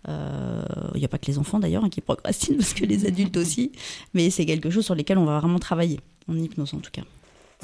euh, 0.08 0.64
il 0.94 0.98
n'y 0.98 1.04
a 1.04 1.08
pas 1.08 1.18
que 1.18 1.26
les 1.26 1.38
enfants 1.38 1.58
d'ailleurs 1.58 1.84
hein, 1.84 1.90
qui 1.90 2.00
procrastinent, 2.00 2.56
parce 2.58 2.74
que 2.74 2.84
les 2.84 3.06
adultes 3.06 3.36
aussi. 3.36 3.72
Mais 4.14 4.30
c'est 4.30 4.46
quelque 4.46 4.70
chose 4.70 4.84
sur 4.84 4.94
lequel 4.94 5.18
on 5.18 5.24
va 5.24 5.38
vraiment 5.38 5.58
travailler, 5.58 6.00
en 6.28 6.36
hypnose 6.36 6.74
en 6.74 6.78
tout 6.78 6.90
cas. 6.90 7.02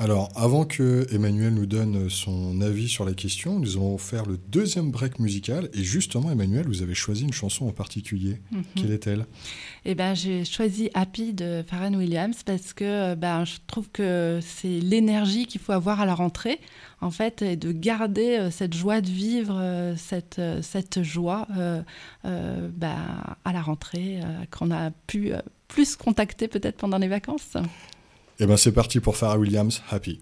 Alors, 0.00 0.30
avant 0.36 0.64
que 0.64 1.08
Emmanuel 1.12 1.54
nous 1.54 1.66
donne 1.66 2.08
son 2.08 2.60
avis 2.60 2.88
sur 2.88 3.04
la 3.04 3.14
question, 3.14 3.58
nous 3.58 3.76
allons 3.76 3.98
faire 3.98 4.26
le 4.26 4.38
deuxième 4.38 4.92
break 4.92 5.18
musical. 5.18 5.68
Et 5.74 5.82
justement, 5.82 6.30
Emmanuel, 6.30 6.68
vous 6.68 6.82
avez 6.82 6.94
choisi 6.94 7.24
une 7.24 7.32
chanson 7.32 7.66
en 7.66 7.72
particulier. 7.72 8.38
Mhm. 8.52 8.62
Quelle 8.76 8.92
est-elle? 8.92 9.26
Eh 9.84 9.96
ben, 9.96 10.14
j'ai 10.14 10.44
choisi 10.44 10.88
Happy 10.94 11.32
de 11.32 11.64
Pharrell 11.66 11.96
Williams 11.96 12.44
parce 12.44 12.72
que 12.74 13.16
ben, 13.16 13.44
je 13.44 13.56
trouve 13.66 13.88
que 13.90 14.38
c'est 14.40 14.78
l'énergie 14.78 15.46
qu'il 15.46 15.60
faut 15.60 15.72
avoir 15.72 16.00
à 16.00 16.06
la 16.06 16.14
rentrée, 16.14 16.60
en 17.00 17.10
fait, 17.10 17.42
et 17.42 17.56
de 17.56 17.72
garder 17.72 18.38
euh, 18.38 18.50
cette 18.52 18.74
joie 18.74 19.00
de 19.00 19.08
vivre, 19.08 19.56
euh, 19.58 19.96
cette, 19.96 20.38
euh, 20.38 20.62
cette 20.62 21.02
joie 21.02 21.48
euh, 21.56 21.82
euh, 22.24 22.68
ben, 22.72 22.96
à 23.44 23.52
la 23.52 23.62
rentrée, 23.62 24.20
euh, 24.22 24.44
qu'on 24.56 24.70
a 24.70 24.92
pu 25.08 25.32
plus 25.66 25.96
contacter 25.96 26.46
peut-être 26.46 26.76
pendant 26.76 26.98
les 26.98 27.08
vacances. 27.08 27.56
Eh 28.40 28.46
bien, 28.46 28.56
c'est 28.56 28.72
parti 28.72 29.00
pour 29.00 29.16
Pharrell 29.16 29.40
Williams, 29.40 29.82
Happy. 29.90 30.20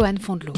Johan 0.00 0.14
Fondlo. 0.18 0.54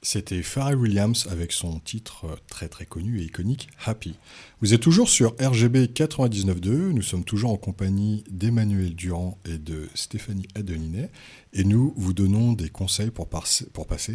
C'était 0.00 0.42
Pharrell 0.42 0.76
Williams 0.76 1.26
avec 1.28 1.50
son 1.50 1.80
titre 1.80 2.26
euh, 2.26 2.36
très 2.48 2.68
très 2.68 2.86
connu 2.86 3.18
et 3.18 3.24
iconique 3.24 3.68
Happy. 3.84 4.14
Vous 4.60 4.74
êtes 4.74 4.80
toujours 4.80 5.08
sur 5.08 5.34
RGB 5.40 5.86
99.2, 5.86 6.90
nous 6.90 7.02
sommes 7.02 7.24
toujours 7.24 7.50
en 7.50 7.56
compagnie 7.56 8.22
d'Emmanuel 8.30 8.94
Durand 8.94 9.38
et 9.44 9.58
de 9.58 9.88
Stéphanie 9.94 10.46
Adelinet 10.54 11.10
et 11.52 11.64
nous 11.64 11.92
vous 11.96 12.12
donnons 12.12 12.52
des 12.52 12.68
conseils 12.68 13.10
pour, 13.10 13.28
pour 13.28 13.86
passer 13.88 14.14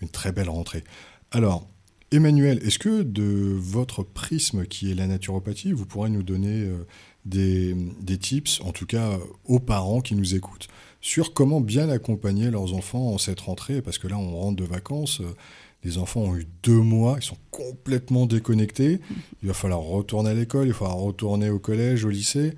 une 0.00 0.08
très 0.08 0.32
belle 0.32 0.50
rentrée. 0.50 0.82
Alors, 1.30 1.68
Emmanuel, 2.10 2.58
est-ce 2.64 2.80
que 2.80 3.02
de 3.02 3.54
votre 3.56 4.02
prisme 4.02 4.66
qui 4.66 4.90
est 4.90 4.94
la 4.94 5.06
naturopathie, 5.06 5.70
vous 5.70 5.86
pourrez 5.86 6.10
nous 6.10 6.24
donner 6.24 6.62
euh, 6.62 6.84
des, 7.24 7.76
des 8.00 8.18
tips, 8.18 8.60
en 8.62 8.72
tout 8.72 8.86
cas 8.86 9.20
aux 9.44 9.60
parents 9.60 10.00
qui 10.00 10.16
nous 10.16 10.34
écoutent, 10.34 10.66
sur 11.04 11.34
comment 11.34 11.60
bien 11.60 11.90
accompagner 11.90 12.50
leurs 12.50 12.72
enfants 12.72 13.12
en 13.12 13.18
cette 13.18 13.40
rentrée 13.40 13.82
Parce 13.82 13.98
que 13.98 14.08
là, 14.08 14.16
on 14.16 14.36
rentre 14.36 14.56
de 14.56 14.64
vacances, 14.64 15.20
euh, 15.20 15.36
les 15.84 15.98
enfants 15.98 16.22
ont 16.22 16.34
eu 16.34 16.46
deux 16.62 16.80
mois, 16.80 17.16
ils 17.18 17.22
sont 17.22 17.36
complètement 17.50 18.24
déconnectés, 18.24 19.00
il 19.42 19.48
va 19.48 19.52
falloir 19.52 19.80
retourner 19.80 20.30
à 20.30 20.34
l'école, 20.34 20.66
il 20.66 20.72
va 20.72 20.78
falloir 20.78 20.96
retourner 20.96 21.50
au 21.50 21.58
collège, 21.58 22.06
au 22.06 22.08
lycée. 22.08 22.54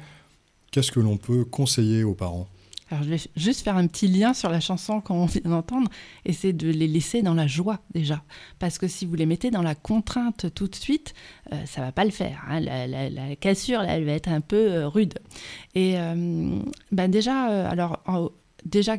Qu'est-ce 0.71 0.93
que 0.93 1.01
l'on 1.01 1.17
peut 1.17 1.45
conseiller 1.45 2.05
aux 2.05 2.15
parents? 2.15 2.47
Alors, 2.91 3.03
je 3.03 3.11
vais 3.11 3.21
juste 3.37 3.63
faire 3.63 3.77
un 3.77 3.87
petit 3.87 4.07
lien 4.07 4.33
sur 4.33 4.49
la 4.49 4.61
chanson 4.61 5.01
qu'on 5.01 5.27
vient 5.27 5.41
d'entendre, 5.45 5.91
et 6.25 6.33
c'est 6.33 6.53
de 6.53 6.69
les 6.71 6.87
laisser 6.87 7.23
dans 7.23 7.35
la 7.35 7.47
joie 7.47 7.81
déjà. 7.95 8.23
Parce 8.59 8.79
que 8.79 8.87
si 8.87 9.07
vous 9.07 9.15
les 9.15 9.27
mettez 9.27 9.51
dans 9.51 9.63
la 9.63 9.75
contrainte 9.75 10.47
tout 10.55 10.69
de 10.69 10.75
suite, 10.75 11.15
euh, 11.53 11.67
ça 11.67 11.81
va 11.81 11.93
pas 11.93 12.05
le 12.05 12.11
faire. 12.11 12.45
hein. 12.49 12.61
La, 12.61 13.37
cassure, 13.37 13.83
elle 13.83 14.05
va 14.05 14.13
être 14.13 14.29
un 14.29 14.41
peu 14.41 14.57
euh, 14.73 14.89
rude. 14.89 15.15
Et 15.75 15.99
euh, 15.99 16.59
ben 16.93 17.11
déjà, 17.11 17.51
euh, 17.51 17.71
alors. 17.71 18.03
Déjà, 18.65 18.97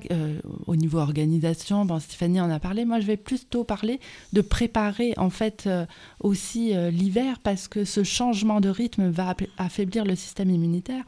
au 0.65 0.77
niveau 0.77 0.99
organisation, 0.99 1.83
bon, 1.83 1.99
Stéphanie 1.99 2.39
en 2.39 2.49
a 2.49 2.57
parlé. 2.57 2.85
Moi, 2.85 3.01
je 3.01 3.05
vais 3.05 3.17
plutôt 3.17 3.65
parler 3.65 3.99
de 4.31 4.39
préparer 4.39 5.13
en 5.17 5.29
fait 5.29 5.67
aussi 6.21 6.73
l'hiver 6.89 7.39
parce 7.43 7.67
que 7.67 7.83
ce 7.83 8.05
changement 8.05 8.61
de 8.61 8.69
rythme 8.69 9.09
va 9.09 9.35
affaiblir 9.57 10.05
le 10.05 10.15
système 10.15 10.51
immunitaire. 10.51 11.03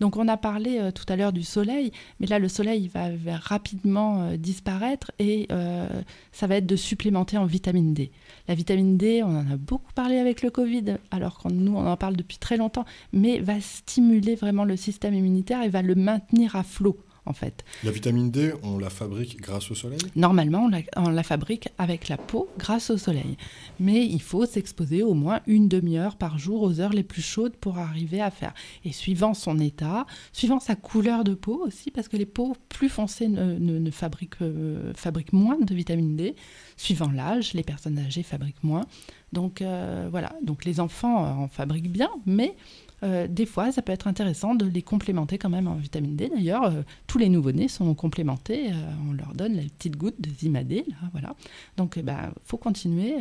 Donc, 0.00 0.16
on 0.16 0.28
a 0.28 0.36
parlé 0.36 0.78
euh, 0.78 0.90
tout 0.90 1.04
à 1.08 1.16
l'heure 1.16 1.32
du 1.32 1.42
soleil. 1.42 1.92
Mais 2.18 2.26
là, 2.26 2.38
le 2.38 2.48
soleil 2.48 2.84
il 2.84 2.88
va, 2.88 3.36
rapidement 3.36 4.22
euh, 4.22 4.36
disparaître 4.36 5.12
et 5.18 5.46
euh, 5.52 5.88
ça 6.32 6.46
va 6.46 6.56
être 6.56 6.66
de 6.66 6.76
supplémenter 6.76 7.36
en 7.36 7.44
vitamine 7.44 7.94
D. 7.94 8.10
La 8.48 8.54
vitamine 8.54 8.96
D, 8.96 9.22
on 9.22 9.28
en 9.28 9.50
a 9.50 9.56
beaucoup 9.56 9.92
parlé 9.92 10.18
avec 10.18 10.42
le 10.42 10.50
Covid, 10.50 10.96
alors 11.10 11.38
que 11.38 11.48
nous, 11.48 11.76
on 11.76 11.86
en 11.86 11.96
parle 11.96 12.16
depuis 12.16 12.38
très 12.38 12.56
longtemps, 12.56 12.86
mais 13.12 13.40
va 13.40 13.60
stimuler 13.60 14.34
vraiment 14.34 14.64
le 14.64 14.76
système 14.76 15.14
immunitaire 15.14 15.62
et 15.62 15.68
va 15.68 15.82
le 15.82 15.94
maintenir 15.94 16.56
à 16.56 16.62
flot, 16.62 16.96
en 17.26 17.32
fait. 17.32 17.64
La 17.84 17.90
vitamine 17.90 18.30
D, 18.30 18.52
on 18.62 18.78
la 18.78 18.90
fabrique 18.90 19.40
grâce 19.40 19.70
au 19.70 19.74
soleil? 19.74 20.00
Normalement, 20.16 20.64
on 20.64 20.68
la, 20.68 20.80
on 20.96 21.10
la 21.10 21.22
fabrique 21.22 21.68
avec 21.78 22.08
la 22.08 22.16
peau 22.16 22.48
grâce 22.58 22.90
au 22.90 22.96
soleil. 22.98 23.36
Mais 23.78 24.04
il 24.06 24.22
faut 24.22 24.46
s'exposer 24.46 25.02
au 25.02 25.14
moins 25.14 25.40
une 25.46 25.68
demi-heure 25.68 26.16
par 26.16 26.38
jour 26.38 26.62
aux 26.62 26.80
heures 26.80 26.92
les 26.92 27.02
plus 27.02 27.22
chaudes 27.22 27.56
pour 27.56 27.78
arriver 27.78 28.20
à 28.20 28.30
faire. 28.30 28.54
Et 28.84 28.92
suivant 28.92 29.34
son 29.34 29.58
état, 29.58 30.06
suivant 30.32 30.60
sa 30.60 30.76
couleur 30.76 31.24
de 31.24 31.34
peau 31.34 31.64
aussi, 31.66 31.90
parce 31.90 32.08
que 32.08 32.16
les 32.16 32.26
peaux 32.26 32.56
plus 32.68 32.88
foncées 32.88 33.28
ne, 33.28 33.58
ne- 33.58 33.78
ne 33.78 33.90
fabriquent, 33.90 34.42
euh, 34.42 34.92
fabriquent 34.94 35.32
moins 35.32 35.58
de 35.60 35.74
vitamine 35.74 36.16
D. 36.16 36.34
Suivant 36.76 37.10
l'âge, 37.10 37.52
les 37.54 37.62
personnes 37.62 37.98
âgées 37.98 38.22
fabriquent 38.22 38.64
moins. 38.64 38.86
Donc 39.32 39.62
euh, 39.62 40.08
voilà, 40.10 40.32
donc 40.42 40.64
les 40.64 40.80
enfants 40.80 41.24
en 41.42 41.48
fabriquent 41.48 41.90
bien, 41.92 42.10
mais 42.26 42.56
euh, 43.02 43.26
des 43.28 43.46
fois, 43.46 43.72
ça 43.72 43.82
peut 43.82 43.92
être 43.92 44.06
intéressant 44.06 44.54
de 44.54 44.66
les 44.66 44.82
complémenter 44.82 45.38
quand 45.38 45.48
même 45.48 45.66
en 45.66 45.74
vitamine 45.76 46.16
D. 46.16 46.30
D'ailleurs, 46.34 46.64
euh, 46.64 46.82
tous 47.06 47.18
les 47.18 47.28
nouveau-nés 47.28 47.68
sont 47.68 47.94
complémentés. 47.94 48.68
euh, 48.70 48.74
on 49.08 49.12
leur 49.12 49.32
donne 49.34 49.54
la 49.56 49.62
petite 49.62 49.96
goutte 49.96 50.20
de 50.20 50.28
Zimadé, 50.30 50.84
là, 50.88 51.08
voilà. 51.12 51.34
Donc, 51.76 51.94
il 51.96 52.04
faut 52.44 52.56
continuer 52.58 53.14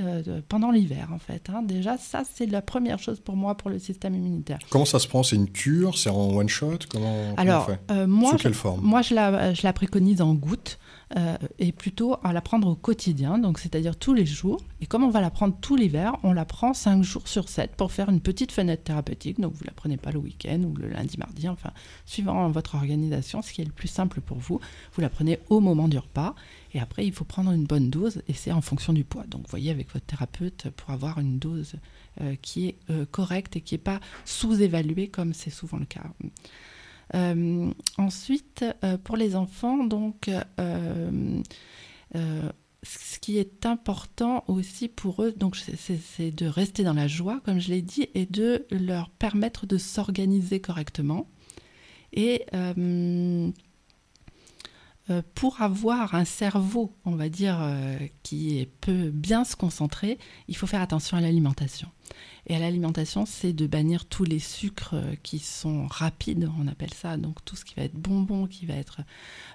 pendant 0.49 0.71
l'hiver, 0.71 1.09
en 1.13 1.19
fait. 1.19 1.49
hein. 1.49 1.61
Déjà, 1.63 1.97
ça, 1.97 2.23
c'est 2.33 2.45
la 2.45 2.61
première 2.61 2.99
chose 2.99 3.19
pour 3.19 3.35
moi, 3.35 3.55
pour 3.55 3.69
le 3.69 3.79
système 3.79 4.15
immunitaire. 4.15 4.59
Comment 4.69 4.85
ça 4.85 4.99
se 4.99 5.07
prend? 5.07 5.23
C'est 5.23 5.35
une 5.35 5.49
cure? 5.49 5.97
C'est 5.97 6.09
en 6.09 6.35
one 6.35 6.49
shot? 6.49 6.79
Comment, 6.89 7.13
comment 7.29 7.35
Alors, 7.37 7.69
on 7.89 7.93
fait 7.93 8.07
moi, 8.07 8.31
Sous 8.31 8.37
je- 8.39 8.43
quelle 8.43 8.53
forme? 8.53 8.81
moi, 8.83 9.01
je 9.01 9.13
la, 9.15 9.53
je 9.53 9.61
la 9.63 9.73
préconise 9.73 10.21
en 10.21 10.33
gouttes 10.33 10.79
euh, 11.17 11.37
et 11.57 11.71
plutôt 11.71 12.17
à 12.23 12.33
la 12.33 12.41
prendre 12.41 12.67
au 12.67 12.75
quotidien, 12.75 13.39
donc 13.39 13.57
c'est-à-dire 13.57 13.97
tous 13.97 14.13
les 14.13 14.25
jours. 14.25 14.61
Et 14.79 14.85
comme 14.85 15.03
on 15.03 15.09
va 15.09 15.21
la 15.21 15.31
prendre 15.31 15.55
tout 15.59 15.75
l'hiver, 15.75 16.15
on 16.23 16.33
la 16.33 16.45
prend 16.45 16.73
5 16.73 17.01
jours 17.01 17.27
sur 17.27 17.49
7 17.49 17.75
pour 17.75 17.91
faire 17.91 18.09
une 18.09 18.21
petite 18.21 18.51
fenêtre 18.51 18.83
thérapeutique. 18.83 19.39
Donc 19.39 19.53
vous 19.53 19.63
la 19.65 19.71
prenez 19.71 19.97
pas 19.97 20.11
le 20.11 20.19
week-end 20.19 20.61
ou 20.63 20.75
le 20.75 20.87
lundi, 20.87 21.17
mardi, 21.17 21.49
enfin, 21.49 21.71
suivant 22.05 22.49
votre 22.49 22.75
organisation, 22.75 23.41
ce 23.41 23.51
qui 23.51 23.61
est 23.61 23.65
le 23.65 23.71
plus 23.71 23.87
simple 23.87 24.21
pour 24.21 24.37
vous. 24.37 24.59
Vous 24.93 25.01
la 25.01 25.09
prenez 25.09 25.39
au 25.49 25.59
moment 25.59 25.87
du 25.87 25.97
repas. 25.97 26.35
Et 26.73 26.79
après, 26.79 27.05
il 27.05 27.11
faut 27.11 27.25
prendre 27.25 27.51
une 27.51 27.65
bonne 27.65 27.89
dose 27.89 28.21
et 28.27 28.33
c'est 28.33 28.51
en 28.51 28.61
fonction 28.61 28.93
du 28.93 29.03
poids. 29.03 29.23
Donc 29.27 29.47
voyez 29.49 29.71
avec 29.71 29.91
votre 29.91 30.05
thérapeute 30.05 30.69
pour 30.75 30.91
avoir 30.91 31.19
une 31.19 31.39
dose 31.39 31.75
euh, 32.21 32.35
qui 32.41 32.67
est 32.67 32.75
euh, 32.91 33.05
correcte 33.09 33.55
et 33.55 33.61
qui 33.61 33.73
n'est 33.73 33.79
pas 33.79 33.99
sous-évaluée 34.25 35.07
comme 35.07 35.33
c'est 35.33 35.49
souvent 35.49 35.77
le 35.77 35.85
cas. 35.85 36.03
Euh, 37.15 37.71
ensuite, 37.97 38.63
euh, 38.83 38.97
pour 38.97 39.17
les 39.17 39.35
enfants, 39.35 39.83
donc, 39.83 40.29
euh, 40.59 41.31
ce 42.83 43.19
qui 43.19 43.37
est 43.37 43.65
important 43.65 44.43
aussi 44.47 44.87
pour 44.87 45.23
eux, 45.23 45.35
c'est- 45.53 46.31
de 46.31 46.45
rester 46.45 46.83
dans 46.83 46.93
la 46.93 47.07
joie, 47.07 47.41
comme 47.43 47.59
je 47.59 47.69
l'ai 47.69 47.81
dit, 47.81 48.07
et 48.13 48.25
de 48.25 48.65
leur 48.71 49.09
permettre 49.09 49.65
de 49.65 49.77
s'organiser 49.77 50.59
correctement. 50.61 51.27
Et 52.13 52.45
pour 55.35 55.61
avoir 55.61 56.13
un 56.15 56.25
cerveau, 56.25 56.93
on 57.03 57.15
va 57.15 57.29
dire, 57.29 57.59
qui 58.23 58.67
peut 58.81 59.09
bien 59.09 59.43
se 59.43 59.55
concentrer, 59.55 60.17
il 60.47 60.55
faut 60.55 60.67
faire 60.67 60.81
attention 60.81 61.17
à 61.17 61.21
l'alimentation. 61.21 61.89
Et 62.49 62.55
à 62.55 62.59
l'alimentation, 62.59 63.27
c'est 63.27 63.53
de 63.53 63.67
bannir 63.67 64.05
tous 64.05 64.23
les 64.23 64.39
sucres 64.39 64.95
euh, 64.95 65.13
qui 65.21 65.37
sont 65.37 65.85
rapides, 65.85 66.49
on 66.59 66.67
appelle 66.67 66.93
ça, 66.93 67.15
donc 67.15 67.45
tout 67.45 67.55
ce 67.55 67.63
qui 67.63 67.75
va 67.75 67.83
être 67.83 67.93
bonbon, 67.93 68.47
qui 68.47 68.65
va 68.65 68.73
être... 68.73 69.01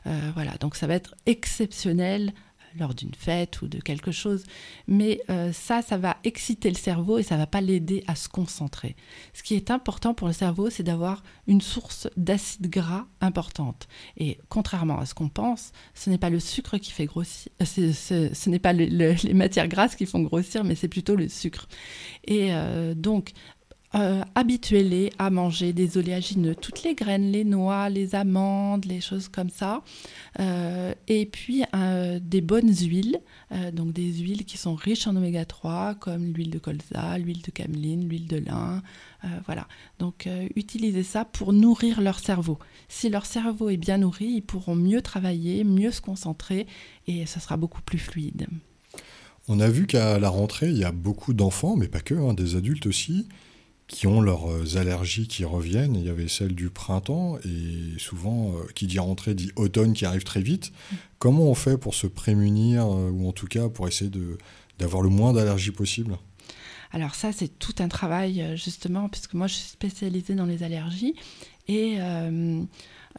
euh, 0.06 0.30
voilà, 0.34 0.52
donc 0.60 0.76
ça 0.76 0.86
va 0.86 0.94
être 0.94 1.16
exceptionnel 1.26 2.32
lors 2.78 2.94
d'une 2.94 3.14
fête 3.14 3.62
ou 3.62 3.68
de 3.68 3.78
quelque 3.78 4.10
chose. 4.12 4.44
Mais 4.88 5.20
euh, 5.30 5.52
ça, 5.52 5.82
ça 5.82 5.96
va 5.96 6.16
exciter 6.24 6.68
le 6.70 6.76
cerveau 6.76 7.18
et 7.18 7.22
ça 7.22 7.36
va 7.36 7.46
pas 7.46 7.60
l'aider 7.60 8.02
à 8.06 8.14
se 8.14 8.28
concentrer. 8.28 8.96
Ce 9.32 9.42
qui 9.42 9.54
est 9.54 9.70
important 9.70 10.14
pour 10.14 10.26
le 10.26 10.32
cerveau, 10.32 10.70
c'est 10.70 10.82
d'avoir 10.82 11.22
une 11.46 11.60
source 11.60 12.08
d'acide 12.16 12.68
gras 12.68 13.06
importante. 13.20 13.86
Et 14.16 14.38
contrairement 14.48 14.98
à 14.98 15.06
ce 15.06 15.14
qu'on 15.14 15.28
pense, 15.28 15.72
ce 15.94 16.10
n'est 16.10 16.18
pas 16.18 16.30
le 16.30 16.40
sucre 16.40 16.78
qui 16.78 16.90
fait 16.90 17.06
grossir, 17.06 17.50
euh, 17.60 17.64
ce 17.64 18.48
n'est 18.50 18.58
pas 18.58 18.72
le- 18.72 18.86
le- 18.86 19.14
les 19.22 19.34
matières 19.34 19.68
grasses 19.68 19.96
qui 19.96 20.06
font 20.06 20.20
grossir, 20.20 20.64
mais 20.64 20.74
c'est 20.74 20.88
plutôt 20.88 21.16
le 21.16 21.28
sucre. 21.28 21.68
Et 22.24 22.52
euh, 22.52 22.94
donc, 22.94 23.32
euh, 23.94 24.22
habituez-les 24.34 25.12
à 25.18 25.30
manger 25.30 25.72
des 25.72 25.98
oléagineux, 25.98 26.54
toutes 26.54 26.82
les 26.82 26.94
graines, 26.94 27.30
les 27.30 27.44
noix, 27.44 27.88
les 27.88 28.14
amandes, 28.14 28.84
les 28.86 29.00
choses 29.00 29.28
comme 29.28 29.50
ça. 29.50 29.82
Euh, 30.40 30.94
et 31.06 31.26
puis 31.26 31.62
euh, 31.74 32.18
des 32.20 32.40
bonnes 32.40 32.74
huiles, 32.74 33.20
donc 33.72 33.92
des 33.92 34.12
huiles 34.12 34.44
qui 34.44 34.58
sont 34.58 34.74
riches 34.74 35.06
en 35.06 35.14
oméga 35.14 35.44
3, 35.44 35.94
comme 35.94 36.32
l'huile 36.32 36.50
de 36.50 36.58
colza, 36.58 37.18
l'huile 37.18 37.42
de 37.42 37.50
cameline, 37.52 38.08
l'huile 38.08 38.26
de 38.26 38.38
lin. 38.38 38.82
voilà. 39.46 39.68
Donc 40.00 40.28
utilisez 40.56 41.04
ça 41.04 41.24
pour 41.24 41.52
nourrir 41.52 42.00
leur 42.00 42.18
cerveau. 42.18 42.58
Si 42.88 43.08
leur 43.08 43.26
cerveau 43.26 43.70
est 43.70 43.76
bien 43.76 43.98
nourri, 43.98 44.26
ils 44.26 44.42
pourront 44.42 44.74
mieux 44.74 45.02
travailler, 45.02 45.62
mieux 45.62 45.92
se 45.92 46.00
concentrer 46.00 46.66
et 47.06 47.26
ça 47.26 47.38
sera 47.38 47.56
beaucoup 47.56 47.82
plus 47.82 47.98
fluide. 47.98 48.48
On 49.46 49.60
a 49.60 49.68
vu 49.68 49.86
qu'à 49.86 50.18
la 50.18 50.30
rentrée, 50.30 50.70
il 50.70 50.78
y 50.78 50.84
a 50.84 50.92
beaucoup 50.92 51.34
d'enfants, 51.34 51.76
mais 51.76 51.88
pas 51.88 52.00
que, 52.00 52.14
hein, 52.14 52.32
des 52.32 52.56
adultes 52.56 52.86
aussi, 52.86 53.28
qui 53.86 54.06
ont 54.06 54.20
leurs 54.20 54.50
euh, 54.50 54.76
allergies 54.76 55.28
qui 55.28 55.44
reviennent. 55.44 55.94
Il 55.94 56.04
y 56.04 56.08
avait 56.08 56.28
celle 56.28 56.54
du 56.54 56.70
printemps, 56.70 57.38
et 57.44 57.98
souvent, 57.98 58.52
euh, 58.52 58.64
qui 58.74 58.86
dit 58.86 58.98
rentrée 58.98 59.34
dit 59.34 59.50
automne 59.56 59.92
qui 59.92 60.06
arrive 60.06 60.24
très 60.24 60.40
vite. 60.40 60.72
Comment 61.18 61.44
on 61.44 61.54
fait 61.54 61.76
pour 61.76 61.94
se 61.94 62.06
prémunir, 62.06 62.86
euh, 62.86 63.10
ou 63.10 63.28
en 63.28 63.32
tout 63.32 63.46
cas 63.46 63.68
pour 63.68 63.86
essayer 63.86 64.10
d'avoir 64.78 65.02
le 65.02 65.10
moins 65.10 65.32
d'allergies 65.32 65.70
possible? 65.70 66.16
Alors 66.92 67.14
ça, 67.14 67.32
c'est 67.32 67.58
tout 67.58 67.74
un 67.80 67.88
travail, 67.88 68.56
justement, 68.56 69.08
puisque 69.08 69.34
moi, 69.34 69.48
je 69.48 69.54
suis 69.54 69.68
spécialisée 69.68 70.34
dans 70.34 70.46
les 70.46 70.62
allergies. 70.62 71.14
Et 71.66 71.96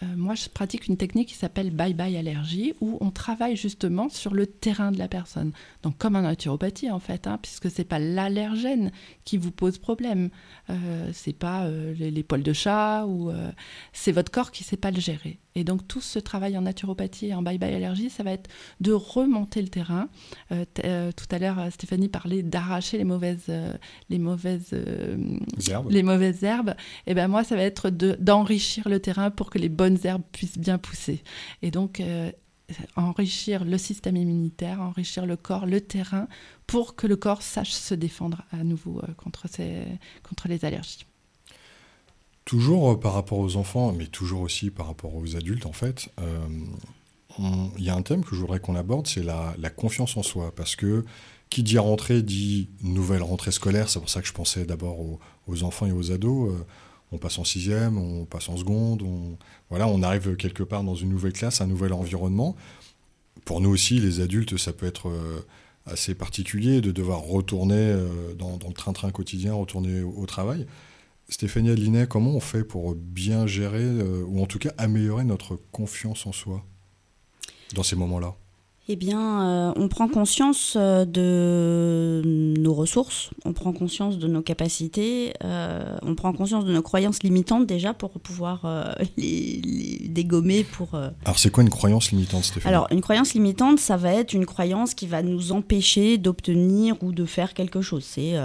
moi, 0.02 0.36
je 0.36 0.50
pratique 0.50 0.88
une 0.88 0.98
technique 0.98 1.30
qui 1.30 1.36
s'appelle 1.36 1.72
Bye 1.72 1.94
Bye 1.94 2.18
Allergie, 2.18 2.74
où 2.82 2.98
on 3.00 3.12
travaille 3.12 3.56
justement 3.56 4.10
sur 4.10 4.34
le 4.34 4.46
terrain 4.46 4.92
de 4.92 5.00
la 5.00 5.08
personne. 5.08 5.52
Donc 5.84 5.98
comme 5.98 6.16
en 6.16 6.22
naturopathie, 6.22 6.92
en 6.92 7.00
fait, 7.00 7.28
hein, 7.28 7.40
puisque 7.42 7.72
c'est 7.72 7.86
pas 7.86 8.00
l'allergène 8.00 8.92
qui 9.24 9.38
vous 9.38 9.52
pose 9.52 9.78
problème. 9.78 10.30
Euh, 10.70 11.10
c'est 11.14 11.34
pas 11.38 11.66
euh, 11.66 11.94
les, 11.94 12.12
les 12.12 12.24
poils 12.24 12.44
de 12.44 12.54
chat, 12.54 13.06
ou 13.06 13.30
euh, 13.30 13.52
c'est 13.94 14.12
votre 14.12 14.32
corps 14.32 14.52
qui 14.52 14.64
sait 14.64 14.78
pas 14.78 14.92
le 14.92 15.00
gérer. 15.00 15.40
Et 15.56 15.64
donc 15.64 15.88
tout 15.88 16.02
ce 16.02 16.20
travail 16.20 16.58
en 16.58 16.62
naturopathie 16.62 17.28
et 17.28 17.34
en 17.34 17.42
bye-bye 17.42 17.74
allergie, 17.74 18.10
ça 18.10 18.24
va 18.24 18.32
être 18.32 18.50
de 18.82 18.92
remonter 18.92 19.62
le 19.62 19.70
terrain. 19.70 20.10
Euh, 20.52 20.66
euh, 20.84 21.12
tout 21.14 21.26
à 21.32 21.40
l'heure, 21.40 21.72
Stéphanie 21.72 22.10
parlait 22.10 22.44
d'arracher 22.44 22.98
les 22.98 23.06
mauvaises, 23.06 23.46
euh, 23.50 23.74
les 24.10 24.20
mauvaises, 24.20 24.76
Herbes. 25.68 25.90
les 25.92 26.04
mauvaises 26.04 26.44
herbes. 26.44 26.76
Et 27.08 27.14
ben 27.14 27.28
moi, 27.30 27.44
ça 27.44 27.56
va 27.56 27.64
être 27.64 27.90
de- 27.90 28.18
d'enrichir 28.20 28.90
le 28.90 29.00
terrain 29.00 29.32
pour 29.32 29.50
que 29.50 29.58
les 29.58 29.70
bonnes 29.70 29.98
herbes 30.04 30.24
puissent 30.34 30.58
bien 30.58 30.78
pousser. 30.78 31.24
Et 31.62 31.72
donc 31.72 32.02
enrichir 32.96 33.64
le 33.64 33.78
système 33.78 34.18
immunitaire, 34.18 34.82
enrichir 34.82 35.26
le 35.26 35.38
corps, 35.38 35.66
le 35.68 35.82
terrain, 35.82 36.28
pour 36.68 36.96
que 36.96 37.08
le 37.08 37.16
corps 37.16 37.42
sache 37.44 37.72
se 37.72 37.94
défendre 37.94 38.42
à 38.52 38.64
nouveau 38.64 39.02
contre, 39.18 39.48
ces, 39.48 39.84
contre 40.28 40.48
les 40.48 40.66
allergies. 40.66 41.06
Toujours 42.46 42.92
euh, 42.92 43.00
par 43.00 43.14
rapport 43.14 43.40
aux 43.40 43.58
enfants, 43.58 43.92
mais 43.92 44.06
toujours 44.06 44.42
aussi 44.42 44.70
par 44.70 44.86
rapport 44.86 45.16
aux 45.16 45.36
adultes, 45.36 45.66
en 45.66 45.74
fait, 45.74 46.10
euh, 46.22 46.48
il 47.40 47.84
y 47.84 47.90
a 47.90 47.96
un 47.96 48.04
thème 48.04 48.24
que 48.24 48.36
je 48.36 48.42
voudrais 48.42 48.60
qu'on 48.60 48.76
aborde, 48.76 49.08
c'est 49.08 49.24
la, 49.24 49.56
confiance 49.76 50.16
en 50.16 50.24
soi. 50.24 50.54
Parce 50.56 50.76
que 50.76 51.04
qui 51.50 51.64
dit 51.64 51.78
rentrée 51.78 52.22
dit 52.22 52.70
nouvelle 52.82 53.24
rentrée 53.24 53.52
scolaire, 53.52 53.90
c'est 53.90 54.00
pour 54.00 54.10
ça 54.10 54.22
que 54.22 54.28
je 54.28 54.34
pensais 54.34 54.64
d'abord 54.64 54.98
aux, 55.48 55.64
enfants 55.64 55.88
et 55.88 55.92
aux 55.92 56.12
ados. 56.12 56.52
Euh, 56.52 56.66
on 57.12 57.18
passe 57.18 57.40
en 57.40 57.44
sixième, 57.44 57.98
on 57.98 58.26
passe 58.26 58.48
en 58.50 58.58
seconde, 58.58 59.02
on, 59.02 59.38
voilà, 59.70 59.88
on 59.88 60.04
arrive 60.04 60.36
quelque 60.36 60.64
part 60.64 60.84
dans 60.84 60.96
une 60.96 61.10
nouvelle 61.10 61.34
classe, 61.34 61.62
un 61.62 61.68
nouvel 61.68 61.94
environnement. 61.94 62.56
Pour 63.44 63.60
nous 63.60 63.70
aussi, 63.70 64.00
les 64.00 64.22
adultes, 64.22 64.58
ça 64.58 64.74
peut 64.74 64.88
être 64.88 65.12
assez 65.86 66.16
particulier 66.16 66.82
de 66.82 66.92
devoir 66.92 67.22
retourner 67.22 67.96
dans, 68.40 68.58
le 68.68 68.74
train-train 68.74 69.12
quotidien, 69.12 69.54
retourner 69.54 70.02
au 70.02 70.26
travail. 70.26 70.66
Stéphanie 71.28 71.72
Adlinet, 71.72 72.08
comment 72.08 72.32
on 72.32 72.40
fait 72.40 72.64
pour 72.64 72.94
bien 72.96 73.48
gérer, 73.48 73.84
euh, 73.84 74.24
ou 74.28 74.42
en 74.42 74.46
tout 74.46 74.60
cas 74.60 74.72
améliorer 74.78 75.24
notre 75.24 75.56
confiance 75.72 76.28
en 76.28 76.32
soi 76.32 76.64
dans 77.74 77.84
ces 77.84 77.96
moments-là? 77.96 78.36
Eh 78.88 78.96
bien, 78.96 79.42
euh, 79.42 79.74
on 79.78 79.88
prend 79.88 80.08
conscience 80.08 80.76
euh, 80.78 81.06
de 81.06 82.22
nos 82.24 82.74
ressources, 82.76 83.32
on 83.44 83.52
prend 83.52 83.74
conscience 83.74 84.20
de 84.20 84.28
nos 84.28 84.44
capacités, 84.44 85.34
euh, 85.44 85.98
on 86.04 86.14
prend 86.14 86.34
conscience 86.34 86.66
de 86.66 86.72
nos 86.72 86.84
croyances 86.84 87.24
limitantes 87.24 87.66
déjà 87.66 87.96
pour 87.96 88.12
pouvoir 88.20 88.62
euh, 88.66 88.94
les, 89.18 89.60
les 89.64 90.08
dégommer 90.08 90.64
pour... 90.64 90.90
Alors 91.26 91.40
c'est 91.40 91.50
quoi 91.50 91.64
une 91.64 91.72
croyance 91.72 92.12
limitante, 92.12 92.44
Stéphanie? 92.44 92.74
Alors, 92.76 92.88
une 92.92 93.02
croyance 93.02 93.34
limitante, 93.34 93.80
ça 93.80 93.98
va 93.98 94.14
être 94.14 94.34
une 94.34 94.46
croyance 94.46 94.94
qui 94.94 95.08
va 95.08 95.24
nous 95.24 95.52
empêcher 95.52 96.20
d'obtenir 96.20 96.96
ou 97.02 97.12
de 97.12 97.26
faire 97.26 97.56
quelque 97.56 97.82
chose. 97.82 98.04
C'est, 98.06 98.36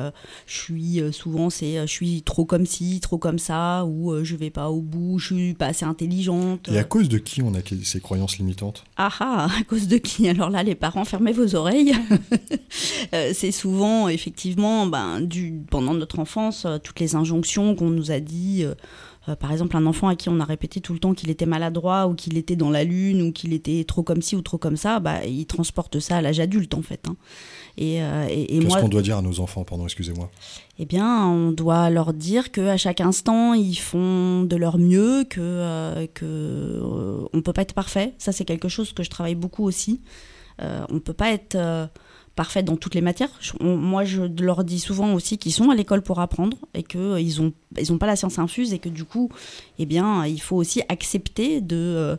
je 0.46 0.58
suis 0.58 1.02
souvent, 1.12 1.50
c'est, 1.50 1.86
je 1.86 1.92
suis 1.92 2.22
trop 2.22 2.46
comme 2.46 2.64
ci, 2.64 3.00
trop 3.00 3.18
comme 3.18 3.38
ça, 3.38 3.84
ou 3.84 4.24
je 4.24 4.36
vais 4.36 4.50
pas 4.50 4.70
au 4.70 4.80
bout, 4.80 5.18
je 5.18 5.34
suis 5.34 5.54
pas 5.54 5.66
assez 5.66 5.84
intelligente. 5.84 6.68
Et 6.72 6.78
à 6.78 6.84
cause 6.84 7.08
de 7.08 7.18
qui 7.18 7.42
on 7.42 7.54
a 7.54 7.58
ces 7.84 8.00
croyances 8.00 8.38
limitantes? 8.38 8.84
Ah 8.96 9.10
ah, 9.20 9.48
à 9.60 9.64
cause 9.64 9.86
de 9.86 9.98
qui? 9.98 10.29
Alors 10.30 10.50
là, 10.50 10.62
les 10.62 10.74
parents, 10.74 11.04
fermez 11.04 11.32
vos 11.32 11.54
oreilles. 11.54 11.94
Euh, 13.12 13.32
c'est 13.34 13.50
souvent, 13.50 14.08
effectivement, 14.08 14.86
ben, 14.86 15.20
du, 15.20 15.62
pendant 15.68 15.94
notre 15.94 16.20
enfance, 16.20 16.64
euh, 16.64 16.78
toutes 16.78 17.00
les 17.00 17.16
injonctions 17.16 17.74
qu'on 17.74 17.90
nous 17.90 18.12
a 18.12 18.20
dit. 18.20 18.62
euh, 18.62 18.74
euh, 19.28 19.34
par 19.34 19.50
exemple, 19.50 19.76
un 19.76 19.84
enfant 19.86 20.06
à 20.08 20.14
qui 20.14 20.28
on 20.28 20.38
a 20.38 20.44
répété 20.44 20.80
tout 20.80 20.92
le 20.92 21.00
temps 21.00 21.12
qu'il 21.12 21.28
était 21.30 21.46
maladroit 21.46 22.06
ou 22.06 22.14
qu'il 22.14 22.38
était 22.38 22.54
dans 22.54 22.70
la 22.70 22.84
lune 22.84 23.22
ou 23.22 23.32
qu'il 23.32 23.52
était 23.52 23.84
trop 23.84 24.04
comme 24.04 24.22
ci 24.22 24.36
ou 24.36 24.42
trop 24.42 24.58
comme 24.58 24.76
ça, 24.76 25.00
bah, 25.00 25.24
il 25.26 25.46
transporte 25.46 25.98
ça 25.98 26.18
à 26.18 26.22
l'âge 26.22 26.38
adulte 26.38 26.74
en 26.74 26.82
fait. 26.82 27.00
hein. 27.08 27.16
Et, 27.82 28.02
euh, 28.02 28.26
et- 28.28 28.56
et 28.56 28.58
Qu'est-ce 28.60 28.76
qu'on 28.78 28.88
doit 28.88 29.00
dire 29.00 29.16
à 29.16 29.22
nos 29.22 29.40
enfants 29.40 29.64
Pardon, 29.64 29.84
excusez-moi. 29.84 30.30
eh 30.78 30.84
bien, 30.84 31.24
on 31.26 31.50
doit 31.50 31.88
leur 31.88 32.12
dire 32.12 32.52
que 32.52 32.60
à 32.68 32.76
chaque 32.76 33.00
instant, 33.00 33.54
ils 33.54 33.74
font 33.76 34.42
de 34.44 34.54
leur 34.54 34.76
mieux, 34.76 35.24
que 35.24 35.40
euh, 35.40 36.06
que 36.12 36.24
euh, 36.26 37.26
on 37.32 37.40
peut 37.40 37.54
pas 37.54 37.62
être 37.62 37.72
parfait. 37.74 38.12
Ça, 38.18 38.32
c'est 38.32 38.44
quelque 38.44 38.68
chose 38.68 38.92
que 38.92 39.02
je 39.02 39.08
travaille 39.08 39.34
beaucoup 39.34 39.64
aussi. 39.64 40.00
Euh, 40.60 40.84
on 40.90 41.00
peut 41.00 41.14
pas 41.14 41.30
être 41.32 41.56
euh, 42.40 42.44
parfait 42.44 42.62
dans 42.62 42.76
toutes 42.76 42.94
les 42.94 43.02
matières. 43.02 43.28
Moi, 43.60 44.04
je 44.04 44.22
leur 44.22 44.64
dis 44.64 44.80
souvent 44.80 45.12
aussi 45.12 45.36
qu'ils 45.36 45.52
sont 45.52 45.70
à 45.70 45.74
l'école 45.74 46.02
pour 46.02 46.20
apprendre 46.20 46.56
et 46.74 46.82
que 46.82 46.98
euh, 46.98 47.20
ils 47.20 47.40
ont 47.42 47.52
ils 47.78 47.92
ont 47.92 47.98
pas 47.98 48.06
la 48.06 48.16
science 48.16 48.38
infuse 48.38 48.72
et 48.72 48.78
que 48.78 48.88
du 48.88 49.04
coup, 49.04 49.28
eh 49.78 49.86
bien, 49.86 50.26
il 50.26 50.40
faut 50.40 50.56
aussi 50.56 50.82
accepter 50.88 51.60
de 51.60 51.76
euh, 51.76 52.16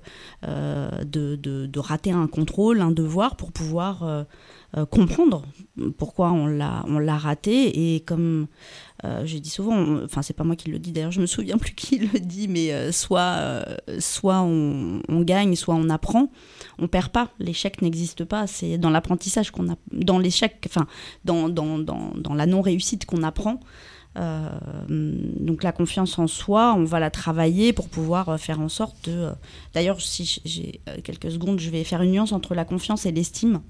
euh, 0.48 1.04
de, 1.04 1.36
de, 1.36 1.66
de 1.66 1.80
rater 1.80 2.12
un 2.12 2.28
contrôle, 2.28 2.82
un 2.82 2.92
devoir 2.92 3.36
pour 3.36 3.52
pouvoir 3.52 4.26
comprendre 4.90 5.44
pourquoi 5.98 6.32
on 6.32 6.48
l'a 6.48 7.18
raté 7.18 7.96
et 7.96 8.00
comme 8.00 8.48
euh, 9.04 9.26
je 9.26 9.40
dis 9.40 9.50
souvent 9.50 10.04
enfin 10.04 10.22
c'est 10.22 10.36
pas 10.36 10.44
moi 10.44 10.56
qui 10.56 10.70
le 10.70 10.78
dis 10.78 10.92
d'ailleurs 10.92 11.12
je 11.12 11.22
me 11.22 11.26
souviens 11.26 11.58
plus 11.58 11.74
qui 11.76 11.98
le 11.98 12.20
dit 12.20 12.48
mais 12.48 12.72
euh, 12.72 12.92
soit 12.92 13.38
euh, 13.40 13.64
soit 14.00 14.42
on, 14.42 15.02
on 15.10 15.22
gagne 15.22 15.56
soit 15.56 15.74
on 15.74 15.90
apprend 15.90 16.30
on 16.78 16.88
perd 16.88 17.10
pas 17.10 17.30
l'échec 17.40 17.82
n'existe 17.82 18.24
pas 18.26 18.46
c'est 18.46 18.78
dans 18.78 18.92
l'apprentissage 18.92 19.50
qu'on 19.50 19.72
a 19.72 19.76
dans 19.92 20.20
l'échec 20.20 20.64
enfin 20.68 20.86
dans 21.26 21.50
dans, 21.50 21.80
dans, 21.80 22.12
dans 22.16 22.36
la 22.36 22.46
non 22.46 22.62
réussite 22.62 23.06
qu'on 23.06 23.24
apprend 23.24 23.60
donc 24.14 25.64
la 25.64 25.72
confiance 25.72 26.20
en 26.20 26.28
soi, 26.28 26.74
on 26.78 26.84
va 26.84 27.00
la 27.00 27.10
travailler 27.10 27.72
pour 27.72 27.88
pouvoir 27.88 28.38
faire 28.38 28.60
en 28.60 28.68
sorte 28.68 29.10
de. 29.10 29.30
D'ailleurs, 29.74 30.02
si 30.02 30.42
j'ai 30.44 30.82
quelques 31.06 31.32
secondes, 31.32 31.62
je 31.62 31.70
vais 31.70 31.86
faire 31.86 32.02
une 32.02 32.12
nuance 32.12 32.34
entre 32.34 32.54
la 32.54 32.66
confiance 32.66 33.06
et 33.06 33.14
l'estime. 33.14 33.62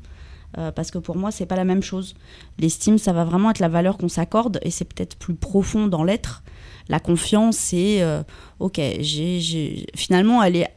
Euh, 0.57 0.71
parce 0.71 0.91
que 0.91 0.97
pour 0.97 1.15
moi, 1.15 1.31
c'est 1.31 1.45
pas 1.45 1.55
la 1.55 1.63
même 1.63 1.83
chose. 1.83 2.15
L'estime, 2.59 2.97
ça 2.97 3.13
va 3.13 3.23
vraiment 3.23 3.51
être 3.51 3.59
la 3.59 3.69
valeur 3.69 3.97
qu'on 3.97 4.09
s'accorde 4.09 4.59
et 4.63 4.71
c'est 4.71 4.85
peut-être 4.85 5.15
plus 5.15 5.35
profond 5.35 5.87
dans 5.87 6.03
l'être. 6.03 6.43
La 6.89 6.99
confiance, 6.99 7.57
c'est 7.57 8.01
euh, 8.01 8.23
ok, 8.59 8.79
j'ai, 8.99 9.85
finalement, 9.95 10.43
elle 10.43 10.55
est, 10.57 10.67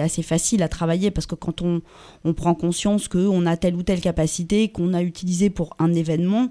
assez 0.00 0.22
facile 0.22 0.62
à 0.62 0.68
travailler 0.68 1.10
parce 1.10 1.26
que 1.26 1.34
quand 1.34 1.60
on, 1.60 1.82
on 2.24 2.32
prend 2.32 2.54
conscience 2.54 3.08
qu'on 3.08 3.44
a 3.44 3.56
telle 3.58 3.74
ou 3.74 3.82
telle 3.82 4.00
capacité 4.00 4.68
qu'on 4.68 4.94
a 4.94 5.02
utilisée 5.02 5.50
pour 5.50 5.76
un 5.78 5.92
événement, 5.92 6.50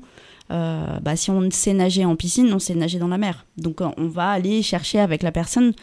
euh, 0.51 0.99
bah, 0.99 1.15
si 1.15 1.31
on 1.31 1.49
sait 1.49 1.73
nager 1.73 2.05
en 2.05 2.15
piscine, 2.15 2.53
on 2.53 2.59
sait 2.59 2.75
nager 2.75 2.99
dans 2.99 3.07
la 3.07 3.17
mer. 3.17 3.45
Donc 3.57 3.81
on 3.81 4.07
va 4.07 4.29
aller 4.29 4.61
chercher 4.61 4.99
avec 4.99 5.23
la 5.23 5.31
personne 5.31 5.73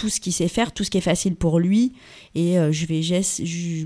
tout 0.00 0.08
ce 0.08 0.18
qu'il 0.18 0.32
sait 0.32 0.48
faire, 0.48 0.72
tout 0.72 0.82
ce 0.82 0.88
qui 0.88 0.96
est 0.96 1.02
facile 1.02 1.36
pour 1.36 1.58
lui, 1.58 1.92
et 2.34 2.58
euh, 2.58 2.72
je 2.72 2.86
vais 2.86 3.02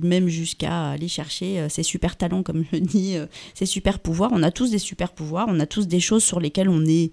même 0.06 0.28
jusqu'à 0.28 0.90
aller 0.90 1.08
chercher 1.08 1.58
euh, 1.58 1.68
ses 1.68 1.82
super 1.82 2.14
talents, 2.14 2.44
comme 2.44 2.64
je 2.72 2.78
dis, 2.78 3.16
euh, 3.16 3.26
ses 3.52 3.66
super 3.66 3.98
pouvoirs. 3.98 4.30
On 4.32 4.44
a 4.44 4.52
tous 4.52 4.70
des 4.70 4.78
super 4.78 5.10
pouvoirs, 5.10 5.46
on 5.48 5.58
a 5.58 5.66
tous 5.66 5.88
des 5.88 5.98
choses 5.98 6.22
sur 6.22 6.38
lesquelles 6.38 6.68
on 6.68 6.86
est 6.86 7.10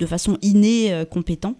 de 0.00 0.04
façon 0.06 0.36
innée 0.42 1.04
compétent. 1.10 1.56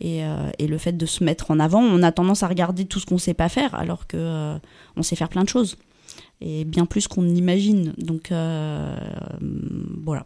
Et, 0.00 0.22
le 0.58 0.78
fait 0.78 0.96
de 0.96 1.06
se 1.06 1.22
mettre 1.22 1.52
en 1.52 1.60
avant, 1.60 1.80
on 1.80 2.02
a 2.02 2.10
tendance 2.10 2.42
à 2.42 2.48
regarder 2.48 2.86
tout 2.86 2.98
ce 2.98 3.06
qu'on 3.06 3.18
sait 3.18 3.34
pas 3.34 3.48
faire, 3.48 3.74
alors 3.76 4.08
que 4.08 4.56
on 4.96 5.02
sait 5.04 5.14
faire 5.14 5.28
plein 5.28 5.44
de 5.44 5.48
choses 5.48 5.76
et 6.40 6.64
bien 6.64 6.86
plus 6.86 7.06
qu'on 7.06 7.22
n'imagine. 7.22 7.94
Donc 7.98 8.32
euh, 8.32 8.96
voilà. 10.02 10.24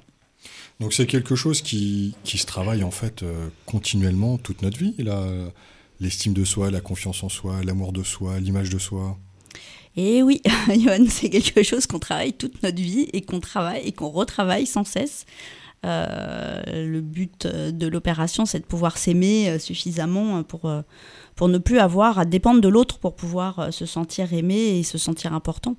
Donc 0.80 0.94
c'est 0.94 1.06
quelque 1.06 1.34
chose 1.34 1.60
qui, 1.60 2.14
qui 2.24 2.38
se 2.38 2.46
travaille 2.46 2.84
en 2.84 2.90
fait 2.90 3.22
continuellement 3.66 4.38
toute 4.38 4.62
notre 4.62 4.78
vie, 4.78 4.94
là, 4.98 5.26
l'estime 6.00 6.34
de 6.34 6.44
soi, 6.44 6.70
la 6.70 6.80
confiance 6.80 7.22
en 7.22 7.28
soi, 7.28 7.62
l'amour 7.64 7.92
de 7.92 8.02
soi, 8.02 8.38
l'image 8.40 8.70
de 8.70 8.78
soi. 8.78 9.18
Et 9.96 10.22
oui, 10.22 10.42
Johan, 10.68 11.06
c'est 11.08 11.30
quelque 11.30 11.62
chose 11.62 11.86
qu'on 11.86 11.98
travaille 11.98 12.34
toute 12.34 12.62
notre 12.62 12.80
vie 12.80 13.08
et 13.12 13.22
qu'on 13.22 13.40
travaille 13.40 13.82
et 13.86 13.92
qu'on 13.92 14.10
retravaille 14.10 14.66
sans 14.66 14.84
cesse. 14.84 15.24
Euh, 15.84 16.62
le 16.66 17.00
but 17.00 17.46
de 17.46 17.86
l'opération, 17.86 18.44
c'est 18.44 18.60
de 18.60 18.64
pouvoir 18.64 18.98
s'aimer 18.98 19.50
euh, 19.50 19.58
suffisamment 19.58 20.42
pour, 20.42 20.66
euh, 20.66 20.82
pour 21.34 21.48
ne 21.48 21.58
plus 21.58 21.78
avoir 21.78 22.18
à 22.18 22.24
dépendre 22.24 22.60
de 22.60 22.68
l'autre 22.68 22.98
pour 22.98 23.14
pouvoir 23.14 23.72
se 23.72 23.86
sentir 23.86 24.32
aimé 24.32 24.78
et 24.78 24.82
se 24.82 24.98
sentir 24.98 25.32
important. 25.32 25.76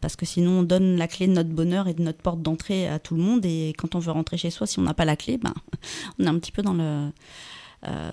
Parce 0.00 0.16
que 0.16 0.26
sinon, 0.26 0.58
on 0.58 0.62
donne 0.64 0.96
la 0.96 1.06
clé 1.06 1.28
de 1.28 1.32
notre 1.32 1.50
bonheur 1.50 1.86
et 1.86 1.94
de 1.94 2.02
notre 2.02 2.18
porte 2.18 2.42
d'entrée 2.42 2.88
à 2.88 2.98
tout 2.98 3.14
le 3.14 3.22
monde. 3.22 3.46
Et 3.46 3.72
quand 3.78 3.94
on 3.94 4.00
veut 4.00 4.10
rentrer 4.10 4.36
chez 4.36 4.50
soi, 4.50 4.66
si 4.66 4.80
on 4.80 4.82
n'a 4.82 4.94
pas 4.94 5.04
la 5.04 5.14
clé, 5.14 5.38
ben, 5.38 5.54
on 6.18 6.24
est 6.24 6.28
un 6.28 6.36
petit 6.40 6.50
peu 6.50 6.62
dans 6.62 6.74
le, 6.74 7.12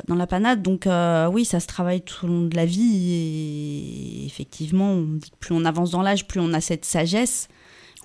dans 0.08 0.16
la 0.16 0.28
panade. 0.28 0.62
Donc 0.62 0.88
euh, 0.88 1.28
oui, 1.28 1.46
ça 1.46 1.60
se 1.60 1.68
travaille 1.68 2.02
tout 2.02 2.26
au 2.26 2.30
long 2.30 2.44
de 2.44 2.56
la 2.56 2.66
vie. 2.66 3.14
Et 3.14 4.26
effectivement, 4.26 4.92
on 4.92 5.04
dit 5.04 5.30
que 5.30 5.36
plus 5.40 5.54
on 5.54 5.66
avance 5.66 5.92
dans 5.92 6.02
l'âge, 6.02 6.28
plus 6.28 6.40
on 6.40 6.54
a 6.54 6.62
cette 6.62 6.86
sagesse. 6.86 7.48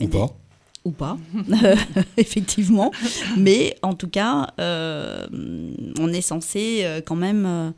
Ou 0.01 0.09
pas 0.09 0.27
Ou 0.85 0.91
pas, 0.91 1.19
effectivement. 2.17 2.91
Mais 3.37 3.77
en 3.83 3.95
tout 3.95 4.09
cas, 4.09 4.49
euh, 4.61 5.27
on 5.99 6.13
est 6.13 6.23
censé 6.23 6.81
euh, 6.83 7.01
quand 7.05 7.17
même 7.17 7.47
euh, 7.47 7.71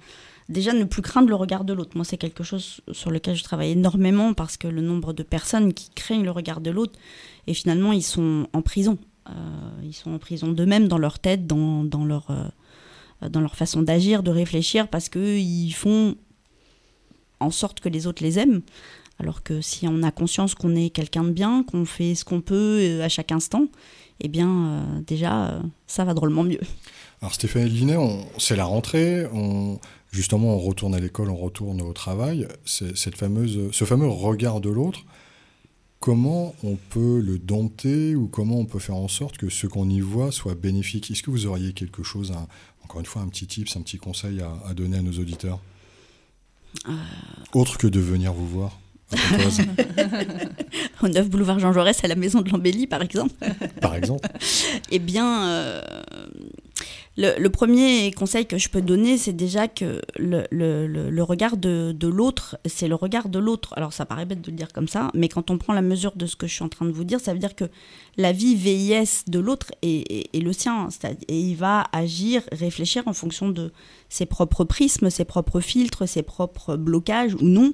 déjà 0.49 0.73
ne 0.73 0.85
plus 0.85 1.03
craindre 1.03 1.29
le 1.29 1.35
regard 1.35 1.65
de 1.65 1.73
l'autre. 1.73 1.93
Moi, 1.95 2.05
c'est 2.05 2.17
quelque 2.17 2.45
chose 2.45 2.81
sur 2.93 3.11
lequel 3.11 3.37
je 3.37 3.45
travaille 3.45 3.73
énormément 3.73 4.35
parce 4.35 4.57
que 4.57 4.69
le 4.69 4.81
nombre 4.81 5.13
de 5.13 5.23
personnes 5.23 5.73
qui 5.75 5.91
craignent 5.91 6.25
le 6.25 6.31
regard 6.31 6.61
de 6.61 6.71
l'autre, 6.71 6.99
et 7.47 7.55
finalement, 7.55 7.93
ils 7.93 8.03
sont 8.03 8.47
en 8.53 8.63
prison. 8.63 8.99
Euh, 9.29 9.33
ils 9.83 9.95
sont 9.95 10.13
en 10.13 10.19
prison 10.19 10.49
d'eux-mêmes, 10.53 10.89
dans 10.89 10.99
leur 10.99 11.19
tête, 11.19 11.47
dans, 11.47 11.85
dans 11.85 12.05
leur, 12.05 12.31
euh, 12.31 12.45
dans 13.29 13.41
leur 13.41 13.57
façon 13.57 13.83
d'agir, 13.83 14.23
de 14.23 14.31
réfléchir, 14.31 14.89
parce 14.89 15.09
qu'ils 15.09 15.75
font 15.75 16.17
en 17.41 17.51
sorte 17.51 17.81
que 17.81 17.89
les 17.89 18.07
autres 18.07 18.23
les 18.23 18.39
aiment. 18.39 18.63
Alors 19.21 19.43
que 19.43 19.61
si 19.61 19.87
on 19.87 20.03
a 20.03 20.11
conscience 20.11 20.55
qu'on 20.55 20.75
est 20.75 20.91
quelqu'un 20.91 21.23
de 21.25 21.31
bien, 21.31 21.63
qu'on 21.63 21.85
fait 21.85 22.15
ce 22.17 22.25
qu'on 22.25 22.41
peut 22.41 22.79
euh, 22.81 23.05
à 23.05 23.09
chaque 23.09 23.31
instant, 23.31 23.67
eh 24.21 24.29
bien, 24.29 24.51
euh, 24.51 25.01
déjà, 25.07 25.51
euh, 25.51 25.61
ça 25.87 26.05
va 26.05 26.15
drôlement 26.15 26.43
mieux. 26.43 26.61
Alors 27.21 27.33
Stéphanie 27.35 27.69
Linet, 27.71 27.97
c'est 28.39 28.57
la 28.57 28.65
rentrée, 28.65 29.25
justement 30.11 30.57
on 30.57 30.59
retourne 30.59 30.95
à 30.95 31.01
l'école, 31.01 31.31
on 31.31 31.37
retourne 31.37 31.81
au 31.81 31.93
travail, 31.95 32.47
cette 32.67 33.17
fameuse, 33.17 33.71
ce 33.73 33.85
fameux 33.87 34.09
regard 34.09 34.61
de 34.61 34.69
l'autre, 34.69 35.01
comment 36.01 36.55
on 36.63 36.77
peut 36.77 37.21
le 37.21 37.39
dompter 37.39 38.15
ou 38.15 38.27
comment 38.29 38.59
on 38.59 38.67
peut 38.67 38.79
faire 38.79 38.97
en 38.97 39.09
sorte 39.09 39.39
que 39.39 39.49
ce 39.49 39.67
qu'on 39.67 39.89
y 39.89 40.01
voit 40.01 40.33
soit 40.33 40.55
bénéfique? 40.55 41.11
Est-ce 41.11 41.23
que 41.23 41.31
vous 41.31 41.47
auriez 41.47 41.73
quelque 41.73 42.03
chose, 42.03 42.33
un- 42.33 42.47
encore 42.85 43.01
une 43.01 43.07
fois, 43.07 43.23
un 43.23 43.29
petit 43.29 43.47
tips, 43.47 43.77
un 43.77 43.83
petit 43.83 43.99
conseil 43.99 44.41
à, 44.41 44.53
à 44.67 44.75
donner 44.75 44.99
à 44.99 45.03
nos 45.03 45.19
auditeurs. 45.19 45.61
Autre 47.53 47.79
que 47.79 47.87
de 47.87 48.01
venir 48.01 48.33
vous 48.33 48.49
voir 48.49 48.79
Au 51.03 51.09
9 51.09 51.29
boulevard 51.29 51.59
Jean 51.59 51.73
Jaurès, 51.73 52.03
à 52.05 52.09
la 52.09 52.15
maison 52.17 52.41
de 52.41 52.51
l'embellie, 52.51 52.87
par 52.87 53.03
exemple. 53.03 53.33
par 53.81 53.95
exemple 53.95 54.29
Eh 54.91 54.99
bien, 54.99 55.49
euh, 55.49 55.83
le, 57.17 57.39
le 57.39 57.51
premier 57.51 58.11
conseil 58.13 58.47
que 58.47 58.59
je 58.59 58.69
peux 58.69 58.81
donner, 58.83 59.19
c'est 59.19 59.33
déjà 59.33 59.69
que 59.69 60.01
le, 60.19 60.45
le- 60.51 60.87
le- 60.87 61.11
le 61.11 61.23
regard 61.23 61.57
de, 61.57 61.93
de 61.93 62.09
l'autre, 62.09 62.57
c'est 62.65 62.89
le 62.89 62.95
regard 62.97 63.29
de 63.29 63.39
l'autre. 63.39 63.73
Alors, 63.77 63.93
ça 63.93 64.05
paraît 64.07 64.25
bête 64.27 64.41
de 64.41 64.51
le 64.51 64.57
dire 64.57 64.73
comme 64.73 64.89
ça, 64.89 65.11
mais 65.15 65.29
quand 65.29 65.51
on 65.51 65.59
prend 65.59 65.73
la 65.75 65.83
mesure 65.83 66.13
de 66.17 66.27
ce 66.27 66.35
que 66.37 66.47
je 66.47 66.55
suis 66.55 66.65
en 66.65 66.69
train 66.69 66.87
de 66.87 66.91
vous 66.93 67.05
dire, 67.05 67.21
ça 67.21 67.33
veut 67.33 67.39
dire 67.39 67.55
que 67.55 67.65
la 68.17 68.33
vie 68.33 68.55
VIS 68.57 69.25
de 69.29 69.39
l'autre 69.39 69.69
est, 69.83 70.11
est- 70.11 70.37
est 70.37 70.41
le 70.41 70.53
sien. 70.53 70.89
Et 71.29 71.39
il 71.41 71.55
va 71.57 71.85
agir, 71.93 72.43
réfléchir 72.53 73.03
en 73.07 73.13
fonction 73.13 73.49
de 73.49 73.73
ses 74.09 74.27
propres 74.27 74.65
prismes, 74.65 75.11
ses 75.11 75.25
propres 75.25 75.61
filtres, 75.61 76.09
ses 76.09 76.23
propres 76.23 76.77
blocages 76.77 77.35
ou 77.35 77.45
non. 77.49 77.73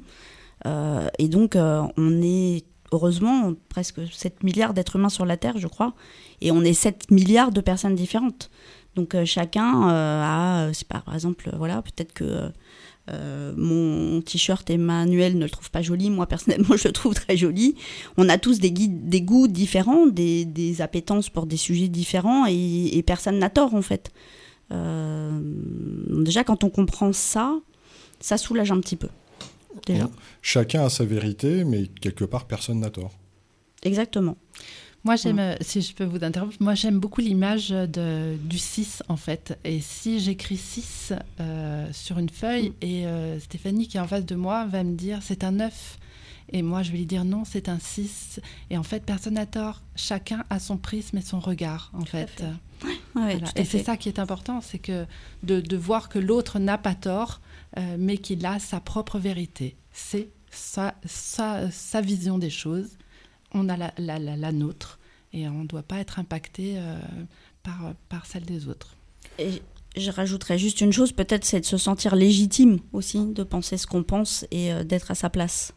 Euh, 0.66 1.08
et 1.18 1.28
donc, 1.28 1.56
euh, 1.56 1.82
on 1.96 2.22
est 2.22 2.64
heureusement 2.92 3.54
presque 3.68 4.00
7 4.12 4.42
milliards 4.42 4.74
d'êtres 4.74 4.96
humains 4.96 5.08
sur 5.08 5.24
la 5.24 5.36
Terre, 5.36 5.58
je 5.58 5.68
crois, 5.68 5.94
et 6.40 6.50
on 6.50 6.62
est 6.62 6.72
7 6.72 7.11
milliards 7.11 7.52
de 7.52 7.61
personnes 7.61 7.94
différentes. 7.94 8.50
Donc 8.96 9.14
euh, 9.14 9.24
chacun 9.24 9.88
a, 9.88 10.72
c'est 10.72 10.88
par 10.88 11.04
exemple, 11.14 11.50
voilà, 11.56 11.82
peut-être 11.82 12.12
que 12.12 12.50
mon 13.56 14.20
t-shirt 14.20 14.70
Emmanuel 14.70 15.36
ne 15.36 15.42
le 15.42 15.50
trouve 15.50 15.68
pas 15.72 15.82
joli, 15.82 16.11
moi 16.11 16.26
personnellement 16.26 16.76
je 16.76 16.86
le 16.86 16.92
trouve 16.92 17.14
très 17.14 17.36
joli. 17.36 17.74
On 18.16 18.28
a 18.28 18.38
tous 18.38 18.61
des, 18.61 18.70
guides, 18.70 19.08
des 19.08 19.20
goûts 19.20 19.48
différents, 19.48 20.06
des, 20.06 20.44
des 20.44 20.80
appétences 20.80 21.28
pour 21.28 21.46
des 21.46 21.56
sujets 21.56 21.88
différents, 21.88 22.46
et, 22.48 23.02
personne 23.04 23.38
n'a 23.38 23.50
tort 23.50 23.74
en 23.74 23.82
fait. 23.82 24.12
Déjà 24.70 26.44
quand 26.44 26.62
on 26.62 26.70
comprend 26.70 27.12
ça, 27.12 27.58
ça 28.20 28.36
soulage 28.36 28.70
un 28.70 28.80
petit 28.80 28.96
peu. 28.96 29.08
Déjà. 29.87 30.11
Chacun 30.43 30.85
a 30.85 30.91
sa 30.91 31.05
vérité, 31.05 31.64
mais 31.64 31.87
quelque 31.87 32.25
part, 32.25 32.47
personne 32.47 32.81
n'a 32.81 32.91
tort. 32.91 33.12
Exactement. 33.83 34.37
Moi, 35.03 35.16
j'aime, 35.16 35.39
euh, 35.39 35.55
si 35.62 35.81
je 35.81 35.95
peux 35.95 36.05
vous 36.05 36.23
interrompre, 36.23 36.55
moi 36.61 36.75
j'aime 36.75 36.99
beaucoup 36.99 37.23
l'image 37.23 37.71
de, 37.71 38.37
du 38.45 38.59
6 38.59 39.03
en 39.09 39.16
fait. 39.16 39.59
Et 39.64 39.81
si 39.81 40.21
j'écris 40.21 40.59
6 40.59 41.14
euh, 41.41 41.89
sur 41.93 42.18
une 42.18 42.29
feuille 42.29 42.75
et 42.83 43.07
euh, 43.07 43.41
Stéphanie 43.41 43.89
qui 43.89 43.97
est 43.97 44.01
en 44.01 44.07
face 44.07 44.27
de 44.27 44.35
moi 44.35 44.66
va 44.66 44.85
me 44.85 44.95
dire 44.95 45.21
c'est 45.23 45.43
un 45.43 45.53
9. 45.53 45.99
Et 46.53 46.61
moi 46.61 46.83
je 46.83 46.91
vais 46.93 46.99
lui 46.99 47.07
dire 47.07 47.25
non, 47.25 47.45
c'est 47.47 47.71
un 47.71 47.79
6. 47.79 48.41
Et 48.68 48.77
en 48.77 48.83
fait, 48.83 49.03
personne 49.03 49.35
n'a 49.35 49.47
tort. 49.47 49.81
Chacun 49.97 50.45
a 50.51 50.59
son 50.59 50.77
prisme 50.77 51.16
et 51.16 51.23
son 51.23 51.41
regard 51.41 51.91
en 51.95 52.05
fait. 52.05 52.29
fait. 52.29 52.45
Ouais, 52.85 52.93
Voilà. 53.14 53.39
tout 53.39 53.53
à 53.57 53.61
Et 53.61 53.64
c'est 53.64 53.83
ça 53.83 53.97
qui 53.97 54.11
est 54.11 54.18
important, 54.18 54.61
c'est 54.61 54.79
que 54.79 55.07
de, 55.45 55.61
de 55.61 55.77
voir 55.79 56.11
que 56.11 56.18
l'autre 56.18 56.59
n'a 56.59 56.77
pas 56.77 56.95
tort, 56.95 57.41
euh, 57.77 57.97
mais 57.99 58.18
qu'il 58.18 58.45
a 58.47 58.59
sa 58.59 58.81
propre 58.81 59.18
vérité. 59.18 59.77
C'est 59.93 60.29
sa, 60.51 60.95
sa, 61.05 61.71
sa 61.71 62.01
vision 62.01 62.39
des 62.39 62.51
choses. 62.51 62.91
On 63.53 63.68
a 63.68 63.77
la, 63.77 63.93
la, 63.99 64.18
la, 64.18 64.37
la 64.37 64.53
nôtre 64.53 64.99
et 65.33 65.49
on 65.49 65.62
ne 65.62 65.66
doit 65.66 65.83
pas 65.83 65.99
être 65.99 66.18
impacté 66.18 66.75
euh, 66.77 66.99
par, 67.62 67.95
par 68.09 68.27
celle 68.27 68.45
des 68.45 68.68
autres. 68.68 68.97
Et 69.39 69.62
je 69.97 70.11
rajouterais 70.11 70.59
juste 70.59 70.81
une 70.81 70.93
chose, 70.93 71.12
peut-être 71.12 71.45
c'est 71.45 71.61
de 71.61 71.64
se 71.66 71.77
sentir 71.77 72.14
légitime 72.14 72.79
aussi, 72.93 73.27
de 73.27 73.43
penser 73.43 73.77
ce 73.77 73.87
qu'on 73.87 74.03
pense 74.03 74.45
et 74.51 74.73
euh, 74.73 74.85
d'être 74.85 75.11
à 75.11 75.14
sa 75.14 75.31
place. 75.31 75.73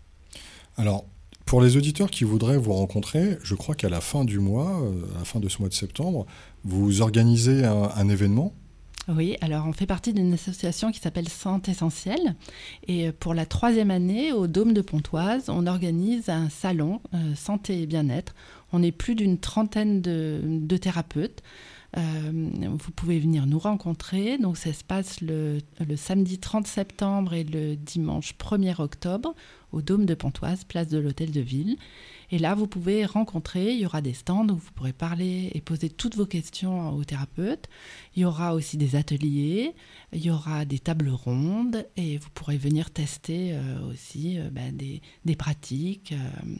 Alors, 0.78 1.06
pour 1.46 1.62
les 1.62 1.78
auditeurs 1.78 2.10
qui 2.10 2.24
voudraient 2.24 2.58
vous 2.58 2.74
rencontrer, 2.74 3.38
je 3.44 3.54
crois 3.54 3.76
qu'à 3.76 3.90
la 3.90 4.02
fin 4.02 4.24
du 4.24 4.40
mois, 4.40 4.82
euh, 4.82 5.04
à 5.16 5.20
la 5.20 5.26
fin 5.26 5.40
de 5.40 5.50
ce 5.50 5.60
mois 5.60 5.70
de 5.70 5.74
septembre, 5.74 6.26
vous 6.64 7.02
organisez 7.02 7.66
un, 7.66 7.90
un 7.96 8.10
événement. 8.10 8.54
Oui, 9.10 9.36
alors 9.42 9.66
on 9.68 9.74
fait 9.74 9.86
partie 9.86 10.14
d'une 10.14 10.32
association 10.32 10.92
qui 10.92 11.00
s'appelle 11.00 11.28
Santé 11.28 11.72
Essentielle. 11.72 12.36
Et 12.88 13.12
pour 13.12 13.34
la 13.34 13.46
troisième 13.46 13.92
année, 13.92 14.32
au 14.32 14.48
Dôme 14.48 14.74
de 14.74 14.82
Pontoise, 14.82 15.50
on 15.50 15.68
organise 15.68 16.30
un 16.30 16.50
salon 16.50 17.02
euh, 17.14 17.36
santé 17.36 17.82
et 17.82 17.86
bien-être. 17.86 18.34
On 18.72 18.82
est 18.82 18.94
plus 18.94 19.16
d'une 19.16 19.40
trentaine 19.40 20.02
de, 20.02 20.40
de 20.46 20.78
thérapeutes. 20.78 21.44
Euh, 21.98 22.32
vous 22.32 22.92
pouvez 22.92 23.20
venir 23.20 23.46
nous 23.46 23.60
rencontrer. 23.60 24.38
Donc 24.38 24.56
ça 24.56 24.72
se 24.72 24.86
passe 24.86 25.20
le, 25.20 25.60
le 25.86 25.96
samedi 25.98 26.40
30 26.40 26.66
septembre 26.66 27.34
et 27.34 27.44
le 27.44 27.76
dimanche 27.76 28.36
1er 28.40 28.82
octobre 28.82 29.36
au 29.74 29.82
Dôme 29.82 30.06
de 30.06 30.14
Pontoise, 30.14 30.64
place 30.64 30.88
de 30.88 30.98
l'Hôtel 30.98 31.32
de 31.32 31.42
Ville. 31.42 31.76
Et 32.34 32.40
là, 32.40 32.56
vous 32.56 32.66
pouvez 32.66 33.06
rencontrer, 33.06 33.74
il 33.76 33.80
y 33.82 33.86
aura 33.86 34.02
des 34.02 34.16
stands 34.16 34.50
où 34.50 34.56
vous 34.56 34.72
pourrez 34.74 34.92
parler 34.92 35.52
et 35.54 35.62
poser 35.62 35.88
toutes 35.88 36.16
vos 36.16 36.26
questions 36.26 36.90
aux 36.90 37.04
thérapeutes. 37.04 37.70
Il 38.16 38.24
y 38.24 38.26
aura 38.26 38.56
aussi 38.56 38.76
des 38.76 38.96
ateliers, 38.96 39.76
il 40.14 40.26
y 40.26 40.32
aura 40.32 40.66
des 40.66 40.80
tables 40.80 41.12
rondes 41.12 41.86
et 41.96 42.18
vous 42.18 42.30
pourrez 42.34 42.58
venir 42.58 42.90
tester 42.90 43.52
euh, 43.54 43.88
aussi 43.88 44.40
euh, 44.40 44.50
ben, 44.50 44.76
des, 44.76 45.36
pratiques. 45.36 46.14
euh, 46.14 46.56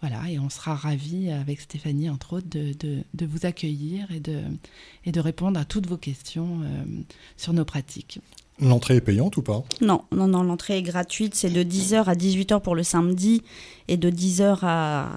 voilà, 0.00 0.30
et 0.30 0.38
on 0.38 0.48
sera 0.48 0.74
ravis 0.74 1.30
avec 1.30 1.60
Stéphanie, 1.60 2.08
entre 2.08 2.38
autres, 2.38 2.48
de, 2.48 3.26
vous 3.26 3.44
accueillir 3.44 4.10
et 4.12 4.20
de, 4.20 5.20
répondre 5.20 5.60
à 5.60 5.66
toutes 5.66 5.86
vos 5.86 5.98
questions 5.98 6.62
sur 7.36 7.52
nos 7.52 7.66
pratiques. 7.66 8.20
L'entrée 8.62 8.96
est 8.96 9.00
payante 9.00 9.36
ou 9.36 9.42
pas? 9.42 9.62
Non, 9.80 10.02
non, 10.12 10.28
non, 10.28 10.42
l'entrée 10.42 10.76
est 10.78 10.82
gratuite, 10.82 11.34
c'est 11.34 11.50
de 11.50 11.62
10h 11.62 12.04
à 12.04 12.14
18h 12.14 12.60
pour 12.60 12.74
le 12.74 12.82
samedi 12.82 13.42
et 13.88 13.96
de 13.96 14.10
10h 14.10 14.58
à, 14.62 15.08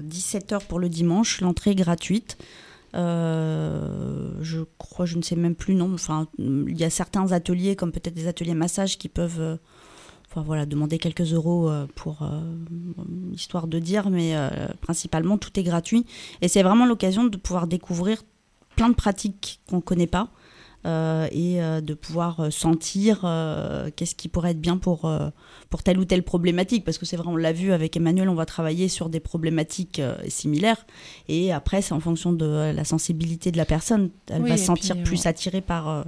17h 0.00 0.66
pour 0.66 0.78
le 0.78 0.88
dimanche. 0.88 1.40
L'entrée 1.40 1.70
est 1.70 1.76
gratuite. 1.76 2.36
Euh, 2.94 4.32
je 4.40 4.60
crois, 4.78 5.06
je 5.06 5.16
ne 5.16 5.22
sais 5.22 5.36
même 5.36 5.54
plus, 5.54 5.74
non. 5.74 5.94
Enfin, 5.94 6.26
il 6.38 6.78
y 6.78 6.84
a 6.84 6.90
certains 6.90 7.32
ateliers, 7.32 7.76
comme 7.76 7.92
peut-être 7.92 8.14
des 8.14 8.26
ateliers 8.26 8.54
massage, 8.54 8.98
qui 8.98 9.08
peuvent 9.08 9.40
euh, 9.40 9.56
enfin, 10.30 10.42
voilà, 10.42 10.66
demander 10.66 10.98
quelques 10.98 11.32
euros 11.32 11.70
euh, 11.70 11.86
pour 11.94 12.28
histoire 13.32 13.68
de 13.68 13.78
dire, 13.78 14.10
mais 14.10 14.34
principalement 14.80 15.38
tout 15.38 15.58
est 15.58 15.62
gratuit. 15.62 16.06
Et 16.40 16.48
c'est 16.48 16.62
vraiment 16.62 16.86
l'occasion 16.86 17.24
de 17.24 17.36
pouvoir 17.36 17.66
découvrir 17.66 18.22
plein 18.74 18.88
de 18.88 18.94
pratiques 18.94 19.60
qu'on 19.68 19.76
ne 19.76 19.82
connaît 19.82 20.06
pas. 20.06 20.28
Euh, 20.84 21.28
et 21.30 21.62
euh, 21.62 21.80
de 21.80 21.94
pouvoir 21.94 22.40
euh, 22.40 22.50
sentir 22.50 23.20
qu'est-ce 23.96 24.14
qui 24.14 24.28
pourrait 24.28 24.50
être 24.50 24.60
bien 24.60 24.76
pour, 24.76 25.10
pour 25.70 25.82
telle 25.82 25.98
ou 25.98 26.04
telle 26.04 26.22
problématique. 26.22 26.84
Parce 26.84 26.98
que 26.98 27.06
c'est 27.06 27.16
vrai, 27.16 27.28
on 27.28 27.36
l'a 27.36 27.52
vu 27.52 27.72
avec 27.72 27.96
Emmanuel, 27.96 28.28
on 28.28 28.34
va 28.34 28.46
travailler 28.46 28.88
sur 28.88 29.08
des 29.08 29.20
problématiques 29.20 30.00
similaires. 30.28 30.86
Et 31.28 31.52
après, 31.52 31.82
c'est 31.82 31.92
en 31.92 32.00
fonction 32.00 32.32
de 32.32 32.72
la 32.74 32.84
sensibilité 32.84 33.52
de 33.52 33.56
la 33.56 33.64
personne. 33.64 34.10
Elle 34.28 34.42
Oui, 34.42 34.50
va 34.50 34.56
se 34.56 34.64
sentir 34.64 34.96
puis, 34.96 35.04
plus 35.04 35.26
attirée 35.26 35.60
par 35.60 36.04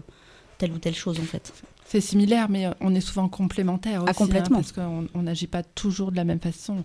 telle 0.58 0.72
ou 0.72 0.78
telle 0.78 0.94
chose, 0.94 1.18
en 1.20 1.24
fait. 1.24 1.52
C'est 1.86 2.00
similaire, 2.00 2.48
mais 2.48 2.70
on 2.80 2.94
est 2.94 3.00
souvent 3.00 3.28
complémentaires 3.28 4.02
aussi. 4.02 4.10
Ah, 4.10 4.14
complètement. 4.14 4.58
hein, 4.58 4.62
parce 4.62 4.72
qu'on 4.72 5.06
on 5.14 5.22
n'agit 5.22 5.46
pas 5.46 5.62
toujours 5.62 6.10
de 6.10 6.16
la 6.16 6.24
même 6.24 6.40
façon. 6.40 6.82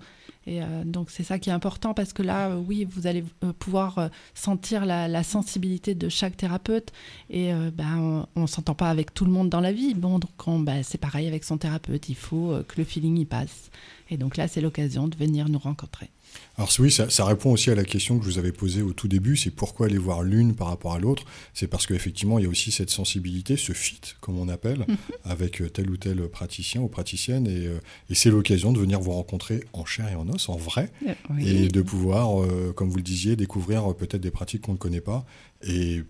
Et 0.49 0.63
euh, 0.63 0.83
donc, 0.83 1.11
c'est 1.11 1.21
ça 1.21 1.37
qui 1.37 1.51
est 1.51 1.53
important 1.53 1.93
parce 1.93 2.11
que 2.11 2.23
là, 2.23 2.57
oui, 2.57 2.83
vous 2.89 3.05
allez 3.05 3.23
euh, 3.43 3.53
pouvoir 3.53 3.99
euh, 3.99 4.07
sentir 4.33 4.83
la, 4.83 5.21
sensibilité 5.21 5.93
de 5.93 6.09
chaque 6.09 6.37
thérapeute. 6.37 6.91
Et 7.29 7.51
ben, 7.73 8.25
on 8.35 8.41
ne 8.41 8.47
s'entend 8.47 8.73
pas 8.73 8.89
avec 8.89 9.13
tout 9.13 9.25
le 9.25 9.31
monde 9.31 9.49
dans 9.49 9.59
la 9.59 9.71
vie. 9.71 9.93
Bon, 9.93 10.17
donc, 10.17 10.31
on- 10.47 10.59
ben, 10.59 10.81
c'est 10.81 10.97
pareil 10.97 11.27
avec 11.27 11.43
son 11.43 11.57
thérapeute. 11.57 12.09
Il 12.09 12.15
faut 12.15 12.55
que 12.67 12.75
le 12.77 12.83
feeling 12.83 13.17
y 13.17 13.25
passe. 13.25 13.69
Et 14.09 14.17
donc 14.17 14.37
là, 14.37 14.47
c'est 14.47 14.61
l'occasion 14.61 15.07
de 15.07 15.15
venir 15.15 15.49
nous 15.49 15.59
rencontrer. 15.59 16.09
Alors 16.57 16.69
oui, 16.79 16.91
ça, 16.91 17.09
ça 17.09 17.23
répond 17.23 17.51
aussi 17.51 17.71
à 17.71 17.75
la 17.75 17.85
question 17.85 18.19
que 18.19 18.25
je 18.25 18.31
vous 18.31 18.37
avais 18.37 18.51
posée 18.51 18.81
au 18.81 18.91
tout 18.91 19.07
début, 19.07 19.37
c'est 19.37 19.49
pourquoi 19.49 19.85
aller 19.85 19.97
voir 19.97 20.23
l'une 20.23 20.55
par 20.55 20.67
rapport 20.67 20.93
à 20.93 20.99
l'autre? 20.99 21.23
C'est 21.53 21.67
parce 21.67 21.87
qu'effectivement, 21.87 22.37
il 22.37 22.43
y 22.43 22.45
a 22.45 22.49
aussi 22.49 22.71
cette 22.71 22.89
sensibilité, 22.89 23.55
ce 23.55 23.71
fit, 23.71 24.01
comme 24.19 24.37
on 24.37 24.49
appelle, 24.49 24.85
avec 25.23 25.61
euh, 25.61 25.69
tel 25.69 25.89
ou 25.89 25.95
tel 25.95 26.27
praticien 26.27 26.81
ou 26.81 26.89
praticienne, 26.89 27.47
et, 27.47 27.67
euh, 27.67 27.79
et 28.09 28.15
c'est 28.15 28.29
l'occasion 28.29 28.73
de 28.73 28.79
venir 28.79 28.99
vous 28.99 29.11
rencontrer 29.11 29.63
en 29.71 29.85
chair 29.85 30.09
et 30.09 30.15
en 30.15 30.27
os, 30.27 30.49
en 30.49 30.57
vrai, 30.57 30.91
et 31.39 31.69
de 31.69 31.81
pouvoir, 31.81 32.41
euh, 32.43 32.73
comme 32.75 32.89
vous 32.89 32.97
le 32.97 33.03
disiez, 33.03 33.37
découvrir 33.37 33.89
euh, 33.89 33.93
peut-être 33.93 34.21
des 34.21 34.31
pratiques 34.31 34.63
qu'on 34.63 34.73
ne 34.73 34.77
connaît 34.77 34.99
pas, 34.99 35.25
et 35.63 36.03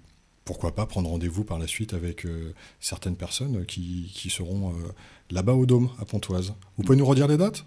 pourquoi 0.50 0.74
pas 0.74 0.88
prendre 0.88 1.08
rendez-vous 1.12 1.44
par 1.44 1.60
la 1.60 1.68
suite 1.68 1.94
avec 1.94 2.26
euh, 2.26 2.56
certaines 2.80 3.16
personnes 3.16 3.68
qui, 3.68 4.12
qui 4.12 4.32
seront 4.32 4.72
euh, 4.72 4.74
là-bas 5.30 5.54
au 5.54 5.68
Dôme, 5.68 5.90
à 6.00 6.06
Pontoise. 6.06 6.56
Vous 6.76 6.82
pouvez 6.82 6.98
nous 6.98 7.06
redire 7.06 7.28
les 7.28 7.38
dates? 7.38 7.66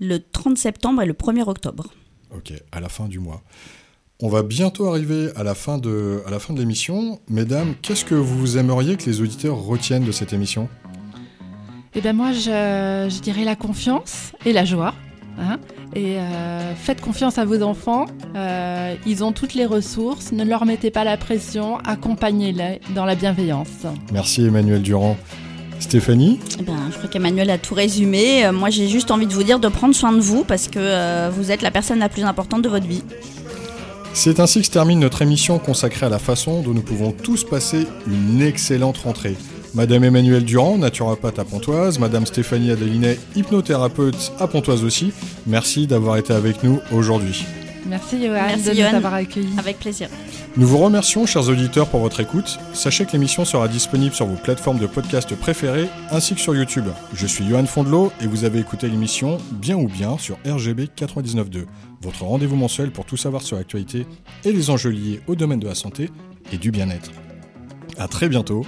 Le 0.00 0.18
30 0.18 0.56
septembre 0.58 1.02
et 1.02 1.06
le 1.06 1.12
1er 1.12 1.42
octobre. 1.48 1.88
Ok, 2.34 2.52
à 2.72 2.80
la 2.80 2.88
fin 2.88 3.06
du 3.06 3.18
mois. 3.18 3.42
On 4.22 4.28
va 4.28 4.42
bientôt 4.42 4.88
arriver 4.88 5.30
à 5.36 5.42
la 5.42 5.54
fin 5.54 5.78
de, 5.78 6.22
à 6.26 6.30
la 6.30 6.38
fin 6.38 6.52
de 6.54 6.58
l'émission. 6.60 7.20
Mesdames, 7.28 7.74
qu'est-ce 7.82 8.04
que 8.04 8.14
vous 8.14 8.58
aimeriez 8.58 8.96
que 8.96 9.04
les 9.06 9.20
auditeurs 9.20 9.56
retiennent 9.56 10.04
de 10.04 10.12
cette 10.12 10.32
émission? 10.32 10.68
Eh 11.94 12.00
bien 12.00 12.12
moi, 12.12 12.32
je, 12.32 13.08
je 13.10 13.20
dirais 13.20 13.44
la 13.44 13.56
confiance 13.56 14.32
et 14.46 14.52
la 14.52 14.64
joie. 14.64 14.94
hein. 15.38 15.58
et 15.94 16.18
euh, 16.18 16.74
faites 16.76 17.00
confiance 17.00 17.38
à 17.38 17.44
vos 17.44 17.62
enfants. 17.62 18.06
Euh, 18.36 18.94
ils 19.06 19.24
ont 19.24 19.32
toutes 19.32 19.54
les 19.54 19.66
ressources. 19.66 20.32
Ne 20.32 20.44
leur 20.44 20.66
mettez 20.66 20.90
pas 20.90 21.02
la 21.04 21.16
pression. 21.16 21.78
Accompagnez-les 21.78 22.80
dans 22.94 23.06
la 23.06 23.14
bienveillance. 23.16 23.86
Merci 24.12 24.44
Emmanuel 24.44 24.82
Durand. 24.82 25.16
Stéphanie 25.80 26.38
Eh 26.58 26.62
ben, 26.62 26.76
je 26.90 26.96
crois 26.98 27.08
qu'Emmanuel 27.08 27.50
a 27.50 27.58
tout 27.58 27.74
résumé. 27.74 28.44
Euh, 28.44 28.52
moi, 28.52 28.70
j'ai 28.70 28.88
juste 28.88 29.10
envie 29.10 29.26
de 29.26 29.32
vous 29.32 29.42
dire 29.42 29.58
de 29.58 29.68
prendre 29.68 29.94
soin 29.94 30.12
de 30.12 30.20
vous 30.20 30.44
parce 30.44 30.68
que 30.68 30.78
euh, 30.78 31.30
vous 31.34 31.50
êtes 31.50 31.62
la 31.62 31.70
personne 31.70 31.98
la 31.98 32.08
plus 32.08 32.22
importante 32.22 32.62
de 32.62 32.68
votre 32.68 32.86
vie. 32.86 33.02
C'est 34.12 34.40
ainsi 34.40 34.60
que 34.60 34.66
se 34.66 34.70
termine 34.70 34.98
notre 35.00 35.22
émission 35.22 35.58
consacrée 35.58 36.06
à 36.06 36.08
la 36.08 36.18
façon 36.18 36.62
dont 36.62 36.72
nous 36.72 36.82
pouvons 36.82 37.12
tous 37.12 37.44
passer 37.44 37.86
une 38.06 38.42
excellente 38.42 38.98
rentrée. 38.98 39.36
Madame 39.72 40.02
Emmanuelle 40.02 40.44
Durand, 40.44 40.78
naturopathe 40.78 41.38
à 41.38 41.44
Pontoise, 41.44 42.00
Madame 42.00 42.26
Stéphanie 42.26 42.72
Adelinet, 42.72 43.18
hypnothérapeute 43.36 44.32
à 44.40 44.48
Pontoise 44.48 44.82
aussi, 44.82 45.12
merci 45.46 45.86
d'avoir 45.86 46.16
été 46.16 46.32
avec 46.32 46.64
nous 46.64 46.80
aujourd'hui. 46.92 47.44
Merci 47.86 48.22
Johan 48.22 48.32
Merci, 48.32 48.68
de 48.70 48.74
Johan. 48.74 48.90
nous 48.90 48.96
avoir 48.96 49.14
accueillis. 49.14 49.58
Avec 49.58 49.78
plaisir. 49.78 50.08
Nous 50.56 50.66
vous 50.66 50.78
remercions, 50.78 51.26
chers 51.26 51.48
auditeurs, 51.48 51.88
pour 51.88 52.00
votre 52.00 52.20
écoute. 52.20 52.58
Sachez 52.72 53.06
que 53.06 53.12
l'émission 53.12 53.44
sera 53.44 53.68
disponible 53.68 54.14
sur 54.14 54.26
vos 54.26 54.36
plateformes 54.36 54.78
de 54.78 54.86
podcast 54.86 55.34
préférées 55.36 55.88
ainsi 56.10 56.34
que 56.34 56.40
sur 56.40 56.54
YouTube. 56.54 56.86
Je 57.14 57.26
suis 57.26 57.46
Johan 57.48 57.66
Fondelot 57.66 58.12
et 58.20 58.26
vous 58.26 58.44
avez 58.44 58.58
écouté 58.58 58.88
l'émission 58.88 59.38
Bien 59.52 59.76
ou 59.76 59.86
Bien 59.88 60.18
sur 60.18 60.36
RGB 60.46 60.88
99.2, 60.96 61.64
votre 62.02 62.24
rendez-vous 62.24 62.56
mensuel 62.56 62.90
pour 62.90 63.04
tout 63.04 63.16
savoir 63.16 63.42
sur 63.42 63.56
l'actualité 63.56 64.06
et 64.44 64.52
les 64.52 64.70
enjeux 64.70 64.90
liés 64.90 65.20
au 65.26 65.34
domaine 65.34 65.60
de 65.60 65.68
la 65.68 65.74
santé 65.74 66.10
et 66.52 66.56
du 66.58 66.70
bien-être. 66.70 67.10
À 67.98 68.08
très 68.08 68.28
bientôt, 68.28 68.64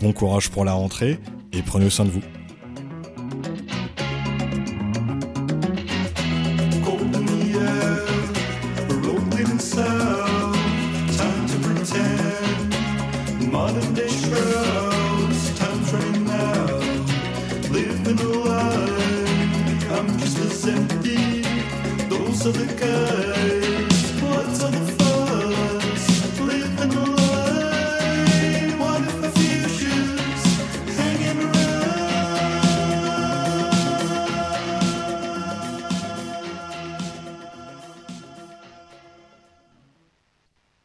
bon 0.00 0.12
courage 0.12 0.50
pour 0.50 0.64
la 0.64 0.72
rentrée 0.72 1.18
et 1.52 1.62
prenez 1.62 1.90
soin 1.90 2.04
de 2.04 2.10
vous. 2.10 2.22